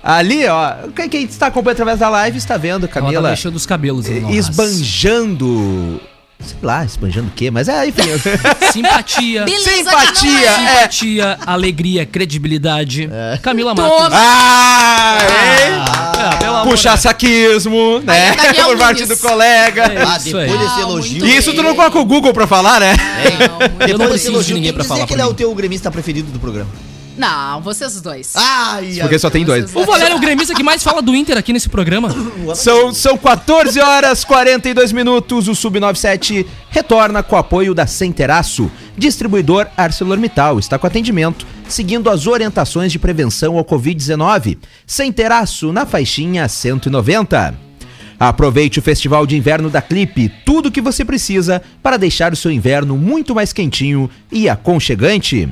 Ali, 0.00 0.46
ó, 0.46 0.74
quem, 0.94 1.24
está 1.24 1.48
acompanhando 1.48 1.78
através 1.78 1.98
da 1.98 2.08
live 2.08 2.38
está 2.38 2.56
vendo 2.56 2.86
Ela 2.86 2.94
tá 2.94 3.00
Camila 3.00 3.30
mexendo 3.30 3.56
os 3.56 3.66
cabelos. 3.66 4.06
Haas. 4.08 4.30
esbanjando, 4.32 6.00
sei 6.42 6.56
lá, 6.62 6.84
esbanjando 6.84 7.28
o 7.28 7.30
quê, 7.32 7.50
mas 7.50 7.68
é, 7.68 7.86
enfim. 7.86 8.02
Simpatia. 8.72 9.44
Beleza 9.44 9.70
Simpatia, 9.70 10.12
que 10.14 10.44
é. 10.44 10.46
é. 10.46 10.54
Simpatia, 10.54 11.38
alegria, 11.46 12.06
credibilidade. 12.06 13.08
Camila 13.42 13.74
Toma. 13.74 13.88
Matos. 14.10 14.18
ah, 14.18 15.18
hein? 15.20 15.72
Ah, 15.88 16.36
pelo 16.38 16.56
amor 16.56 16.70
Puxar 16.70 16.96
saquismo, 16.98 18.00
né? 18.00 18.34
Por 18.64 18.78
parte 18.78 19.04
do 19.06 19.16
colega. 19.16 19.82
É 19.84 20.02
Ah, 20.02 20.16
isso 20.16 20.24
depois 20.36 20.60
desse 20.60 20.74
Ah, 20.78 20.80
elogio. 20.82 21.26
E 21.26 21.36
isso 21.36 21.52
tu 21.54 21.62
não 21.62 21.74
coloca 21.74 21.98
o 21.98 22.04
Google 22.04 22.32
pra 22.32 22.46
falar, 22.46 22.80
né? 22.80 22.94
Eu 23.22 23.38
não 23.38 23.58
Depois 23.78 23.98
desse 23.98 24.08
preciso 24.10 24.30
de 24.30 24.34
elogio, 24.34 24.54
ninguém 24.56 24.70
que 24.70 24.74
pra 24.74 24.82
dizer 24.82 24.88
falar 24.94 25.06
que 25.06 25.08
por 25.08 25.14
ele 25.14 25.22
é 25.22 25.26
o 25.26 25.34
teu 25.34 25.54
gremista 25.54 25.90
preferido 25.90 26.30
do 26.30 26.38
programa. 26.38 26.70
Não, 27.16 27.60
vocês 27.60 28.00
dois. 28.00 28.34
Ai, 28.34 28.98
Porque 29.00 29.18
só 29.18 29.28
tem 29.28 29.44
dois. 29.44 29.74
O 29.74 29.84
Valério 29.84 30.14
é 30.14 30.16
o 30.16 30.20
gremista 30.20 30.54
que 30.54 30.62
mais 30.62 30.82
fala 30.82 31.02
do 31.02 31.14
Inter 31.14 31.36
aqui 31.36 31.52
nesse 31.52 31.68
programa. 31.68 32.08
São, 32.54 32.92
são 32.92 33.16
14 33.18 33.78
horas 33.80 34.24
42 34.24 34.92
minutos. 34.92 35.48
O 35.48 35.52
Sub97 35.52 36.46
retorna 36.70 37.22
com 37.22 37.36
o 37.36 37.38
apoio 37.38 37.74
da 37.74 37.86
Centeraço, 37.86 38.70
distribuidor 38.96 39.66
ArcelorMittal. 39.76 40.58
Está 40.58 40.78
com 40.78 40.86
atendimento, 40.86 41.46
seguindo 41.68 42.08
as 42.08 42.26
orientações 42.26 42.92
de 42.92 42.98
prevenção 42.98 43.58
ao 43.58 43.64
Covid-19. 43.64 44.58
Centeraço 44.86 45.72
na 45.72 45.84
faixinha 45.84 46.48
190. 46.48 47.70
Aproveite 48.18 48.78
o 48.78 48.82
Festival 48.82 49.26
de 49.26 49.34
Inverno 49.34 49.70
da 49.70 49.80
Clipe, 49.80 50.30
tudo 50.44 50.66
o 50.66 50.70
que 50.70 50.82
você 50.82 51.06
precisa 51.06 51.62
para 51.82 51.96
deixar 51.96 52.34
o 52.34 52.36
seu 52.36 52.50
inverno 52.50 52.96
muito 52.96 53.34
mais 53.34 53.50
quentinho 53.50 54.10
e 54.30 54.46
aconchegante. 54.46 55.48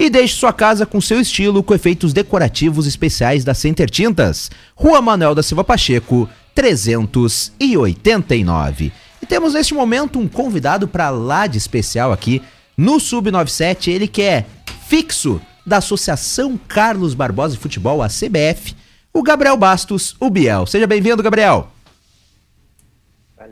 E 0.00 0.08
deixe 0.08 0.34
sua 0.34 0.50
casa 0.50 0.86
com 0.86 0.98
seu 0.98 1.20
estilo 1.20 1.62
com 1.62 1.74
efeitos 1.74 2.14
decorativos 2.14 2.86
especiais 2.86 3.44
da 3.44 3.52
Center 3.52 3.90
Tintas. 3.90 4.50
Rua 4.74 5.02
Manuel 5.02 5.34
da 5.34 5.42
Silva 5.42 5.62
Pacheco, 5.62 6.26
389. 6.54 8.90
E 9.20 9.26
temos 9.26 9.52
neste 9.52 9.74
momento 9.74 10.18
um 10.18 10.26
convidado 10.26 10.88
para 10.88 11.10
lá 11.10 11.46
de 11.46 11.58
especial 11.58 12.12
aqui 12.12 12.42
no 12.78 12.96
Sub97, 12.96 13.88
ele 13.88 14.08
que 14.08 14.22
é 14.22 14.46
fixo 14.88 15.38
da 15.66 15.76
Associação 15.76 16.56
Carlos 16.56 17.12
Barbosa 17.12 17.52
de 17.52 17.60
Futebol, 17.60 18.02
a 18.02 18.08
CBF, 18.08 18.74
o 19.12 19.22
Gabriel 19.22 19.58
Bastos, 19.58 20.16
o 20.18 20.30
Biel. 20.30 20.64
Seja 20.64 20.86
bem-vindo, 20.86 21.22
Gabriel. 21.22 21.68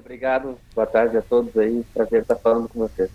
Obrigado, 0.00 0.56
boa 0.74 0.86
tarde 0.86 1.18
a 1.18 1.20
todos 1.20 1.54
aí, 1.58 1.84
prazer 1.92 2.22
estar 2.22 2.36
falando 2.36 2.70
com 2.70 2.78
vocês. 2.78 3.10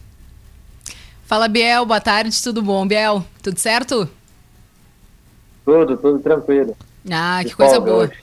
Fala, 1.33 1.47
Biel, 1.47 1.83
boa 1.83 1.99
tarde, 1.99 2.43
tudo 2.43 2.61
bom, 2.61 2.85
Biel? 2.85 3.25
Tudo 3.41 3.57
certo? 3.57 4.07
Tudo, 5.65 5.97
tudo 5.97 6.19
tranquilo. 6.19 6.77
Ah, 7.09 7.39
que 7.41 7.49
De 7.49 7.55
coisa 7.55 7.73
folga 7.77 7.91
boa. 7.91 8.03
hoje. 8.03 8.13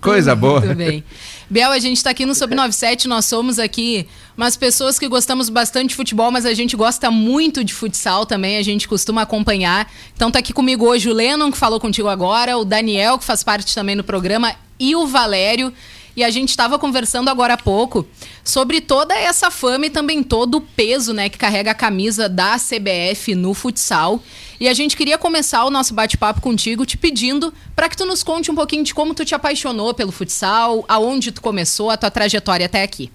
Coisa 0.00 0.36
boa. 0.36 0.60
Muito 0.60 0.76
bem. 0.76 1.02
Biel, 1.50 1.72
a 1.72 1.80
gente 1.80 2.00
tá 2.04 2.10
aqui 2.10 2.24
no 2.24 2.36
Sub 2.36 2.54
97, 2.54 3.08
nós 3.10 3.26
somos 3.26 3.58
aqui 3.58 4.06
umas 4.36 4.56
pessoas 4.56 4.96
que 4.96 5.08
gostamos 5.08 5.48
bastante 5.48 5.88
de 5.88 5.96
futebol, 5.96 6.30
mas 6.30 6.46
a 6.46 6.54
gente 6.54 6.76
gosta 6.76 7.10
muito 7.10 7.64
de 7.64 7.74
futsal 7.74 8.24
também, 8.24 8.56
a 8.56 8.62
gente 8.62 8.86
costuma 8.86 9.22
acompanhar. 9.22 9.90
Então 10.14 10.30
tá 10.30 10.38
aqui 10.38 10.52
comigo 10.52 10.86
hoje 10.86 11.10
o 11.10 11.12
Lennon, 11.12 11.50
que 11.50 11.58
falou 11.58 11.80
contigo 11.80 12.06
agora, 12.06 12.56
o 12.56 12.64
Daniel, 12.64 13.18
que 13.18 13.24
faz 13.24 13.42
parte 13.42 13.74
também 13.74 13.96
do 13.96 14.04
programa, 14.04 14.54
e 14.78 14.94
o 14.94 15.04
Valério. 15.04 15.72
E 16.14 16.22
a 16.22 16.30
gente 16.30 16.50
estava 16.50 16.78
conversando 16.78 17.28
agora 17.28 17.54
há 17.54 17.56
pouco 17.56 18.06
sobre 18.44 18.80
toda 18.80 19.14
essa 19.14 19.50
fama 19.50 19.86
e 19.86 19.90
também 19.90 20.22
todo 20.22 20.56
o 20.56 20.60
peso 20.60 21.14
né, 21.14 21.28
que 21.28 21.38
carrega 21.38 21.70
a 21.70 21.74
camisa 21.74 22.28
da 22.28 22.56
CBF 22.56 23.34
no 23.34 23.54
futsal. 23.54 24.20
E 24.60 24.68
a 24.68 24.74
gente 24.74 24.96
queria 24.96 25.16
começar 25.16 25.64
o 25.64 25.70
nosso 25.70 25.94
bate-papo 25.94 26.40
contigo 26.40 26.84
te 26.84 26.96
pedindo 26.96 27.52
para 27.74 27.88
que 27.88 27.96
tu 27.96 28.04
nos 28.04 28.22
conte 28.22 28.50
um 28.50 28.54
pouquinho 28.54 28.84
de 28.84 28.94
como 28.94 29.14
tu 29.14 29.24
te 29.24 29.34
apaixonou 29.34 29.94
pelo 29.94 30.12
futsal, 30.12 30.84
aonde 30.86 31.32
tu 31.32 31.40
começou, 31.40 31.90
a 31.90 31.96
tua 31.96 32.10
trajetória 32.10 32.66
até 32.66 32.82
aqui. 32.82 33.10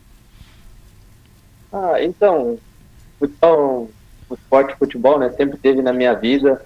Ah, 1.72 2.02
então, 2.02 2.58
futebol, 3.20 3.90
o 4.30 4.34
esporte 4.34 4.76
futebol, 4.78 5.20
né, 5.20 5.32
sempre 5.38 5.58
teve 5.58 5.82
na 5.82 5.94
minha 5.94 6.14
vida. 6.14 6.66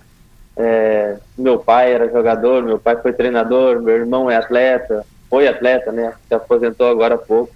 É, 0.56 1.18
meu 1.38 1.60
pai 1.60 1.94
era 1.94 2.12
jogador, 2.12 2.64
meu 2.64 2.80
pai 2.80 2.96
foi 3.02 3.14
treinador, 3.14 3.82
meu 3.82 3.96
irmão 3.96 4.30
é 4.30 4.36
atleta, 4.36 5.06
foi 5.32 5.48
atleta, 5.48 5.94
né, 5.94 6.14
se 6.28 6.34
aposentou 6.36 6.88
agora 6.88 7.16
há 7.16 7.18
pouco. 7.18 7.54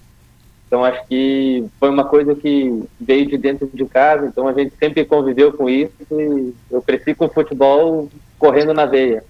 Então 0.65 0.83
acho 0.83 1.05
que 1.07 1.65
foi 1.79 1.89
uma 1.89 2.05
coisa 2.05 2.33
que 2.33 2.83
veio 2.99 3.27
de 3.27 3.37
dentro 3.37 3.69
de 3.71 3.85
casa, 3.85 4.25
então 4.25 4.47
a 4.47 4.53
gente 4.53 4.73
sempre 4.79 5.05
conviveu 5.05 5.53
com 5.53 5.69
isso 5.69 5.93
e 6.09 6.53
eu 6.71 6.81
cresci 6.81 7.13
com 7.13 7.29
futebol 7.29 8.09
correndo 8.39 8.73
na 8.73 8.85
veia. 8.85 9.23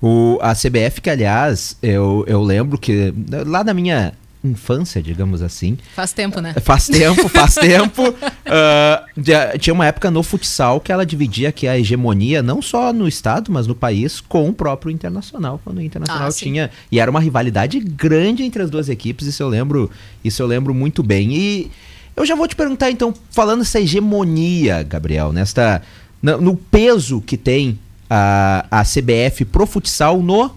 O, 0.00 0.38
a 0.40 0.54
CBF, 0.54 1.00
que 1.00 1.10
aliás, 1.10 1.76
eu, 1.82 2.24
eu 2.26 2.40
lembro 2.42 2.78
que 2.78 3.12
lá 3.46 3.62
da 3.62 3.74
minha 3.74 4.14
infância, 4.44 5.02
digamos 5.02 5.42
assim. 5.42 5.78
Faz 5.94 6.12
tempo, 6.12 6.40
né? 6.40 6.54
Faz 6.62 6.86
tempo, 6.86 7.28
faz 7.28 7.54
tempo. 7.56 8.10
Uh, 8.10 9.58
tinha 9.58 9.72
uma 9.72 9.86
época 9.86 10.10
no 10.10 10.22
futsal 10.22 10.80
que 10.80 10.92
ela 10.92 11.04
dividia 11.06 11.48
aqui 11.48 11.66
a 11.66 11.78
hegemonia, 11.78 12.42
não 12.42 12.60
só 12.60 12.92
no 12.92 13.08
estado, 13.08 13.50
mas 13.50 13.66
no 13.66 13.74
país, 13.74 14.20
com 14.20 14.48
o 14.48 14.52
próprio 14.52 14.90
Internacional. 14.92 15.60
Quando 15.64 15.78
o 15.78 15.82
Internacional 15.82 16.28
Ah, 16.28 16.30
sim. 16.30 16.46
tinha. 16.46 16.70
E 16.92 17.00
era 17.00 17.10
uma 17.10 17.20
rivalidade 17.20 17.80
grande 17.80 18.42
entre 18.42 18.62
as 18.62 18.70
duas 18.70 18.88
equipes, 18.88 19.26
isso 19.26 19.42
eu 19.42 19.48
lembro, 19.48 19.90
isso 20.22 20.42
eu 20.42 20.46
lembro 20.46 20.74
muito 20.74 21.02
bem. 21.02 21.34
E 21.34 21.70
eu 22.16 22.24
já 22.26 22.34
vou 22.34 22.46
te 22.46 22.54
perguntar, 22.54 22.90
então, 22.90 23.14
falando 23.30 23.62
essa 23.62 23.80
hegemonia, 23.80 24.82
Gabriel, 24.82 25.32
nesta. 25.32 25.82
No, 26.22 26.40
no 26.40 26.56
peso 26.56 27.20
que 27.20 27.36
tem 27.36 27.78
a, 28.08 28.64
a 28.70 28.82
CBF 28.82 29.44
pro 29.44 29.66
futsal 29.66 30.22
no 30.22 30.50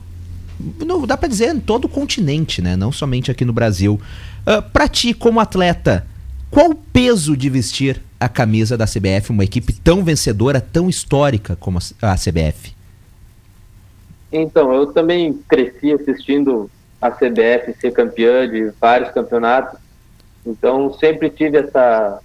no- 0.59 1.05
dá 1.05 1.15
pra 1.17 1.27
dizer 1.27 1.53
em 1.53 1.59
todo 1.59 1.85
o 1.85 1.89
continente, 1.89 2.61
né? 2.61 2.75
Não 2.75 2.91
somente 2.91 3.29
aqui 3.31 3.45
no 3.45 3.53
Brasil. 3.53 3.99
Ah, 4.45 4.61
pra 4.61 4.87
ti, 4.87 5.13
como 5.13 5.39
atleta, 5.39 6.05
qual 6.49 6.71
o 6.71 6.75
peso 6.75 7.35
de 7.35 7.49
vestir 7.49 8.01
a 8.19 8.27
camisa 8.29 8.77
da 8.77 8.85
CBF, 8.87 9.31
uma 9.31 9.43
equipe 9.43 9.73
tão 9.73 10.03
vencedora, 10.03 10.59
tão 10.59 10.89
histórica 10.89 11.55
como 11.59 11.77
a 12.01 12.15
CBF? 12.17 12.75
Então, 14.31 14.73
eu 14.73 14.87
também 14.87 15.39
cresci 15.47 15.91
assistindo 15.93 16.69
a 17.01 17.11
CBF 17.11 17.73
ser 17.79 17.91
campeã 17.91 18.49
de 18.49 18.71
vários 18.81 19.11
campeonatos, 19.11 19.79
então 20.45 20.91
sempre 20.93 21.29
tive 21.29 21.57
essa, 21.59 22.19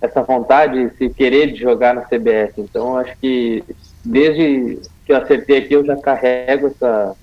essa 0.00 0.22
vontade, 0.22 0.78
esse 0.78 1.08
querer 1.08 1.52
de 1.52 1.60
jogar 1.60 1.94
na 1.94 2.02
CBF. 2.02 2.60
Então, 2.60 2.96
acho 2.96 3.16
que 3.20 3.64
desde 4.04 4.78
que 5.06 5.12
eu 5.12 5.16
acertei 5.16 5.58
aqui, 5.58 5.74
eu 5.74 5.84
já 5.84 5.96
carrego 5.96 6.66
essa, 6.68 7.16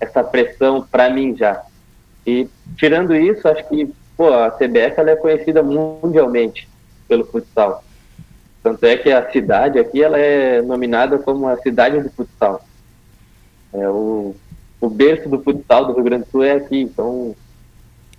essa 0.00 0.22
pressão 0.22 0.82
para 0.82 1.10
mim 1.10 1.36
já. 1.36 1.62
E 2.26 2.48
tirando 2.76 3.14
isso, 3.14 3.46
acho 3.48 3.66
que 3.68 3.92
pô, 4.16 4.32
a 4.32 4.50
CBF 4.50 4.94
ela 4.98 5.10
é 5.10 5.16
conhecida 5.16 5.62
mundialmente 5.62 6.68
pelo 7.06 7.24
futsal. 7.24 7.82
Tanto 8.62 8.84
é 8.84 8.96
que 8.96 9.10
a 9.10 9.30
cidade 9.30 9.78
aqui 9.78 10.02
ela 10.02 10.18
é 10.18 10.60
nominada 10.60 11.18
como 11.18 11.48
a 11.48 11.56
cidade 11.56 12.00
do 12.00 12.10
futsal. 12.10 12.64
É, 13.72 13.88
o, 13.88 14.34
o 14.80 14.88
berço 14.88 15.28
do 15.28 15.40
futsal 15.40 15.86
do 15.86 15.92
Rio 15.92 16.04
Grande 16.04 16.24
do 16.24 16.30
Sul 16.30 16.42
é 16.42 16.52
aqui, 16.52 16.80
então 16.80 17.34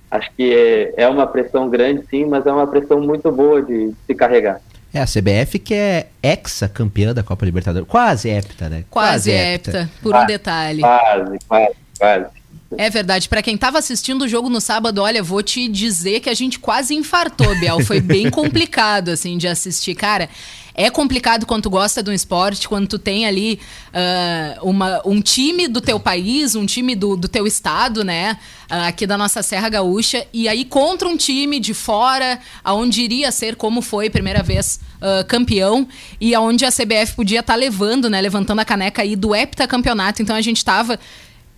acho 0.10 0.32
que 0.36 0.54
é, 0.54 1.04
é 1.04 1.08
uma 1.08 1.28
pressão 1.28 1.70
grande 1.70 2.06
sim, 2.08 2.26
mas 2.26 2.46
é 2.46 2.52
uma 2.52 2.68
pressão 2.68 3.00
muito 3.02 3.32
boa 3.32 3.62
de 3.62 3.94
se 4.08 4.16
carregar. 4.16 4.62
É 4.94 5.00
a 5.00 5.06
CBF 5.06 5.60
que 5.60 5.74
é 5.74 6.08
ex-campeã 6.24 7.14
da 7.14 7.22
Copa 7.22 7.46
Libertadores. 7.46 7.88
Quase 7.88 8.30
hepta, 8.30 8.70
né? 8.70 8.84
Quase 8.90 9.32
hepta, 9.32 9.90
por 10.02 10.16
um 10.16 10.26
detalhe. 10.26 10.82
Quase, 10.82 11.40
quase, 11.48 11.76
quase. 12.00 12.40
É 12.78 12.90
verdade, 12.90 13.28
pra 13.28 13.42
quem 13.42 13.58
tava 13.58 13.80
assistindo 13.80 14.24
o 14.24 14.28
jogo 14.28 14.50
no 14.50 14.62
sábado, 14.62 15.02
olha, 15.02 15.24
vou 15.24 15.42
te 15.42 15.68
dizer 15.68 16.20
que 16.20 16.30
a 16.30 16.36
gente 16.36 16.60
quase 16.60 16.94
infartou, 16.94 17.58
Biel. 17.60 17.80
Foi 17.84 18.00
bem 18.00 18.30
complicado, 18.32 19.10
assim, 19.10 19.38
de 19.38 19.48
assistir. 19.48 19.96
Cara, 19.96 20.30
é 20.80 20.90
complicado 20.90 21.46
quando 21.46 21.64
tu 21.64 21.70
gosta 21.70 22.02
de 22.02 22.10
um 22.10 22.14
esporte, 22.14 22.66
quando 22.66 22.88
tu 22.88 22.98
tem 22.98 23.26
ali 23.26 23.60
ah, 23.94 24.58
uma, 24.62 25.02
um 25.06 25.20
time 25.20 25.68
do 25.68 25.82
teu 25.82 26.00
país, 26.00 26.56
um 26.56 26.66
time 26.66 26.96
do, 26.96 27.18
do 27.18 27.28
teu 27.28 27.46
estado, 27.46 28.02
né? 28.02 28.38
ah, 28.70 28.88
aqui 28.88 29.08
da 29.08 29.18
nossa 29.18 29.42
Serra 29.42 29.68
Gaúcha, 29.68 30.26
e 30.32 30.48
aí 30.48 30.64
contra 30.64 31.08
um 31.08 31.18
time 31.18 31.60
de 31.60 31.74
fora, 31.74 32.40
aonde 32.64 33.02
iria 33.02 33.32
ser, 33.32 33.56
como 33.56 33.82
foi, 33.82 34.10
primeira 34.10 34.44
vez 34.44 34.80
ah, 35.02 35.26
campeão, 35.28 35.88
e 36.22 36.36
aonde 36.36 36.66
a 36.66 36.72
CBF 36.72 37.16
podia 37.16 37.40
estar 37.40 37.56
levando, 37.56 38.10
né? 38.10 38.22
Levantando 38.22 38.60
a 38.60 38.66
caneca 38.66 39.02
aí 39.02 39.16
do 39.16 39.34
heptacampeonato. 39.34 40.22
Então 40.22 40.36
a 40.36 40.42
gente 40.42 40.64
tava. 40.64 41.00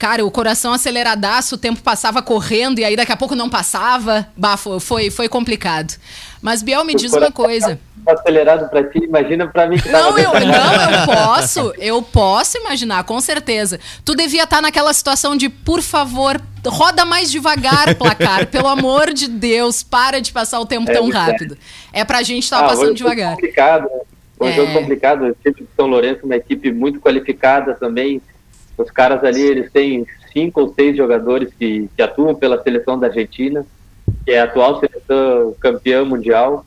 Cara, 0.02 0.26
o 0.26 0.32
coração 0.32 0.74
aceleradaço, 0.74 1.54
o 1.54 1.58
tempo 1.60 1.80
passava 1.84 2.24
correndo 2.24 2.80
e 2.80 2.84
aí 2.84 2.96
daqui 2.96 3.12
a 3.12 3.16
pouco 3.16 3.36
não 3.36 3.48
passava. 3.48 4.28
Bah, 4.36 4.58
foi, 4.58 5.12
foi, 5.12 5.30
complicado. 5.30 5.94
Mas, 6.42 6.64
Biel, 6.64 6.84
me 6.84 6.96
diz 6.96 7.14
uma 7.14 7.32
coisa. 7.32 7.80
Acelerado 8.08 8.68
pra 8.68 8.84
ti, 8.84 8.98
imagina 8.98 9.46
pra 9.46 9.68
mim 9.68 9.78
que 9.78 9.88
Não, 9.90 10.18
eu, 10.18 10.32
não, 10.34 10.92
eu 10.92 11.06
posso, 11.06 11.74
eu 11.78 12.02
posso 12.02 12.58
imaginar, 12.58 13.04
com 13.04 13.22
certeza. 13.22 13.80
Tu 14.04 14.16
devia 14.16 14.46
estar 14.46 14.60
naquela 14.60 14.92
situação 14.92 15.38
de, 15.38 15.50
por 15.50 15.84
favor, 15.84 16.42
roda 16.66 17.06
mais 17.06 17.30
devagar, 17.32 17.94
placar. 17.94 18.48
Pelo 18.48 18.70
amor 18.70 19.14
de 19.14 19.28
Deus, 19.28 19.84
para 19.84 20.20
de 20.20 20.32
passar 20.32 20.60
o 20.60 20.66
tempo 20.66 20.90
É 20.90 20.96
tão 20.96 21.08
rápido. 21.12 21.56
É 21.94 22.04
pra 22.04 22.24
gente 22.24 22.46
estar 22.46 22.62
Ah, 22.62 22.70
passando 22.70 22.96
devagar. 22.96 23.36
complicado, 23.36 23.84
né? 23.84 24.00
Foi 24.36 24.48
um 24.48 24.50
É. 24.52 24.56
jogo 24.56 24.74
complicado. 24.74 25.26
O 25.26 25.36
time 25.44 25.54
de 25.58 25.68
São 25.76 25.86
Lourenço, 25.86 26.22
uma 26.26 26.36
equipe 26.38 26.72
muito 26.72 27.00
qualificada 27.00 27.76
também. 27.76 28.20
Os 28.82 28.92
caras 28.92 29.24
ali, 29.24 29.42
eles 29.42 29.72
têm 29.72 30.06
cinco 30.34 30.62
ou 30.62 30.74
seis 30.74 30.96
jogadores 30.96 31.54
que, 31.58 31.90
que 31.96 32.02
atuam 32.02 32.36
pela 32.36 32.62
seleção 32.62 33.00
da 33.00 33.08
Argentina, 33.08 33.66
que 34.26 34.32
é 34.32 34.40
a 34.40 34.46
atual 34.46 34.80
seleção 34.80 35.56
campeã 35.60 36.04
mundial. 36.06 36.66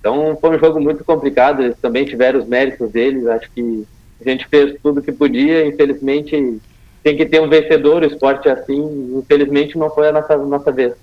Então 0.00 0.36
foi 0.40 0.56
um 0.56 0.58
jogo 0.58 0.80
muito 0.80 1.04
complicado. 1.04 1.62
Eles 1.62 1.76
também 1.80 2.04
tiveram 2.04 2.40
os 2.40 2.46
méritos 2.46 2.90
deles. 2.90 3.26
Acho 3.26 3.50
que 3.52 3.86
a 4.20 4.28
gente 4.28 4.46
fez 4.48 4.76
tudo 4.82 5.00
o 5.00 5.02
que 5.02 5.12
podia. 5.12 5.66
Infelizmente, 5.66 6.60
tem 7.02 7.16
que 7.16 7.26
ter 7.26 7.40
um 7.40 7.48
vencedor. 7.48 8.02
O 8.02 8.06
esporte 8.06 8.48
é 8.48 8.52
assim. 8.52 9.16
Infelizmente, 9.16 9.78
não 9.78 9.90
foi 9.90 10.08
a 10.08 10.12
nossa, 10.12 10.36
nossa 10.36 10.72
vez. 10.72 10.94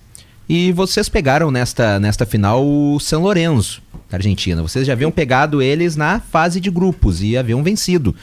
E 0.50 0.72
vocês 0.72 1.08
pegaram 1.08 1.52
nesta, 1.52 2.00
nesta 2.00 2.26
final 2.26 2.66
o 2.66 3.00
São 3.00 3.22
Lourenço, 3.22 3.84
da 4.10 4.18
Argentina. 4.18 4.64
Vocês 4.64 4.88
já 4.88 4.94
haviam 4.94 5.12
pegado 5.12 5.62
eles 5.62 5.96
na 5.96 6.20
fase 6.20 6.60
de 6.60 6.72
grupos 6.72 7.22
e 7.22 7.38
haviam 7.38 7.62
vencido. 7.62 8.16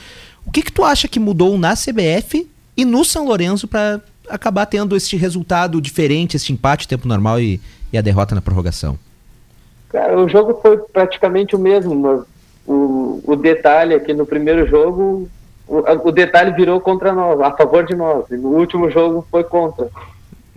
O 0.46 0.50
que, 0.50 0.62
que 0.62 0.72
tu 0.72 0.84
acha 0.84 1.08
que 1.08 1.18
mudou 1.18 1.58
na 1.58 1.74
CBF 1.74 2.48
e 2.76 2.84
no 2.84 3.04
São 3.04 3.26
Lourenço 3.26 3.66
para 3.66 4.00
acabar 4.28 4.66
tendo 4.66 4.96
este 4.96 5.16
resultado 5.16 5.80
diferente, 5.80 6.36
este 6.36 6.52
empate, 6.52 6.88
tempo 6.88 7.08
normal 7.08 7.40
e, 7.40 7.60
e 7.92 7.98
a 7.98 8.02
derrota 8.02 8.34
na 8.34 8.40
prorrogação? 8.40 8.98
Cara, 9.88 10.18
o 10.18 10.28
jogo 10.28 10.58
foi 10.60 10.78
praticamente 10.78 11.54
o 11.54 11.58
mesmo, 11.58 11.94
mas 11.94 12.22
o, 12.66 13.22
o 13.24 13.36
detalhe 13.36 13.94
aqui 13.94 14.12
no 14.12 14.26
primeiro 14.26 14.66
jogo, 14.66 15.28
o, 15.66 16.08
o 16.08 16.12
detalhe 16.12 16.52
virou 16.52 16.80
contra 16.80 17.12
nós, 17.12 17.40
a 17.40 17.52
favor 17.52 17.84
de 17.84 17.94
nós. 17.94 18.24
E 18.30 18.36
no 18.36 18.48
último 18.48 18.90
jogo 18.90 19.26
foi 19.30 19.44
contra. 19.44 19.88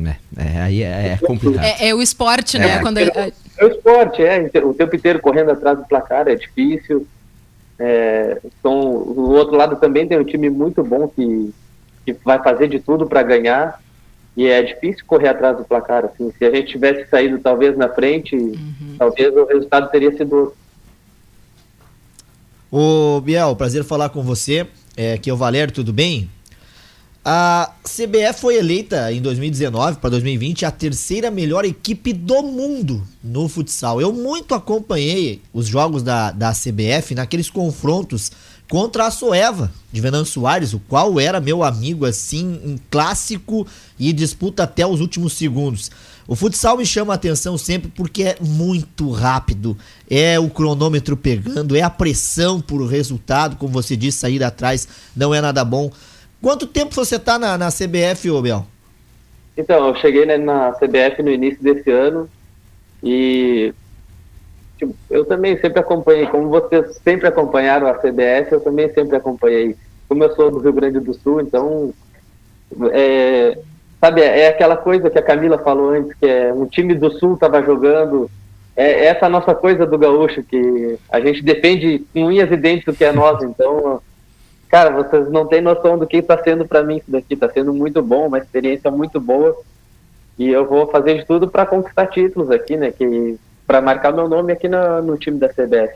É, 0.06 0.16
é, 0.38 0.62
aí 0.62 0.84
é, 0.84 1.14
é 1.14 1.18
complicado. 1.18 1.64
É, 1.64 1.90
é 1.90 1.96
o 1.96 2.02
esporte, 2.02 2.58
né? 2.58 2.78
É. 2.78 2.80
Quando 2.80 3.00
É 3.00 3.32
o 3.62 3.68
esporte, 3.68 4.24
é. 4.24 4.50
O 4.64 4.74
tempo 4.74 4.96
inteiro 4.96 5.20
correndo 5.20 5.52
atrás 5.52 5.78
do 5.78 5.86
placar, 5.86 6.28
é 6.28 6.36
difícil. 6.36 7.06
É, 7.80 8.38
então, 8.44 8.78
o 8.78 9.32
outro 9.32 9.56
lado 9.56 9.78
também 9.78 10.06
tem 10.06 10.20
um 10.20 10.24
time 10.26 10.50
muito 10.50 10.84
bom 10.84 11.08
que, 11.08 11.54
que 12.06 12.14
vai 12.26 12.42
fazer 12.44 12.68
de 12.68 12.80
tudo 12.80 13.08
para 13.08 13.24
ganhar. 13.24 13.82
E 14.36 14.48
é 14.48 14.62
difícil 14.62 15.04
correr 15.08 15.30
atrás 15.30 15.58
do 15.58 15.64
placar. 15.64 16.06
Assim. 16.06 16.32
Se 16.38 16.46
a 16.46 16.52
gente 16.52 16.72
tivesse 16.72 17.10
saído 17.10 17.40
talvez 17.40 17.78
na 17.78 17.90
frente, 17.90 18.38
talvez 18.98 19.36
o 19.36 19.46
resultado 19.46 19.90
teria 19.90 20.16
sido 20.16 20.36
outro. 20.36 20.56
Ô, 22.72 23.20
Biel, 23.22 23.56
prazer 23.56 23.84
falar 23.84 24.10
com 24.10 24.22
você. 24.22 24.68
É, 24.96 25.14
aqui 25.14 25.30
é 25.30 25.34
o 25.34 25.38
Valério, 25.38 25.74
tudo 25.74 25.92
bem? 25.92 26.30
A 27.24 27.74
CBF 27.84 28.40
foi 28.40 28.56
eleita 28.56 29.12
em 29.12 29.22
2019 29.22 29.98
para 29.98 30.12
2020 30.12 30.66
a 30.66 30.72
terceira 30.72 31.30
melhor 31.30 31.66
equipe 31.66 32.14
do 32.14 32.42
mundo 32.42 33.06
no 33.22 33.50
futsal. 33.50 34.00
Eu 34.00 34.14
muito 34.14 34.56
acompanhei 34.56 35.42
os 35.54 35.68
jogos 35.68 36.02
da, 36.02 36.32
da 36.32 36.54
CBF 36.54 37.14
naqueles 37.14 37.50
confrontos 37.50 38.32
contra 38.70 39.08
a 39.08 39.12
Soeva 39.12 39.72
de 39.92 40.00
Venan 40.00 40.24
Soares, 40.24 40.74
o 40.74 40.80
qual 40.80 41.20
era 41.20 41.42
meu 41.42 41.64
amigo 41.64 42.06
assim, 42.06 42.62
um 42.64 42.78
clássico 42.90 43.68
e 43.98 44.14
disputa 44.14 44.64
até 44.64 44.86
os 44.86 45.02
últimos 45.02 45.34
segundos. 45.34 45.92
O 46.28 46.36
futsal 46.36 46.78
me 46.78 46.86
chama 46.86 47.14
a 47.14 47.16
atenção 47.16 47.58
sempre 47.58 47.92
porque 47.94 48.22
é 48.22 48.38
muito 48.40 49.10
rápido, 49.10 49.76
é 50.08 50.40
o 50.40 50.48
cronômetro 50.48 51.18
pegando, 51.18 51.76
é 51.76 51.82
a 51.82 51.90
pressão 51.90 52.62
por 52.62 52.86
resultado, 52.86 53.56
como 53.56 53.74
você 53.74 53.98
disse, 53.98 54.20
sair 54.20 54.44
atrás 54.44 54.88
não 55.16 55.34
é 55.34 55.42
nada 55.42 55.66
bom. 55.66 55.92
Quanto 56.42 56.68
tempo 56.68 56.94
você 56.94 57.20
tá 57.20 57.38
na, 57.38 57.58
na 57.58 57.70
CBF, 57.70 58.30
ô 58.32 58.42
Biel? 58.42 58.66
Então, 59.58 59.88
eu 59.88 59.96
cheguei 59.96 60.26
né, 60.26 60.38
na 60.38 60.72
CBF 60.72 61.22
no 61.22 61.30
início 61.30 61.62
desse 61.62 61.92
ano 61.92 62.30
e 63.04 63.74
tipo, 64.78 64.96
eu 65.10 65.26
também 65.26 65.60
sempre 65.60 65.80
acompanhei, 65.80 66.26
como 66.28 66.48
vocês 66.48 66.96
sempre 67.04 67.28
acompanharam 67.28 67.88
a 67.88 67.94
CBF, 67.94 68.52
eu 68.52 68.62
também 68.62 68.92
sempre 68.94 69.18
acompanhei. 69.18 69.76
Como 70.08 70.24
eu 70.24 70.34
sou 70.36 70.50
do 70.50 70.60
Rio 70.60 70.74
Grande 70.74 71.00
do 71.00 71.14
Sul, 71.14 71.42
então, 71.42 71.94
é, 72.92 73.60
sabe, 74.00 74.22
é 74.22 74.48
aquela 74.48 74.78
coisa 74.78 75.10
que 75.10 75.20
a 75.20 75.24
Camila 75.24 75.58
falou 75.58 75.90
antes, 75.90 76.14
que 76.14 76.26
é 76.26 76.54
um 76.54 76.66
time 76.66 76.96
do 76.96 77.12
Sul 77.12 77.34
estava 77.34 77.62
jogando, 77.62 78.32
é 78.76 79.08
essa 79.08 79.28
nossa 79.28 79.54
coisa 79.54 79.86
do 79.86 79.98
gaúcho, 79.98 80.42
que 80.42 80.98
a 81.10 81.20
gente 81.20 81.44
defende 81.44 82.06
com 82.14 82.24
unhas 82.24 82.50
e 82.50 82.56
dentes 82.56 82.86
do 82.86 82.94
que 82.94 83.04
é 83.04 83.12
nosso, 83.12 83.44
então, 83.44 84.02
cara, 84.70 84.92
vocês 84.92 85.30
não 85.32 85.46
têm 85.48 85.62
noção 85.62 85.98
do 85.98 86.08
que 86.08 86.18
está 86.18 86.42
sendo 86.42 86.66
para 86.66 86.84
mim 86.84 86.98
isso 86.98 87.10
daqui, 87.10 87.34
está 87.34 87.50
sendo 87.50 87.74
muito 87.74 88.02
bom, 88.02 88.28
uma 88.28 88.38
experiência 88.38 88.90
muito 88.92 89.20
boa, 89.20 89.56
e 90.38 90.48
eu 90.48 90.66
vou 90.68 90.88
fazer 90.88 91.18
de 91.20 91.26
tudo 91.26 91.48
para 91.50 91.66
conquistar 91.66 92.08
títulos 92.08 92.50
aqui, 92.52 92.78
né, 92.78 92.92
que 92.92 93.38
para 93.68 93.82
marcar 93.82 94.14
meu 94.14 94.28
nome 94.30 94.54
aqui 94.54 94.68
na- 94.68 95.02
no 95.02 95.18
time 95.18 95.38
da 95.38 95.50
CBF. 95.50 95.94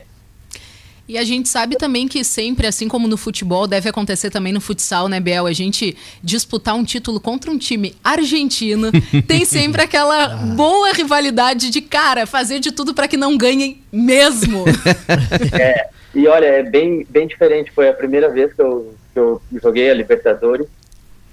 E 1.06 1.18
a 1.18 1.24
gente 1.24 1.50
sabe 1.50 1.76
também 1.76 2.08
que 2.08 2.24
sempre, 2.24 2.66
assim 2.66 2.88
como 2.88 3.06
no 3.06 3.18
futebol, 3.18 3.66
deve 3.66 3.90
acontecer 3.90 4.30
também 4.30 4.54
no 4.54 4.60
futsal, 4.60 5.06
né, 5.06 5.20
Bel? 5.20 5.44
A 5.44 5.52
gente 5.52 5.94
disputar 6.22 6.74
um 6.74 6.82
título 6.82 7.20
contra 7.20 7.50
um 7.50 7.58
time 7.58 7.94
argentino 8.02 8.90
tem 9.28 9.44
sempre 9.44 9.82
aquela 9.82 10.28
boa 10.28 10.92
rivalidade 10.94 11.68
de, 11.68 11.82
cara, 11.82 12.24
fazer 12.24 12.58
de 12.58 12.72
tudo 12.72 12.94
para 12.94 13.06
que 13.06 13.18
não 13.18 13.36
ganhem 13.36 13.82
mesmo. 13.92 14.64
É, 15.60 15.88
e 16.14 16.28
olha, 16.28 16.46
é 16.46 16.62
bem, 16.62 17.06
bem 17.08 17.26
diferente. 17.26 17.72
Foi 17.72 17.88
a 17.88 17.92
primeira 17.92 18.28
vez 18.28 18.52
que 18.52 18.62
eu, 18.62 18.94
que 19.12 19.18
eu 19.18 19.42
joguei 19.62 19.90
a 19.90 19.94
Libertadores. 19.94 20.66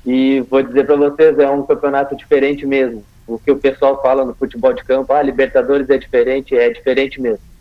E 0.05 0.41
vou 0.49 0.63
dizer 0.63 0.85
para 0.85 0.95
vocês, 0.95 1.37
é 1.37 1.49
um 1.49 1.63
campeonato 1.63 2.15
diferente 2.15 2.65
mesmo. 2.65 3.03
O 3.27 3.37
que 3.37 3.51
o 3.51 3.57
pessoal 3.57 4.01
fala 4.01 4.25
no 4.25 4.33
futebol 4.33 4.73
de 4.73 4.83
campo, 4.83 5.13
ah, 5.13 5.21
Libertadores 5.21 5.89
é 5.89 5.97
diferente, 5.97 6.55
é 6.55 6.69
diferente 6.69 7.21
mesmo. 7.21 7.51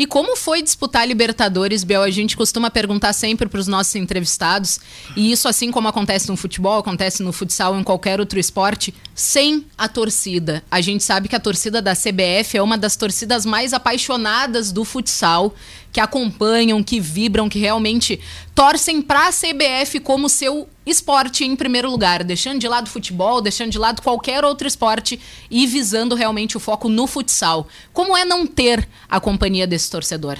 E 0.00 0.06
como 0.06 0.34
foi 0.34 0.62
disputar 0.62 1.06
Libertadores, 1.06 1.84
Bel? 1.84 2.02
A 2.02 2.08
gente 2.08 2.34
costuma 2.34 2.70
perguntar 2.70 3.12
sempre 3.12 3.46
para 3.46 3.60
os 3.60 3.66
nossos 3.66 3.94
entrevistados, 3.96 4.80
e 5.14 5.30
isso, 5.30 5.46
assim 5.46 5.70
como 5.70 5.88
acontece 5.88 6.26
no 6.30 6.38
futebol, 6.38 6.78
acontece 6.78 7.22
no 7.22 7.34
futsal, 7.34 7.78
em 7.78 7.84
qualquer 7.84 8.18
outro 8.18 8.40
esporte, 8.40 8.94
sem 9.14 9.66
a 9.76 9.90
torcida. 9.90 10.64
A 10.70 10.80
gente 10.80 11.04
sabe 11.04 11.28
que 11.28 11.36
a 11.36 11.38
torcida 11.38 11.82
da 11.82 11.92
CBF 11.94 12.56
é 12.56 12.62
uma 12.62 12.78
das 12.78 12.96
torcidas 12.96 13.44
mais 13.44 13.74
apaixonadas 13.74 14.72
do 14.72 14.86
futsal, 14.86 15.54
que 15.92 16.00
acompanham, 16.00 16.82
que 16.82 17.00
vibram, 17.00 17.48
que 17.48 17.58
realmente 17.58 18.20
torcem 18.54 19.02
para 19.02 19.28
a 19.28 19.32
CBF 19.32 20.00
como 20.00 20.28
seu 20.28 20.68
esporte 20.86 21.44
em 21.44 21.56
primeiro 21.56 21.90
lugar, 21.90 22.24
deixando 22.24 22.58
de 22.58 22.68
lado 22.68 22.88
futebol, 22.88 23.40
deixando 23.40 23.70
de 23.70 23.78
lado 23.78 24.02
qualquer 24.02 24.44
outro 24.44 24.66
esporte 24.66 25.20
e 25.50 25.66
visando 25.66 26.14
realmente 26.14 26.56
o 26.56 26.60
foco 26.60 26.88
no 26.88 27.06
futsal. 27.06 27.66
Como 27.92 28.16
é 28.16 28.24
não 28.24 28.46
ter 28.46 28.86
a 29.08 29.20
companhia 29.20 29.66
desse 29.66 29.90
torcedor? 29.90 30.38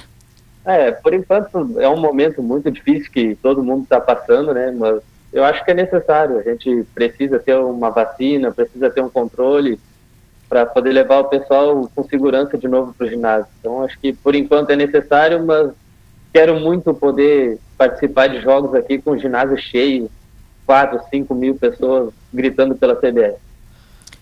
É, 0.63 0.91
por 0.91 1.13
enquanto 1.13 1.79
é 1.79 1.89
um 1.89 1.99
momento 1.99 2.43
muito 2.43 2.69
difícil 2.69 3.11
que 3.11 3.35
todo 3.41 3.63
mundo 3.63 3.83
está 3.83 3.99
passando, 3.99 4.53
né? 4.53 4.71
Mas 4.71 5.01
eu 5.33 5.43
acho 5.43 5.63
que 5.65 5.71
é 5.71 5.73
necessário. 5.73 6.39
A 6.39 6.43
gente 6.43 6.85
precisa 6.93 7.39
ter 7.39 7.55
uma 7.55 7.89
vacina, 7.89 8.51
precisa 8.51 8.89
ter 8.89 9.01
um 9.01 9.09
controle 9.09 9.79
para 10.51 10.65
poder 10.65 10.91
levar 10.91 11.19
o 11.19 11.29
pessoal 11.29 11.89
com 11.95 12.03
segurança 12.03 12.57
de 12.57 12.67
novo 12.67 12.93
para 12.93 13.07
o 13.07 13.09
ginásio. 13.09 13.47
Então 13.57 13.83
acho 13.85 13.97
que 13.97 14.11
por 14.11 14.35
enquanto 14.35 14.69
é 14.69 14.75
necessário, 14.75 15.45
mas 15.45 15.71
quero 16.33 16.59
muito 16.59 16.93
poder 16.93 17.57
participar 17.77 18.27
de 18.27 18.41
jogos 18.41 18.75
aqui 18.75 18.97
com 18.97 19.11
o 19.11 19.17
ginásio 19.17 19.57
cheio, 19.57 20.11
4, 20.65 20.99
5 21.09 21.33
mil 21.33 21.55
pessoas 21.55 22.13
gritando 22.33 22.75
pela 22.75 22.97
CBF. 22.97 23.37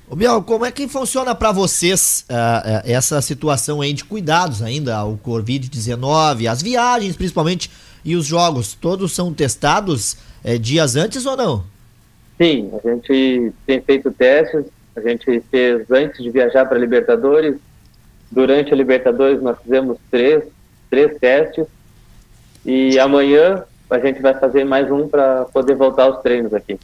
Ô 0.07 0.15
Biel, 0.15 0.43
como 0.43 0.67
é 0.67 0.71
que 0.71 0.87
funciona 0.87 1.33
para 1.33 1.51
vocês 1.51 2.25
ah, 2.29 2.83
essa 2.85 3.19
situação 3.23 3.81
aí 3.81 3.91
de 3.91 4.05
cuidados 4.05 4.61
ainda 4.61 4.97
ao 4.97 5.17
Covid-19, 5.17 6.47
as 6.47 6.61
viagens 6.61 7.15
principalmente 7.15 7.71
e 8.05 8.15
os 8.15 8.27
jogos? 8.27 8.75
Todos 8.75 9.13
são 9.13 9.33
testados 9.33 10.15
eh, 10.43 10.59
dias 10.59 10.95
antes 10.95 11.25
ou 11.25 11.35
não? 11.35 11.63
Sim, 12.37 12.69
a 12.71 12.87
gente 12.87 13.51
tem 13.65 13.81
feito 13.81 14.11
testes, 14.11 14.65
a 15.05 15.09
gente 15.09 15.41
fez 15.51 15.89
antes 15.89 16.23
de 16.23 16.29
viajar 16.29 16.65
para 16.65 16.77
a 16.77 16.79
Libertadores, 16.79 17.55
durante 18.31 18.73
a 18.73 18.75
Libertadores 18.75 19.41
nós 19.41 19.57
fizemos 19.61 19.97
três, 20.11 20.43
três 20.89 21.17
testes 21.19 21.65
e 22.65 22.99
amanhã 22.99 23.63
a 23.89 23.99
gente 23.99 24.21
vai 24.21 24.33
fazer 24.35 24.63
mais 24.63 24.91
um 24.91 25.07
para 25.07 25.45
poder 25.45 25.75
voltar 25.75 26.03
aos 26.03 26.21
treinos 26.21 26.53
aqui. 26.53 26.79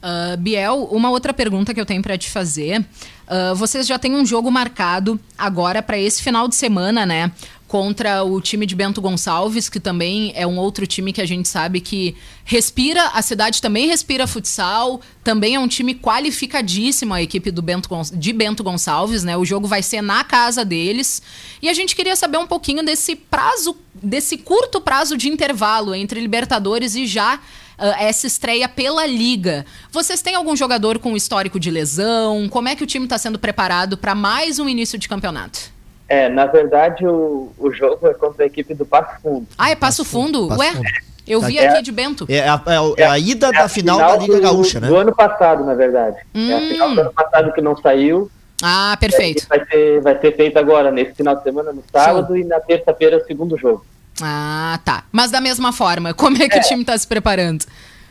Uh, 0.00 0.36
Biel, 0.36 0.88
uma 0.92 1.10
outra 1.10 1.32
pergunta 1.34 1.74
que 1.74 1.80
eu 1.80 1.86
tenho 1.86 2.02
para 2.02 2.16
te 2.16 2.30
fazer. 2.30 2.80
Uh, 2.80 3.54
vocês 3.56 3.86
já 3.86 3.98
têm 3.98 4.14
um 4.14 4.24
jogo 4.24 4.50
marcado 4.50 5.18
agora 5.36 5.82
para 5.82 5.98
esse 5.98 6.22
final 6.22 6.46
de 6.46 6.54
semana, 6.54 7.04
né? 7.04 7.32
Contra 7.68 8.24
o 8.24 8.40
time 8.40 8.64
de 8.64 8.74
Bento 8.74 8.98
Gonçalves, 9.02 9.68
que 9.68 9.78
também 9.78 10.32
é 10.34 10.46
um 10.46 10.58
outro 10.58 10.86
time 10.86 11.12
que 11.12 11.20
a 11.20 11.26
gente 11.26 11.46
sabe 11.46 11.82
que 11.82 12.16
respira, 12.42 13.08
a 13.08 13.20
cidade 13.20 13.60
também 13.60 13.86
respira 13.86 14.26
futsal, 14.26 15.02
também 15.22 15.54
é 15.54 15.60
um 15.60 15.68
time 15.68 15.94
qualificadíssimo, 15.94 17.12
a 17.12 17.22
equipe 17.22 17.50
do 17.50 17.60
Bento, 17.60 17.90
de 18.14 18.32
Bento 18.32 18.64
Gonçalves, 18.64 19.22
né? 19.22 19.36
O 19.36 19.44
jogo 19.44 19.68
vai 19.68 19.82
ser 19.82 20.00
na 20.00 20.24
casa 20.24 20.64
deles. 20.64 21.20
E 21.60 21.68
a 21.68 21.74
gente 21.74 21.94
queria 21.94 22.16
saber 22.16 22.38
um 22.38 22.46
pouquinho 22.46 22.82
desse 22.82 23.14
prazo, 23.14 23.76
desse 23.94 24.38
curto 24.38 24.80
prazo 24.80 25.14
de 25.14 25.28
intervalo 25.28 25.94
entre 25.94 26.20
Libertadores 26.20 26.96
e 26.96 27.06
já 27.06 27.38
ah, 27.78 28.02
essa 28.02 28.26
estreia 28.26 28.68
pela 28.68 29.06
Liga. 29.06 29.64
Vocês 29.92 30.20
têm 30.20 30.34
algum 30.34 30.56
jogador 30.56 30.98
com 30.98 31.14
histórico 31.14 31.60
de 31.60 31.70
lesão? 31.70 32.48
Como 32.48 32.66
é 32.66 32.74
que 32.74 32.82
o 32.82 32.86
time 32.86 33.04
está 33.04 33.16
sendo 33.18 33.38
preparado 33.38 33.96
para 33.96 34.14
mais 34.14 34.58
um 34.58 34.68
início 34.68 34.98
de 34.98 35.06
campeonato? 35.06 35.77
É, 36.08 36.28
na 36.28 36.46
verdade 36.46 37.06
o, 37.06 37.52
o 37.58 37.70
jogo 37.72 38.06
é 38.08 38.14
contra 38.14 38.44
a 38.44 38.46
equipe 38.46 38.72
do 38.74 38.86
Passo 38.86 39.20
Fundo. 39.22 39.46
Ah, 39.58 39.70
é 39.70 39.74
Passo 39.76 40.04
Fundo? 40.04 40.48
Passo 40.48 40.60
Ué, 40.60 40.72
Fundo. 40.72 40.88
eu 41.26 41.40
vi 41.42 41.58
É. 41.58 41.68
aqui 41.68 41.82
de 41.82 41.92
Bento. 41.92 42.24
É 42.28 42.48
a, 42.48 42.60
é 42.66 42.80
o- 42.80 42.94
é 42.96 43.04
a 43.04 43.18
ida 43.18 43.48
É 43.48 43.52
da 43.52 43.64
a 43.64 43.68
final, 43.68 43.98
da 43.98 44.16
Liga 44.16 44.36
do- 44.36 44.40
Gaúcha, 44.42 44.80
né? 44.80 44.88
Do 44.88 44.96
ano 44.96 45.14
passado, 45.14 45.64
na 45.64 45.74
verdade. 45.74 46.16
É 46.34 46.54
a 46.54 46.60
final 46.60 46.94
do 46.94 47.00
ano 47.02 47.12
passado 47.12 47.52
que 47.52 47.60
não 47.60 47.76
saiu. 47.76 48.30
Ah, 48.62 48.96
perfeito. 48.98 49.46
vai 49.48 49.64
ser, 49.66 50.00
vai 50.00 50.18
ser 50.18 50.34
feito 50.34 50.58
agora, 50.58 50.90
nesse 50.90 51.14
final 51.14 51.36
de 51.36 51.42
semana, 51.44 51.72
no 51.72 51.84
sábado, 51.92 52.36
e 52.36 52.42
na 52.42 52.58
terça-feira, 52.58 53.18
o 53.18 53.24
segundo 53.24 53.56
jogo. 53.56 53.84
Ah, 54.20 54.80
tá. 54.84 55.04
Mas 55.12 55.30
da 55.30 55.40
mesma 55.40 55.72
forma, 55.72 56.12
como 56.14 56.42
é 56.42 56.48
que 56.48 56.58
o 56.58 56.62
time 56.62 56.80
está 56.80 56.98
se 56.98 57.06
preparando? 57.06 57.64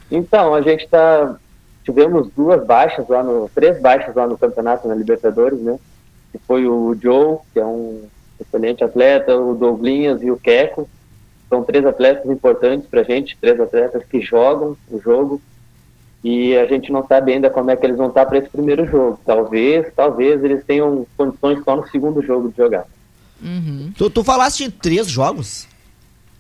Então, 0.10 0.54
a 0.54 0.62
gente 0.62 0.88
tá. 0.88 1.36
Tivemos 1.84 2.30
duas 2.36 2.66
baixas 2.66 3.06
lá 3.10 3.24
no. 3.24 3.50
três 3.56 3.82
baixas 3.82 4.14
lá 4.16 4.26
no 4.28 4.38
campeonato 4.38 4.88
na 4.88 4.96
Libertadores, 4.96 5.60
né? 5.60 5.78
Que 6.38 6.46
foi 6.46 6.68
o 6.68 6.96
Joe, 7.02 7.38
que 7.54 7.60
é 7.60 7.66
um 7.66 8.04
excelente 8.40 8.84
atleta, 8.84 9.36
o 9.36 9.56
Douglinhas 9.56 10.22
e 10.22 10.30
o 10.30 10.38
Queco. 10.38 10.90
São 11.50 11.64
três 11.64 11.86
atletas 11.86 12.30
importantes 12.30 12.88
pra 12.90 13.04
gente, 13.04 13.38
três 13.40 13.60
atletas 13.60 14.04
que 14.06 14.22
jogam 14.22 14.76
o 14.90 15.00
jogo. 15.00 15.42
E 16.24 16.58
a 16.58 16.66
gente 16.66 16.92
não 16.92 17.06
sabe 17.08 17.32
ainda 17.32 17.50
como 17.50 17.72
é 17.72 17.76
que 17.76 17.86
eles 17.86 17.98
vão 17.98 18.08
estar 18.08 18.26
para 18.26 18.40
esse 18.40 18.50
primeiro 18.50 18.86
jogo. 18.86 19.20
Talvez, 19.26 19.88
talvez 19.96 20.44
eles 20.44 20.66
tenham 20.66 21.06
condições 21.16 21.64
só 21.64 21.76
no 21.76 21.88
segundo 21.88 22.22
jogo 22.22 22.50
de 22.50 22.58
jogar. 22.58 22.86
Uhum. 23.42 23.92
Tu, 23.98 24.10
tu 24.10 24.24
falaste 24.24 24.64
em 24.64 24.70
três 24.70 25.08
jogos? 25.08 25.68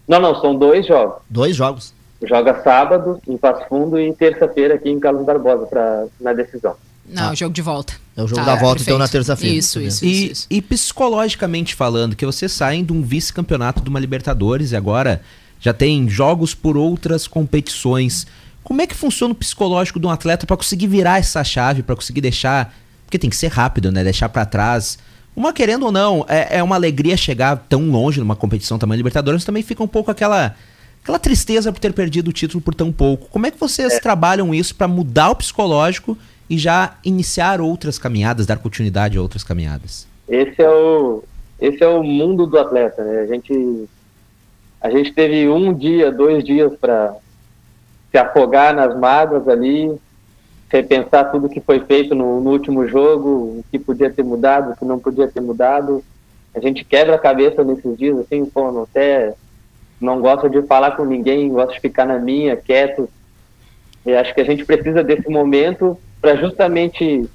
Não, 0.07 0.19
não, 0.19 0.35
são 0.41 0.55
dois 0.55 0.85
jogos. 0.85 1.21
Dois 1.29 1.55
jogos. 1.55 1.93
Joga 2.23 2.61
sábado 2.63 3.21
em 3.27 3.37
Passo 3.37 3.67
Fundo 3.67 3.99
e 3.99 4.11
terça-feira 4.13 4.75
aqui 4.75 4.89
em 4.89 4.99
Carlos 4.99 5.25
Barbosa 5.25 5.67
pra, 5.67 6.07
na 6.19 6.33
decisão. 6.33 6.75
Não, 7.07 7.35
jogo 7.35 7.53
de 7.53 7.61
volta. 7.61 7.93
É 8.15 8.21
o 8.21 8.27
jogo 8.27 8.41
Tá, 8.43 8.53
da 8.53 8.59
volta, 8.59 8.81
então, 8.81 8.97
perfeito. 8.97 8.99
na 8.99 9.07
terça-feira. 9.07 9.55
Isso, 9.55 9.79
isso, 9.79 10.05
E, 10.05 10.11
isso, 10.23 10.31
isso. 10.31 10.47
e 10.49 10.61
psicologicamente 10.61 11.73
falando, 11.75 12.15
que 12.15 12.25
vocês 12.25 12.51
saem 12.51 12.83
de 12.83 12.91
um 12.91 13.01
vice-campeonato 13.01 13.81
de 13.81 13.89
uma 13.89 13.99
Libertadores 13.99 14.71
e 14.71 14.75
agora 14.75 15.21
já 15.59 15.73
tem 15.73 16.09
jogos 16.09 16.53
por 16.53 16.75
outras 16.77 17.27
competições. 17.27 18.27
Como 18.63 18.81
é 18.81 18.87
que 18.87 18.95
funciona 18.95 19.31
o 19.31 19.35
psicológico 19.35 19.99
de 19.99 20.05
um 20.05 20.09
atleta 20.09 20.45
para 20.45 20.57
conseguir 20.57 20.87
virar 20.87 21.19
essa 21.19 21.43
chave, 21.43 21.81
para 21.83 21.95
conseguir 21.95 22.21
deixar. 22.21 22.75
Porque 23.05 23.17
tem 23.17 23.29
que 23.29 23.37
ser 23.37 23.47
rápido, 23.47 23.89
né? 23.89 24.03
Deixar 24.03 24.27
para 24.27 24.45
trás. 24.45 24.97
Uma 25.33 25.53
querendo 25.53 25.85
ou 25.85 25.91
não, 25.91 26.25
é, 26.27 26.57
é 26.57 26.63
uma 26.63 26.75
alegria 26.75 27.15
chegar 27.15 27.55
tão 27.69 27.89
longe 27.89 28.19
numa 28.19 28.35
competição 28.35 28.77
tamanho 28.77 28.97
Libertadores, 28.97 29.39
mas 29.39 29.45
também 29.45 29.63
fica 29.63 29.81
um 29.81 29.87
pouco 29.87 30.11
aquela 30.11 30.55
aquela 31.01 31.19
tristeza 31.19 31.71
por 31.71 31.79
ter 31.79 31.93
perdido 31.93 32.27
o 32.27 32.33
título 32.33 32.59
por 32.59 32.75
tão 32.75 32.91
pouco. 32.91 33.29
Como 33.29 33.45
é 33.47 33.51
que 33.51 33.57
vocês 33.57 33.97
trabalham 33.99 34.53
isso 34.53 34.75
para 34.75 34.89
mudar 34.89 35.29
o 35.29 35.35
psicológico 35.35 36.17
e 36.49 36.57
já 36.57 36.95
iniciar 37.03 37.59
outras 37.59 37.99
caminhadas, 37.99 38.45
dar 38.45 38.57
continuidade 38.57 39.17
a 39.17 39.21
outras 39.21 39.43
caminhadas? 39.43 40.07
Esse 40.27 40.61
é 40.61 40.69
o, 40.69 41.23
esse 41.59 41.83
é 41.83 41.87
o 41.87 42.03
mundo 42.03 42.45
do 42.45 42.57
atleta, 42.57 43.03
né? 43.03 43.21
A 43.21 43.25
gente, 43.25 43.89
a 44.81 44.89
gente 44.89 45.13
teve 45.13 45.47
um 45.49 45.73
dia, 45.73 46.11
dois 46.11 46.43
dias 46.43 46.73
para 46.79 47.15
se 48.11 48.17
afogar 48.17 48.73
nas 48.73 48.97
mágoas 48.97 49.47
ali, 49.47 49.93
repensar 50.69 51.31
tudo 51.31 51.49
que 51.49 51.61
foi 51.61 51.79
feito 51.81 52.13
no, 52.13 52.41
no 52.41 52.51
último 52.51 52.87
jogo, 52.87 53.29
o 53.29 53.65
que 53.71 53.79
podia 53.79 54.09
ter 54.09 54.23
mudado, 54.23 54.71
o 54.71 54.75
que 54.75 54.85
não 54.85 54.99
podia 54.99 55.27
ter 55.27 55.41
mudado. 55.41 56.03
A 56.55 56.59
gente 56.59 56.83
quebra 56.83 57.15
a 57.15 57.19
cabeça 57.19 57.63
nesses 57.63 57.97
dias, 57.97 58.17
assim, 58.19 58.45
pô, 58.45 58.71
não 58.71 58.83
até 58.83 59.33
não 59.99 60.19
gosto 60.21 60.49
de 60.49 60.61
falar 60.63 60.91
com 60.91 61.05
ninguém, 61.05 61.49
gosto 61.49 61.73
de 61.73 61.81
ficar 61.81 62.05
na 62.05 62.19
minha, 62.19 62.55
quieto. 62.55 63.09
E 64.05 64.13
acho 64.13 64.33
que 64.33 64.41
a 64.41 64.45
gente 64.45 64.63
precisa 64.63 65.03
desse 65.03 65.29
momento 65.29 65.97
para 66.27 66.35
justamente 66.35 67.29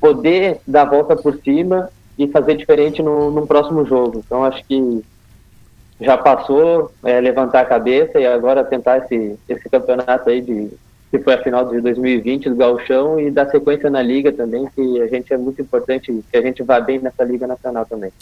poder 0.00 0.60
dar 0.64 0.82
a 0.82 0.90
volta 0.90 1.16
por 1.16 1.40
cima 1.42 1.90
e 2.16 2.28
fazer 2.28 2.56
diferente 2.56 3.02
no, 3.02 3.32
no 3.32 3.48
próximo 3.48 3.84
jogo. 3.84 4.22
Então 4.24 4.44
acho 4.44 4.64
que 4.64 5.02
já 6.00 6.16
passou, 6.16 6.92
é, 7.02 7.20
levantar 7.20 7.62
a 7.62 7.64
cabeça 7.64 8.20
e 8.20 8.24
agora 8.24 8.62
tentar 8.62 8.98
esse, 8.98 9.36
esse 9.48 9.68
campeonato 9.68 10.30
aí 10.30 10.40
de 10.40 10.70
que 11.10 11.18
foi 11.18 11.34
a 11.34 11.42
final 11.42 11.68
de 11.68 11.80
2020 11.80 12.50
do 12.50 12.54
Gauchão 12.54 13.18
e 13.18 13.28
dar 13.28 13.50
sequência 13.50 13.90
na 13.90 14.02
liga 14.02 14.30
também, 14.30 14.68
que 14.72 15.00
a 15.00 15.08
gente 15.08 15.32
é 15.32 15.36
muito 15.36 15.60
importante 15.60 16.22
que 16.30 16.36
a 16.36 16.42
gente 16.42 16.62
vá 16.62 16.78
bem 16.78 17.00
nessa 17.00 17.24
liga 17.24 17.46
nacional 17.46 17.86
também. 17.86 18.12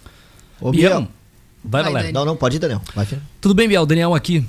Ô, 0.59 0.71
Biel, 0.71 1.07
vai, 1.63 1.93
Vai. 1.93 2.13
Não, 2.13 2.25
não, 2.25 2.37
pode 2.37 2.57
ir, 2.57 2.61
Daniel. 2.61 2.81
Vai. 2.95 3.07
Tudo 3.39 3.55
bem, 3.55 3.69
Biel? 3.69 3.85
Daniel 3.85 4.15
aqui. 4.15 4.47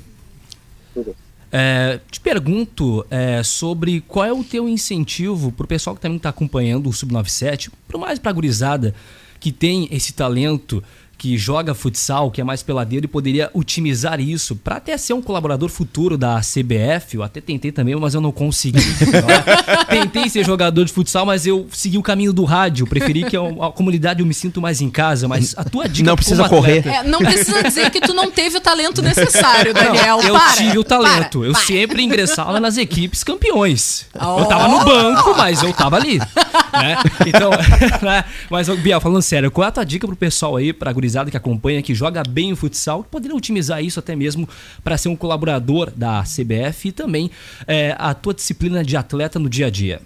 Tudo. 0.94 1.14
É, 1.50 1.98
te 2.10 2.20
pergunto 2.20 3.06
é, 3.10 3.42
sobre 3.42 4.02
qual 4.02 4.26
é 4.26 4.32
o 4.32 4.44
teu 4.44 4.68
incentivo 4.68 5.50
pro 5.50 5.66
pessoal 5.66 5.96
que 5.96 6.02
também 6.02 6.18
está 6.18 6.28
acompanhando 6.28 6.88
o 6.88 6.92
Sub-97, 6.92 7.70
por 7.86 7.98
mais 7.98 8.18
pra 8.18 8.32
gurizada 8.32 8.94
que 9.40 9.52
tem 9.52 9.88
esse 9.90 10.12
talento, 10.12 10.82
que 11.18 11.36
joga 11.36 11.74
futsal, 11.74 12.30
que 12.30 12.40
é 12.40 12.44
mais 12.44 12.62
peladeiro 12.62 13.04
e 13.04 13.08
poderia 13.08 13.50
otimizar 13.52 14.20
isso 14.20 14.54
para 14.54 14.76
até 14.76 14.96
ser 14.96 15.14
um 15.14 15.20
colaborador 15.20 15.68
futuro 15.68 16.16
da 16.16 16.38
CBF. 16.40 17.16
Eu 17.16 17.24
até 17.24 17.40
tentei 17.40 17.72
também, 17.72 17.96
mas 17.96 18.14
eu 18.14 18.20
não 18.20 18.30
consegui. 18.30 18.78
Não 18.78 19.84
tentei 19.90 20.28
ser 20.28 20.44
jogador 20.44 20.84
de 20.84 20.92
futsal, 20.92 21.26
mas 21.26 21.44
eu 21.44 21.66
segui 21.72 21.98
o 21.98 22.02
caminho 22.04 22.32
do 22.32 22.44
rádio. 22.44 22.86
Preferi 22.86 23.24
que 23.24 23.36
a, 23.36 23.40
a 23.40 23.72
comunidade 23.72 24.20
eu 24.20 24.26
me 24.26 24.32
sinto 24.32 24.60
mais 24.62 24.80
em 24.80 24.88
casa. 24.88 25.26
Mas 25.26 25.54
a 25.58 25.64
tua 25.64 25.88
dica 25.88 26.04
Não 26.06 26.12
como 26.12 26.16
precisa 26.18 26.44
atleta- 26.44 26.56
correr. 26.62 26.86
É, 26.86 27.02
não 27.02 27.18
precisa 27.18 27.64
dizer 27.64 27.90
que 27.90 28.00
tu 28.00 28.14
não 28.14 28.30
teve 28.30 28.56
o 28.56 28.60
talento 28.60 29.02
necessário, 29.02 29.74
Daniel. 29.74 30.20
eu 30.20 30.34
para, 30.34 30.52
tive 30.52 30.78
o 30.78 30.84
talento. 30.84 31.40
para, 31.40 31.48
eu 31.48 31.52
para. 31.52 31.62
sempre 31.64 32.00
ingressava 32.00 32.60
nas 32.60 32.76
equipes 32.76 33.24
campeões. 33.24 34.06
Oh. 34.14 34.38
Eu 34.38 34.46
tava 34.46 34.68
no 34.68 34.84
banco, 34.84 35.34
mas 35.36 35.64
eu 35.64 35.72
tava 35.72 35.96
ali. 35.96 36.18
né? 36.18 36.96
Então, 37.26 37.50
né? 38.02 38.24
mas, 38.48 38.68
Biel, 38.68 39.00
falando 39.00 39.22
sério, 39.22 39.50
qual 39.50 39.64
é 39.64 39.68
a 39.68 39.72
tua 39.72 39.84
dica 39.84 40.06
pro 40.06 40.14
pessoal 40.14 40.54
aí, 40.54 40.72
pra 40.72 40.92
gurizada 40.92 41.07
que 41.30 41.36
acompanha, 41.36 41.82
que 41.82 41.94
joga 41.94 42.22
bem 42.28 42.52
o 42.52 42.56
futsal, 42.56 43.04
poderia 43.04 43.36
otimizar 43.36 43.82
isso 43.82 43.98
até 43.98 44.14
mesmo 44.14 44.48
pra 44.82 44.96
ser 44.96 45.08
um 45.08 45.16
colaborador 45.16 45.90
da 45.94 46.22
CBF 46.22 46.88
e 46.88 46.92
também 46.92 47.30
é, 47.66 47.94
a 47.98 48.14
tua 48.14 48.34
disciplina 48.34 48.84
de 48.84 48.96
atleta 48.96 49.38
no 49.38 49.48
dia 49.48 49.66
a 49.66 49.70
dia? 49.70 50.00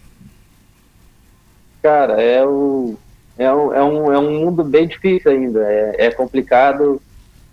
Cara, 1.82 2.20
é, 2.22 2.44
o, 2.44 2.96
é, 3.36 3.52
um, 3.52 3.72
é, 3.72 3.82
um, 3.82 4.12
é 4.12 4.18
um 4.18 4.40
mundo 4.44 4.62
bem 4.62 4.86
difícil 4.86 5.30
ainda. 5.30 5.60
É, 5.60 6.06
é 6.06 6.10
complicado. 6.10 7.00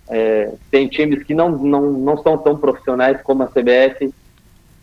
é, 0.08 0.52
tem 0.70 0.88
times 0.88 1.24
que 1.24 1.34
não, 1.34 1.50
não, 1.50 1.92
não 1.92 2.18
são 2.22 2.38
tão 2.38 2.58
profissionais 2.58 3.22
como 3.22 3.44
a 3.44 3.48
CBF. 3.48 4.14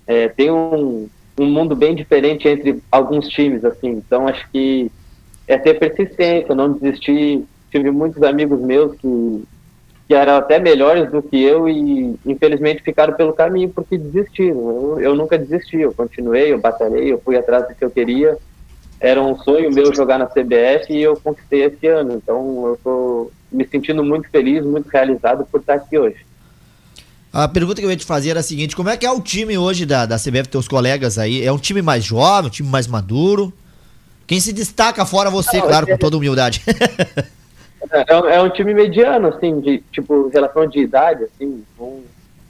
É, 0.07 0.29
tem 0.29 0.51
um, 0.51 1.09
um 1.39 1.47
mundo 1.47 1.77
bem 1.77 1.95
diferente 1.95 2.49
entre 2.49 2.83
alguns 2.91 3.29
times, 3.29 3.65
assim. 3.65 3.91
Então, 3.91 4.27
acho 4.27 4.49
que 4.51 4.91
é 5.47 5.57
ter 5.59 5.79
persistência, 5.79 6.55
não 6.55 6.73
desistir. 6.73 7.45
Tive 7.77 7.91
muitos 7.91 8.23
amigos 8.23 8.61
meus 8.61 8.97
que, 8.97 9.45
que 10.09 10.15
eram 10.15 10.37
até 10.37 10.59
melhores 10.59 11.11
do 11.11 11.23
que 11.23 11.43
eu 11.43 11.69
e, 11.69 12.17
infelizmente, 12.25 12.83
ficaram 12.83 13.15
pelo 13.15 13.33
caminho 13.33 13.69
porque 13.69 13.99
desistiram. 13.99 14.59
Eu, 14.59 15.01
eu 15.01 15.15
nunca 15.15 15.37
desisti, 15.37 15.79
eu 15.79 15.93
continuei, 15.93 16.53
eu 16.53 16.59
batalhei, 16.59 17.13
eu 17.13 17.21
fui 17.21 17.37
atrás 17.37 17.69
do 17.69 17.75
que 17.75 17.85
eu 17.85 17.91
queria 17.91 18.39
era 19.01 19.23
um 19.23 19.37
sonho 19.39 19.71
meu 19.73 19.95
jogar 19.95 20.19
na 20.19 20.27
CBF 20.27 20.91
e 20.91 21.03
eu 21.03 21.17
conquistei 21.17 21.65
esse 21.65 21.87
ano. 21.87 22.15
Então 22.15 22.67
eu 22.67 22.81
tô 22.83 23.31
me 23.53 23.67
sentindo 23.67 24.03
muito 24.03 24.29
feliz, 24.31 24.65
muito 24.65 24.89
realizado 24.89 25.47
por 25.51 25.61
estar 25.61 25.75
aqui 25.75 25.99
hoje. 25.99 26.25
A 27.33 27.47
pergunta 27.47 27.81
que 27.81 27.87
eu 27.87 27.91
ia 27.91 27.97
te 27.97 28.07
fazer 28.07 28.31
era 28.31 28.41
a 28.41 28.43
seguinte: 28.43 28.75
como 28.75 28.89
é 28.89 28.97
que 28.97 29.05
é 29.05 29.11
o 29.11 29.21
time 29.21 29.59
hoje 29.59 29.85
da, 29.85 30.07
da 30.07 30.17
CBF, 30.17 30.49
teus 30.49 30.67
colegas 30.67 31.19
aí? 31.19 31.45
É 31.45 31.53
um 31.53 31.59
time 31.59 31.83
mais 31.83 32.05
jovem, 32.05 32.49
um 32.49 32.53
time 32.53 32.69
mais 32.69 32.87
maduro? 32.87 33.53
Quem 34.27 34.41
se 34.41 34.53
destaca 34.53 35.05
fora 35.05 35.31
você, 35.31 35.59
Não, 35.59 35.67
claro, 35.69 35.87
com 35.87 35.97
toda 35.99 36.17
humildade. 36.17 36.63
É, 37.91 38.05
é 38.13 38.17
um- 38.21 38.29
é 38.29 38.43
um 38.43 38.51
time 38.51 38.75
mediano, 38.75 39.29
assim, 39.29 39.61
de 39.61 39.79
tipo, 39.93 40.29
em 40.29 40.33
relação 40.33 40.67
de 40.67 40.81
idade, 40.81 41.25
assim. 41.25 41.63
um- 41.79 42.03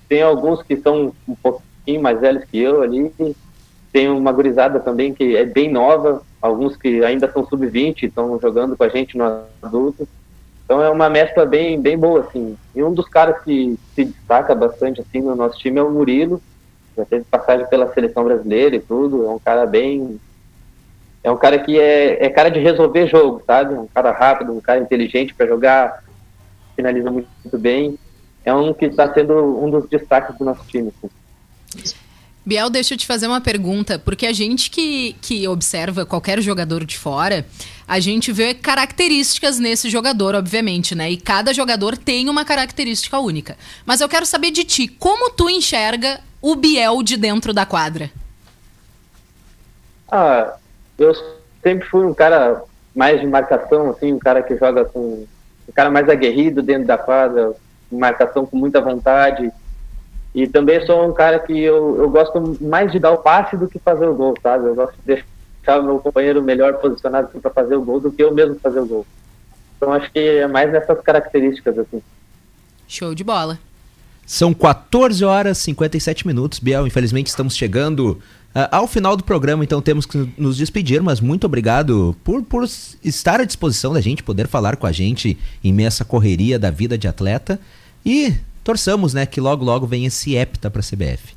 tem 0.09 0.23
alguns 0.23 0.63
que 0.63 0.77
são 0.77 1.13
um 1.29 1.35
pouquinho 1.35 2.01
mais 2.01 2.21
velhos 2.21 2.45
que 2.45 2.59
eu 2.59 2.81
ali. 2.83 3.13
Tem 3.93 4.09
uma 4.09 4.31
gurizada 4.33 4.79
também 4.79 5.13
que 5.13 5.37
é 5.37 5.45
bem 5.45 5.71
nova, 5.71 6.23
alguns 6.41 6.77
que 6.77 7.03
ainda 7.05 7.31
são 7.33 7.45
sub-20, 7.47 8.05
estão 8.05 8.39
jogando 8.41 8.77
com 8.77 8.85
a 8.85 8.89
gente 8.89 9.17
no 9.19 9.25
adulto. 9.63 10.07
Então 10.65 10.83
é 10.83 10.91
uma 10.91 11.09
mescla 11.09 11.45
bem, 11.47 11.81
bem 11.81 11.97
boa, 11.99 12.21
assim. 12.21 12.57
E 12.75 12.83
um 12.83 12.93
dos 12.93 13.09
caras 13.09 13.41
que 13.43 13.77
se 13.95 14.05
destaca 14.05 14.55
bastante, 14.55 15.01
assim, 15.01 15.21
no 15.23 15.35
nosso 15.35 15.59
time 15.59 15.79
é 15.79 15.83
o 15.83 15.91
Murilo. 15.91 16.41
Já 16.97 17.05
teve 17.05 17.25
passagem 17.31 17.67
pela 17.67 17.93
seleção 17.93 18.25
brasileira 18.25 18.77
e 18.77 18.81
tudo. 18.81 19.25
É 19.27 19.29
um 19.29 19.39
cara 19.39 19.67
bem... 19.67 20.21
É 21.27 21.31
um 21.33 21.37
cara 21.37 21.59
que 21.59 21.77
é, 21.77 22.25
é 22.25 22.31
cara 22.31 22.49
de 22.49 22.61
resolver 22.61 23.09
jogo, 23.09 23.43
sabe? 23.45 23.75
Um 23.75 23.89
cara 23.89 24.13
rápido, 24.13 24.53
um 24.53 24.61
cara 24.61 24.79
inteligente 24.79 25.35
para 25.35 25.45
jogar, 25.45 26.05
finaliza 26.77 27.11
muito, 27.11 27.29
muito 27.43 27.59
bem. 27.59 27.99
É 28.45 28.55
um 28.55 28.73
que 28.73 28.85
está 28.85 29.13
sendo 29.13 29.35
um 29.61 29.69
dos 29.69 29.89
destaques 29.89 30.39
do 30.39 30.45
nosso 30.45 30.65
time. 30.69 30.93
assim. 31.03 31.93
Biel, 32.45 32.71
deixa 32.71 32.95
eu 32.95 32.99
te 32.99 33.05
fazer 33.05 33.27
uma 33.27 33.41
pergunta, 33.41 33.99
porque 33.99 34.25
a 34.25 34.33
gente 34.33 34.71
que, 34.71 35.17
que 35.21 35.49
observa 35.49 36.07
qualquer 36.07 36.41
jogador 36.41 36.85
de 36.85 36.97
fora, 36.97 37.45
a 37.89 37.99
gente 37.99 38.31
vê 38.31 38.55
características 38.55 39.59
nesse 39.59 39.91
jogador, 39.91 40.37
obviamente, 40.37 40.95
né? 40.95 41.11
E 41.11 41.17
cada 41.17 41.53
jogador 41.53 41.99
tem 41.99 42.31
uma 42.31 42.45
característica 42.45 43.19
única. 43.19 43.59
Mas 43.85 44.01
eu 44.01 44.09
quero 44.09 44.27
saber 44.27 44.53
de 44.53 44.63
ti, 44.63 44.87
como 44.87 45.29
tu 45.31 45.51
enxerga 45.51 46.21
o 46.41 46.55
Biel 46.55 47.03
de 47.03 47.17
dentro 47.17 47.53
da 47.53 47.67
quadra? 47.67 48.13
Ah, 50.09 50.55
eu 50.99 51.13
sempre 51.63 51.89
fui 51.89 52.05
um 52.05 52.15
cara 52.15 52.63
mais 52.95 53.21
de 53.21 53.27
marcação, 53.27 53.91
assim, 53.91 54.13
um 54.13 54.19
cara 54.19 54.43
que 54.43 54.57
joga 54.57 54.85
com. 54.85 55.27
um 55.69 55.73
cara 55.75 55.91
mais 55.91 56.09
aguerrido 56.09 56.63
dentro 56.63 56.87
da 56.87 56.97
quadra, 56.97 57.53
marcação 57.91 58.47
com 58.47 58.57
muita 58.57 58.81
vontade. 58.81 59.51
E 60.35 60.47
também 60.47 60.85
sou 60.85 61.09
um 61.09 61.15
cara 61.15 61.39
que 61.39 61.59
eu, 61.59 61.97
eu 61.99 62.11
gosto 62.11 62.59
mais 62.61 62.93
de 62.93 62.99
dar 62.99 63.11
o 63.13 63.19
passe 63.19 63.57
do 63.57 63.69
que 63.69 63.79
fazer 63.79 64.07
o 64.07 64.15
gol, 64.15 64.35
sabe? 64.43 64.67
Eu 64.67 64.75
gosto 64.75 64.95
de 64.95 65.03
deixar 65.05 65.81
o 65.81 65.83
meu 65.83 65.99
companheiro 65.99 66.43
melhor 66.43 66.75
posicionado 66.75 67.29
para 67.41 67.51
fazer 67.51 67.75
o 67.75 67.83
gol 67.83 68.01
do 68.01 68.13
que 68.13 68.23
eu 68.23 68.35
mesmo 68.35 68.57
fazer 68.61 68.81
o 68.81 68.87
gol. 68.87 69.07
Então 69.77 69.93
acho 69.93 70.11
que 70.11 70.19
é 70.19 70.47
mais 70.47 70.71
nessas 70.71 71.01
características, 71.01 71.79
assim. 71.79 72.03
Show 72.87 73.15
de 73.15 73.25
bola. 73.25 73.59
São 74.27 74.53
14 74.53 75.25
horas 75.25 75.59
e 75.59 75.63
57 75.63 76.27
minutos, 76.27 76.59
Biel. 76.59 76.87
Infelizmente 76.87 77.29
estamos 77.29 77.57
chegando 77.57 78.21
ao 78.71 78.87
final 78.87 79.17
do 79.17 79.23
programa, 79.23 79.65
então 79.65 79.83
temos 79.83 80.07
que 80.07 80.29
nos 80.39 80.57
despedir, 80.57 81.03
mas 81.03 81.21
muito 81.21 81.45
obrigado 81.45 82.17
por, 82.25 82.43
por 82.43 82.65
estar 82.65 83.41
à 83.41 83.45
disposição 83.45 83.93
da 83.93 84.01
gente, 84.01 84.23
poder 84.23 84.47
falar 84.47 84.77
com 84.77 84.87
a 84.87 84.93
gente 84.93 85.37
em 85.63 85.79
a 85.79 85.87
essa 85.87 86.05
correria 86.05 86.59
da 86.59 86.71
vida 86.71 86.97
de 86.97 87.07
atleta. 87.07 87.61
E 88.05 88.35
torçamos, 88.65 89.13
né, 89.13 89.27
que 89.27 89.41
logo 89.41 89.65
logo 89.65 89.87
venha 89.87 90.09
esse 90.09 90.35
hepta 90.35 90.71
para 90.71 90.81
a 90.81 90.83
CBF. 90.83 91.37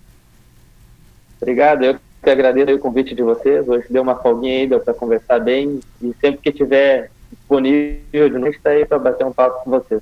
Obrigado, 1.42 1.84
eu 1.84 2.00
que 2.24 2.30
agradeço 2.30 2.74
o 2.74 2.80
convite 2.80 3.16
de 3.16 3.24
vocês. 3.24 3.68
Hoje 3.68 3.86
deu 3.90 4.02
uma 4.02 4.16
folguinha 4.16 4.60
aí, 4.60 4.68
deu 4.68 4.80
para 4.80 4.94
conversar 4.94 5.40
bem. 5.40 5.80
E 6.02 6.14
sempre 6.20 6.42
que 6.42 6.52
tiver 6.52 7.12
disponível, 7.32 8.30
de 8.30 8.38
novo, 8.38 8.50
está 8.50 8.72
aí 8.72 8.86
para 8.86 9.00
bater 9.00 9.26
um 9.26 9.32
papo 9.32 9.64
com 9.64 9.72
vocês. 9.72 10.02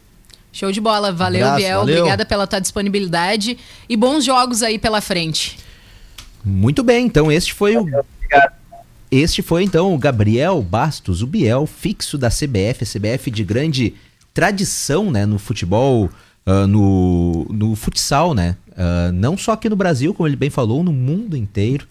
Show 0.51 0.71
de 0.71 0.81
bola. 0.81 1.11
Valeu, 1.11 1.45
Abraço, 1.45 1.63
Biel. 1.63 1.79
valeu. 1.79 1.95
Obrigada 1.97 2.25
pela 2.25 2.47
tua 2.47 2.59
disponibilidade. 2.59 3.57
E 3.87 3.95
bons 3.95 4.25
jogos 4.25 4.63
aí 4.63 4.79
pela 4.79 5.01
frente. 5.01 5.66
Muito 6.43 6.83
bem, 6.83 7.05
então 7.05 7.31
este 7.31 7.53
foi 7.53 7.77
o 7.77 7.85
Este 9.11 9.41
foi 9.41 9.63
então 9.63 9.93
o 9.93 9.97
Gabriel 9.97 10.61
Bastos, 10.61 11.21
o 11.21 11.27
Biel, 11.27 11.65
fixo 11.65 12.17
da 12.17 12.29
CBF, 12.29 12.83
a 12.83 12.85
CBF 12.85 13.31
de 13.31 13.43
grande 13.43 13.95
tradição, 14.33 15.09
né, 15.09 15.25
no 15.25 15.39
futebol, 15.39 16.09
ah, 16.45 16.65
no, 16.65 17.45
no 17.49 17.75
futsal, 17.75 18.33
né? 18.33 18.55
Ah, 18.75 19.11
não 19.13 19.37
só 19.37 19.51
aqui 19.51 19.67
no 19.67 19.75
Brasil, 19.75 20.13
como 20.13 20.27
ele 20.27 20.35
bem 20.35 20.49
falou, 20.49 20.83
no 20.83 20.93
mundo 20.93 21.35
inteiro. 21.35 21.85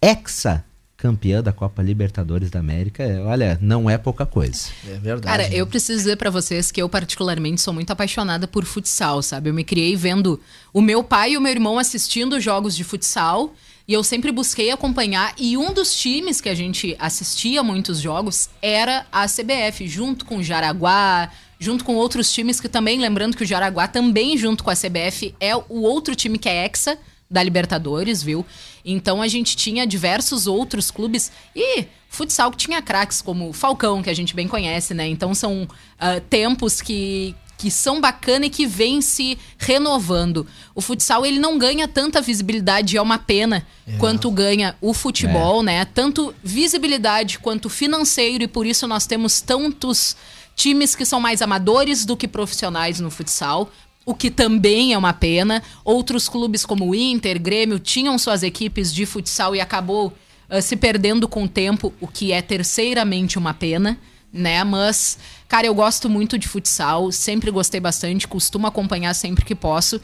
Hexa 0.00 0.64
campeã 0.96 1.40
da 1.40 1.52
Copa 1.52 1.80
Libertadores 1.80 2.50
da 2.50 2.58
América, 2.58 3.04
olha, 3.24 3.56
não 3.60 3.88
é 3.88 3.96
pouca 3.96 4.26
coisa. 4.26 4.68
É 4.84 4.94
verdade. 4.94 5.26
Cara, 5.26 5.54
eu 5.54 5.64
preciso 5.64 5.98
dizer 5.98 6.16
pra 6.16 6.28
vocês 6.28 6.72
que 6.72 6.82
eu 6.82 6.88
particularmente 6.88 7.60
sou 7.60 7.72
muito 7.72 7.92
apaixonada 7.92 8.48
por 8.48 8.64
futsal, 8.64 9.22
sabe? 9.22 9.48
Eu 9.48 9.54
me 9.54 9.62
criei 9.62 9.94
vendo 9.94 10.40
o 10.72 10.80
meu 10.80 11.04
pai 11.04 11.32
e 11.32 11.36
o 11.36 11.40
meu 11.40 11.52
irmão 11.52 11.78
assistindo 11.78 12.40
jogos 12.40 12.74
de 12.74 12.82
futsal 12.82 13.54
e 13.88 13.94
eu 13.94 14.04
sempre 14.04 14.30
busquei 14.30 14.70
acompanhar 14.70 15.34
e 15.38 15.56
um 15.56 15.72
dos 15.72 15.94
times 15.98 16.42
que 16.42 16.50
a 16.50 16.54
gente 16.54 16.94
assistia 16.98 17.62
muitos 17.62 17.98
jogos 17.98 18.50
era 18.60 19.06
a 19.10 19.26
CBF, 19.26 19.88
junto 19.88 20.26
com 20.26 20.36
o 20.36 20.42
Jaraguá, 20.42 21.30
junto 21.58 21.82
com 21.84 21.94
outros 21.94 22.30
times 22.30 22.60
que 22.60 22.68
também, 22.68 23.00
lembrando 23.00 23.34
que 23.34 23.42
o 23.42 23.46
Jaraguá 23.46 23.88
também 23.88 24.36
junto 24.36 24.62
com 24.62 24.68
a 24.68 24.76
CBF 24.76 25.34
é 25.40 25.56
o 25.56 25.80
outro 25.80 26.14
time 26.14 26.38
que 26.38 26.50
é 26.50 26.66
Hexa 26.66 26.98
da 27.30 27.42
Libertadores, 27.42 28.22
viu? 28.22 28.44
Então 28.84 29.22
a 29.22 29.28
gente 29.28 29.56
tinha 29.56 29.86
diversos 29.86 30.46
outros 30.46 30.90
clubes 30.90 31.32
e 31.56 31.86
futsal 32.10 32.50
que 32.50 32.58
tinha 32.58 32.82
craques 32.82 33.22
como 33.22 33.52
Falcão, 33.54 34.02
que 34.02 34.10
a 34.10 34.14
gente 34.14 34.34
bem 34.34 34.46
conhece, 34.46 34.92
né? 34.92 35.08
Então 35.08 35.34
são 35.34 35.66
ah, 35.98 36.20
tempos 36.20 36.80
que 36.82 37.34
que 37.58 37.70
são 37.70 38.00
bacana 38.00 38.46
e 38.46 38.50
que 38.50 38.66
vêm 38.66 39.02
se 39.02 39.36
renovando. 39.58 40.46
O 40.74 40.80
futsal 40.80 41.26
ele 41.26 41.38
não 41.38 41.58
ganha 41.58 41.86
tanta 41.86 42.22
visibilidade, 42.22 42.96
é 42.96 43.02
uma 43.02 43.18
pena, 43.18 43.66
quanto 43.98 44.30
ganha 44.30 44.76
o 44.80 44.94
futebol, 44.94 45.62
né? 45.62 45.84
Tanto 45.84 46.34
visibilidade 46.42 47.38
quanto 47.40 47.68
financeiro, 47.68 48.44
e 48.44 48.48
por 48.48 48.64
isso 48.64 48.86
nós 48.86 49.06
temos 49.06 49.40
tantos 49.40 50.16
times 50.54 50.94
que 50.94 51.04
são 51.04 51.20
mais 51.20 51.42
amadores 51.42 52.04
do 52.04 52.16
que 52.16 52.28
profissionais 52.28 53.00
no 53.00 53.10
futsal. 53.10 53.70
O 54.06 54.14
que 54.14 54.30
também 54.30 54.94
é 54.94 54.98
uma 54.98 55.12
pena. 55.12 55.62
Outros 55.84 56.28
clubes 56.28 56.64
como 56.64 56.88
o 56.88 56.94
Inter, 56.94 57.40
Grêmio, 57.40 57.78
tinham 57.78 58.16
suas 58.18 58.42
equipes 58.42 58.94
de 58.94 59.04
futsal 59.04 59.54
e 59.54 59.60
acabou 59.60 60.14
ah, 60.48 60.62
se 60.62 60.76
perdendo 60.76 61.28
com 61.28 61.44
o 61.44 61.48
tempo, 61.48 61.92
o 62.00 62.08
que 62.08 62.32
é 62.32 62.40
terceiramente 62.40 63.36
uma 63.36 63.52
pena, 63.52 63.98
né? 64.32 64.64
Mas, 64.64 65.18
cara, 65.48 65.66
eu 65.66 65.74
gosto 65.74 66.08
muito 66.08 66.38
de 66.38 66.46
futsal, 66.46 67.10
sempre 67.10 67.50
gostei 67.50 67.80
bastante, 67.80 68.28
costumo 68.28 68.66
acompanhar 68.66 69.14
sempre 69.14 69.44
que 69.44 69.54
posso. 69.54 70.00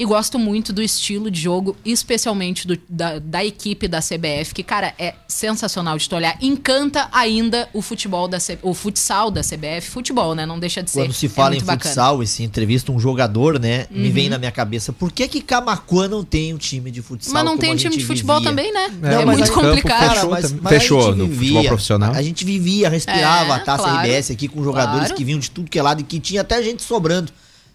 E 0.00 0.04
gosto 0.04 0.38
muito 0.38 0.72
do 0.72 0.80
estilo 0.80 1.28
de 1.28 1.40
jogo, 1.40 1.74
especialmente 1.84 2.68
do- 2.68 2.78
da, 2.88 3.18
da 3.18 3.44
equipe 3.44 3.88
da 3.88 4.00
CBF, 4.00 4.54
que, 4.54 4.62
cara, 4.62 4.94
é 4.96 5.14
sensacional 5.26 5.98
de 5.98 6.08
tu 6.08 6.14
olhar. 6.14 6.38
Encanta 6.40 7.08
ainda 7.10 7.68
o 7.74 7.82
futebol 7.82 8.28
da 8.28 8.38
C- 8.38 8.60
o 8.62 8.72
futsal 8.74 9.28
da 9.28 9.42
CBF. 9.42 9.90
Futebol, 9.90 10.36
né? 10.36 10.46
Não 10.46 10.56
deixa 10.56 10.84
de 10.84 10.90
ser. 10.92 11.00
Quando 11.00 11.12
se 11.12 11.26
É 11.26 11.28
fala 11.28 11.48
em 11.48 11.50
muito 11.56 11.64
bacana. 11.66 11.90
futsal, 11.90 12.22
esse 12.22 12.44
entrevista 12.44 12.92
um 12.92 13.00
jogador, 13.00 13.58
né? 13.58 13.86
Me 13.90 14.06
Uhum. 14.06 14.14
vem 14.14 14.28
na 14.28 14.38
minha 14.38 14.52
cabeça. 14.52 14.92
Por 14.92 15.10
que 15.10 15.26
que 15.26 15.40
Camacuã 15.40 16.06
não 16.06 16.22
tem 16.22 16.54
um 16.54 16.58
time 16.58 16.92
de 16.92 17.02
futsal? 17.02 17.34
Mas 17.34 17.42
não 17.44 17.50
como 17.56 17.60
tem 17.62 17.72
um 17.72 17.76
time 17.76 17.96
de 17.96 18.04
futebol 18.04 18.36
vivia? 18.38 18.50
também, 18.50 18.72
né? 18.72 18.90
É, 19.02 19.14
É, 19.14 19.24
muito 19.24 19.50
complicado. 19.52 20.10
fechou 20.14 20.30
mas- 20.30 20.52
mas 20.52 20.72
Fechou 20.74 21.16
no 21.16 21.28
futebol 21.28 21.64
profissional. 21.64 22.12
A 22.14 22.22
gente 22.22 22.44
vivia, 22.44 22.88
respirava 22.88 23.54
É, 23.54 23.56
a 23.56 23.58
taça 23.58 23.82
claro. 23.82 23.98
RBS 23.98 24.30
aqui 24.32 24.46
com 24.46 24.62
jogadores 24.62 25.06
Claro. 25.08 25.14
que 25.16 25.24
vinham 25.24 25.40
de 25.40 25.50
tudo 25.50 25.68
que 25.68 25.76
é 25.76 25.82
lado 25.82 26.00
e 26.02 26.04
que 26.04 26.20
tinha 26.20 26.42
até 26.42 26.62
gente 26.62 26.84
sobrando. 26.84 27.32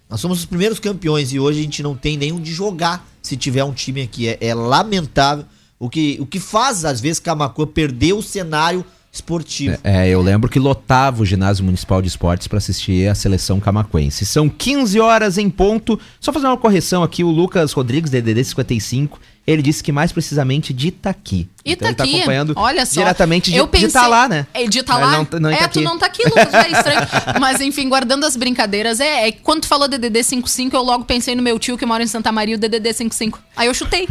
Nós 0.09 0.19
somos 0.19 0.39
os 0.39 0.45
primeiros 0.45 0.79
campeões 0.79 1.33
e 1.33 1.39
hoje 1.39 1.59
a 1.59 1.63
gente 1.63 1.81
não 1.81 1.95
tem 1.95 2.17
nenhum 2.17 2.39
de 2.39 2.51
jogar 2.53 3.07
se 3.21 3.35
tiver 3.37 3.63
um 3.63 3.73
time 3.73 4.01
aqui. 4.01 4.27
É, 4.27 4.37
é 4.39 4.53
lamentável. 4.53 5.45
O 5.79 5.89
que, 5.89 6.17
o 6.19 6.25
que 6.25 6.39
faz, 6.39 6.85
às 6.85 7.01
vezes, 7.01 7.19
Camacuã 7.19 7.65
perder 7.65 8.13
o 8.13 8.21
cenário 8.21 8.85
esportivo. 9.13 9.77
É, 9.83 10.09
eu 10.09 10.21
lembro 10.21 10.49
que 10.49 10.57
lotava 10.57 11.21
o 11.21 11.25
ginásio 11.25 11.63
municipal 11.63 12.01
de 12.01 12.07
esportes 12.07 12.47
para 12.47 12.57
assistir 12.57 13.07
a 13.07 13.13
seleção 13.13 13.59
camaquense. 13.59 14.25
São 14.25 14.49
15 14.49 14.99
horas 14.99 15.37
em 15.37 15.51
ponto. 15.51 15.99
Só 16.19 16.33
fazer 16.33 16.47
uma 16.47 16.57
correção 16.57 17.03
aqui, 17.03 17.23
o 17.23 17.29
Lucas 17.29 17.71
Rodrigues, 17.73 18.09
DDD 18.09 18.43
55, 18.43 19.19
ele 19.45 19.61
disse 19.61 19.83
que 19.83 19.91
mais 19.91 20.11
precisamente 20.11 20.73
de 20.73 20.87
Itaqui. 20.87 21.49
Então 21.65 21.89
ele 21.89 21.95
tá 21.95 22.03
Itaqui, 22.03 22.17
acompanhando 22.17 22.53
olha 22.55 22.85
só. 22.85 23.01
diretamente 23.01 23.51
de, 23.51 23.57
eu 23.57 23.65
de 23.65 23.71
pensei, 23.71 23.89
tá 23.91 24.07
lá, 24.07 24.29
né? 24.29 24.47
É, 24.53 24.65
de 24.65 24.81
tá 24.83 24.93
Mas 24.93 25.01
lá. 25.01 25.11
não 25.11 25.25
tá- 25.25 25.39
não 25.39 25.49
é, 25.49 25.55
Itaqui. 25.55 25.79
tu 25.79 25.81
não 25.81 25.97
tá 25.99 26.05
aqui, 26.05 26.23
Lucas, 26.23 26.53
é 26.53 26.71
estranho. 26.71 27.07
Mas 27.39 27.59
enfim, 27.59 27.89
guardando 27.89 28.25
as 28.25 28.37
brincadeiras, 28.37 28.99
é, 29.01 29.27
é 29.27 29.31
quando 29.31 29.61
tu 29.61 29.67
falou 29.67 29.87
DDD 29.87 30.23
55, 30.23 30.75
eu 30.75 30.81
logo 30.81 31.03
pensei 31.03 31.35
no 31.35 31.43
meu 31.43 31.59
tio 31.59 31.77
que 31.77 31.85
mora 31.85 32.01
em 32.01 32.07
Santa 32.07 32.31
Maria, 32.31 32.55
o 32.55 32.57
DDD 32.57 32.93
55. 32.93 33.39
Aí 33.55 33.67
eu 33.67 33.73
chutei. 33.73 34.07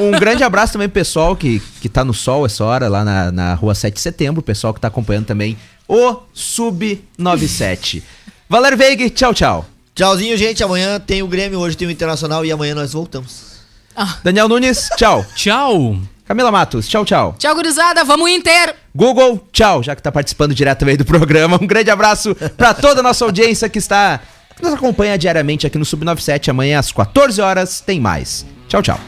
Um, 0.00 0.08
um 0.08 0.10
grande 0.12 0.42
abraço 0.42 0.72
também 0.72 0.88
pro 0.88 0.94
pessoal 0.94 1.36
que, 1.36 1.60
que 1.80 1.88
tá 1.88 2.02
no 2.04 2.14
sol 2.14 2.46
essa 2.46 2.64
hora, 2.64 2.88
lá 2.88 3.04
na, 3.04 3.30
na 3.30 3.54
rua 3.54 3.74
7 3.74 3.94
de 3.94 4.00
setembro, 4.00 4.40
o 4.40 4.42
pessoal 4.42 4.72
que 4.72 4.80
tá 4.80 4.88
acompanhando 4.88 5.26
também 5.26 5.58
o 5.86 6.16
Sub97. 6.34 8.02
Valer 8.48 8.76
Veig, 8.76 9.10
tchau, 9.10 9.34
tchau. 9.34 9.66
Tchauzinho, 9.94 10.36
gente. 10.36 10.62
Amanhã 10.64 10.98
tem 10.98 11.22
o 11.22 11.26
Grêmio, 11.28 11.58
hoje 11.58 11.76
tem 11.76 11.86
o 11.86 11.90
Internacional 11.90 12.44
e 12.44 12.50
amanhã 12.50 12.74
nós 12.74 12.92
voltamos. 12.92 13.49
Daniel 14.22 14.48
Nunes, 14.48 14.88
tchau. 14.96 15.24
Tchau. 15.34 15.96
Camila 16.24 16.52
Matos, 16.52 16.86
tchau, 16.86 17.04
tchau. 17.04 17.34
Tchau, 17.36 17.54
gurizada, 17.56 18.04
vamos 18.04 18.30
Inter! 18.30 18.76
Google, 18.94 19.44
tchau, 19.52 19.82
já 19.82 19.96
que 19.96 20.02
tá 20.02 20.12
participando 20.12 20.54
direto 20.54 20.84
aí 20.84 20.96
do 20.96 21.04
programa. 21.04 21.58
Um 21.60 21.66
grande 21.66 21.90
abraço 21.90 22.36
pra 22.56 22.72
toda 22.72 23.00
a 23.00 23.02
nossa 23.02 23.24
audiência 23.24 23.68
que 23.68 23.78
está 23.78 24.20
que 24.56 24.62
nos 24.62 24.74
acompanha 24.74 25.18
diariamente 25.18 25.66
aqui 25.66 25.78
no 25.78 25.84
Sub97. 25.84 26.50
Amanhã 26.50 26.78
às 26.78 26.92
14 26.92 27.40
horas 27.40 27.80
tem 27.80 27.98
mais. 27.98 28.46
Tchau, 28.68 28.80
tchau. 28.80 29.00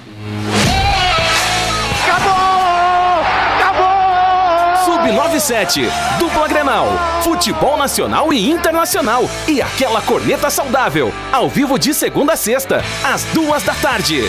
Sub97, 4.85 5.89
dupla 6.19 6.49
Grenal, 6.49 6.89
futebol 7.23 7.77
nacional 7.77 8.33
e 8.33 8.51
internacional 8.51 9.29
e 9.47 9.63
aquela 9.63 10.01
corneta 10.03 10.51
saudável, 10.51 11.13
ao 11.31 11.49
vivo 11.49 11.79
de 11.79 11.95
segunda 11.95 12.33
a 12.33 12.37
sexta, 12.37 12.83
às 13.05 13.25
duas 13.27 13.63
da 13.63 13.75
tarde. 13.75 14.23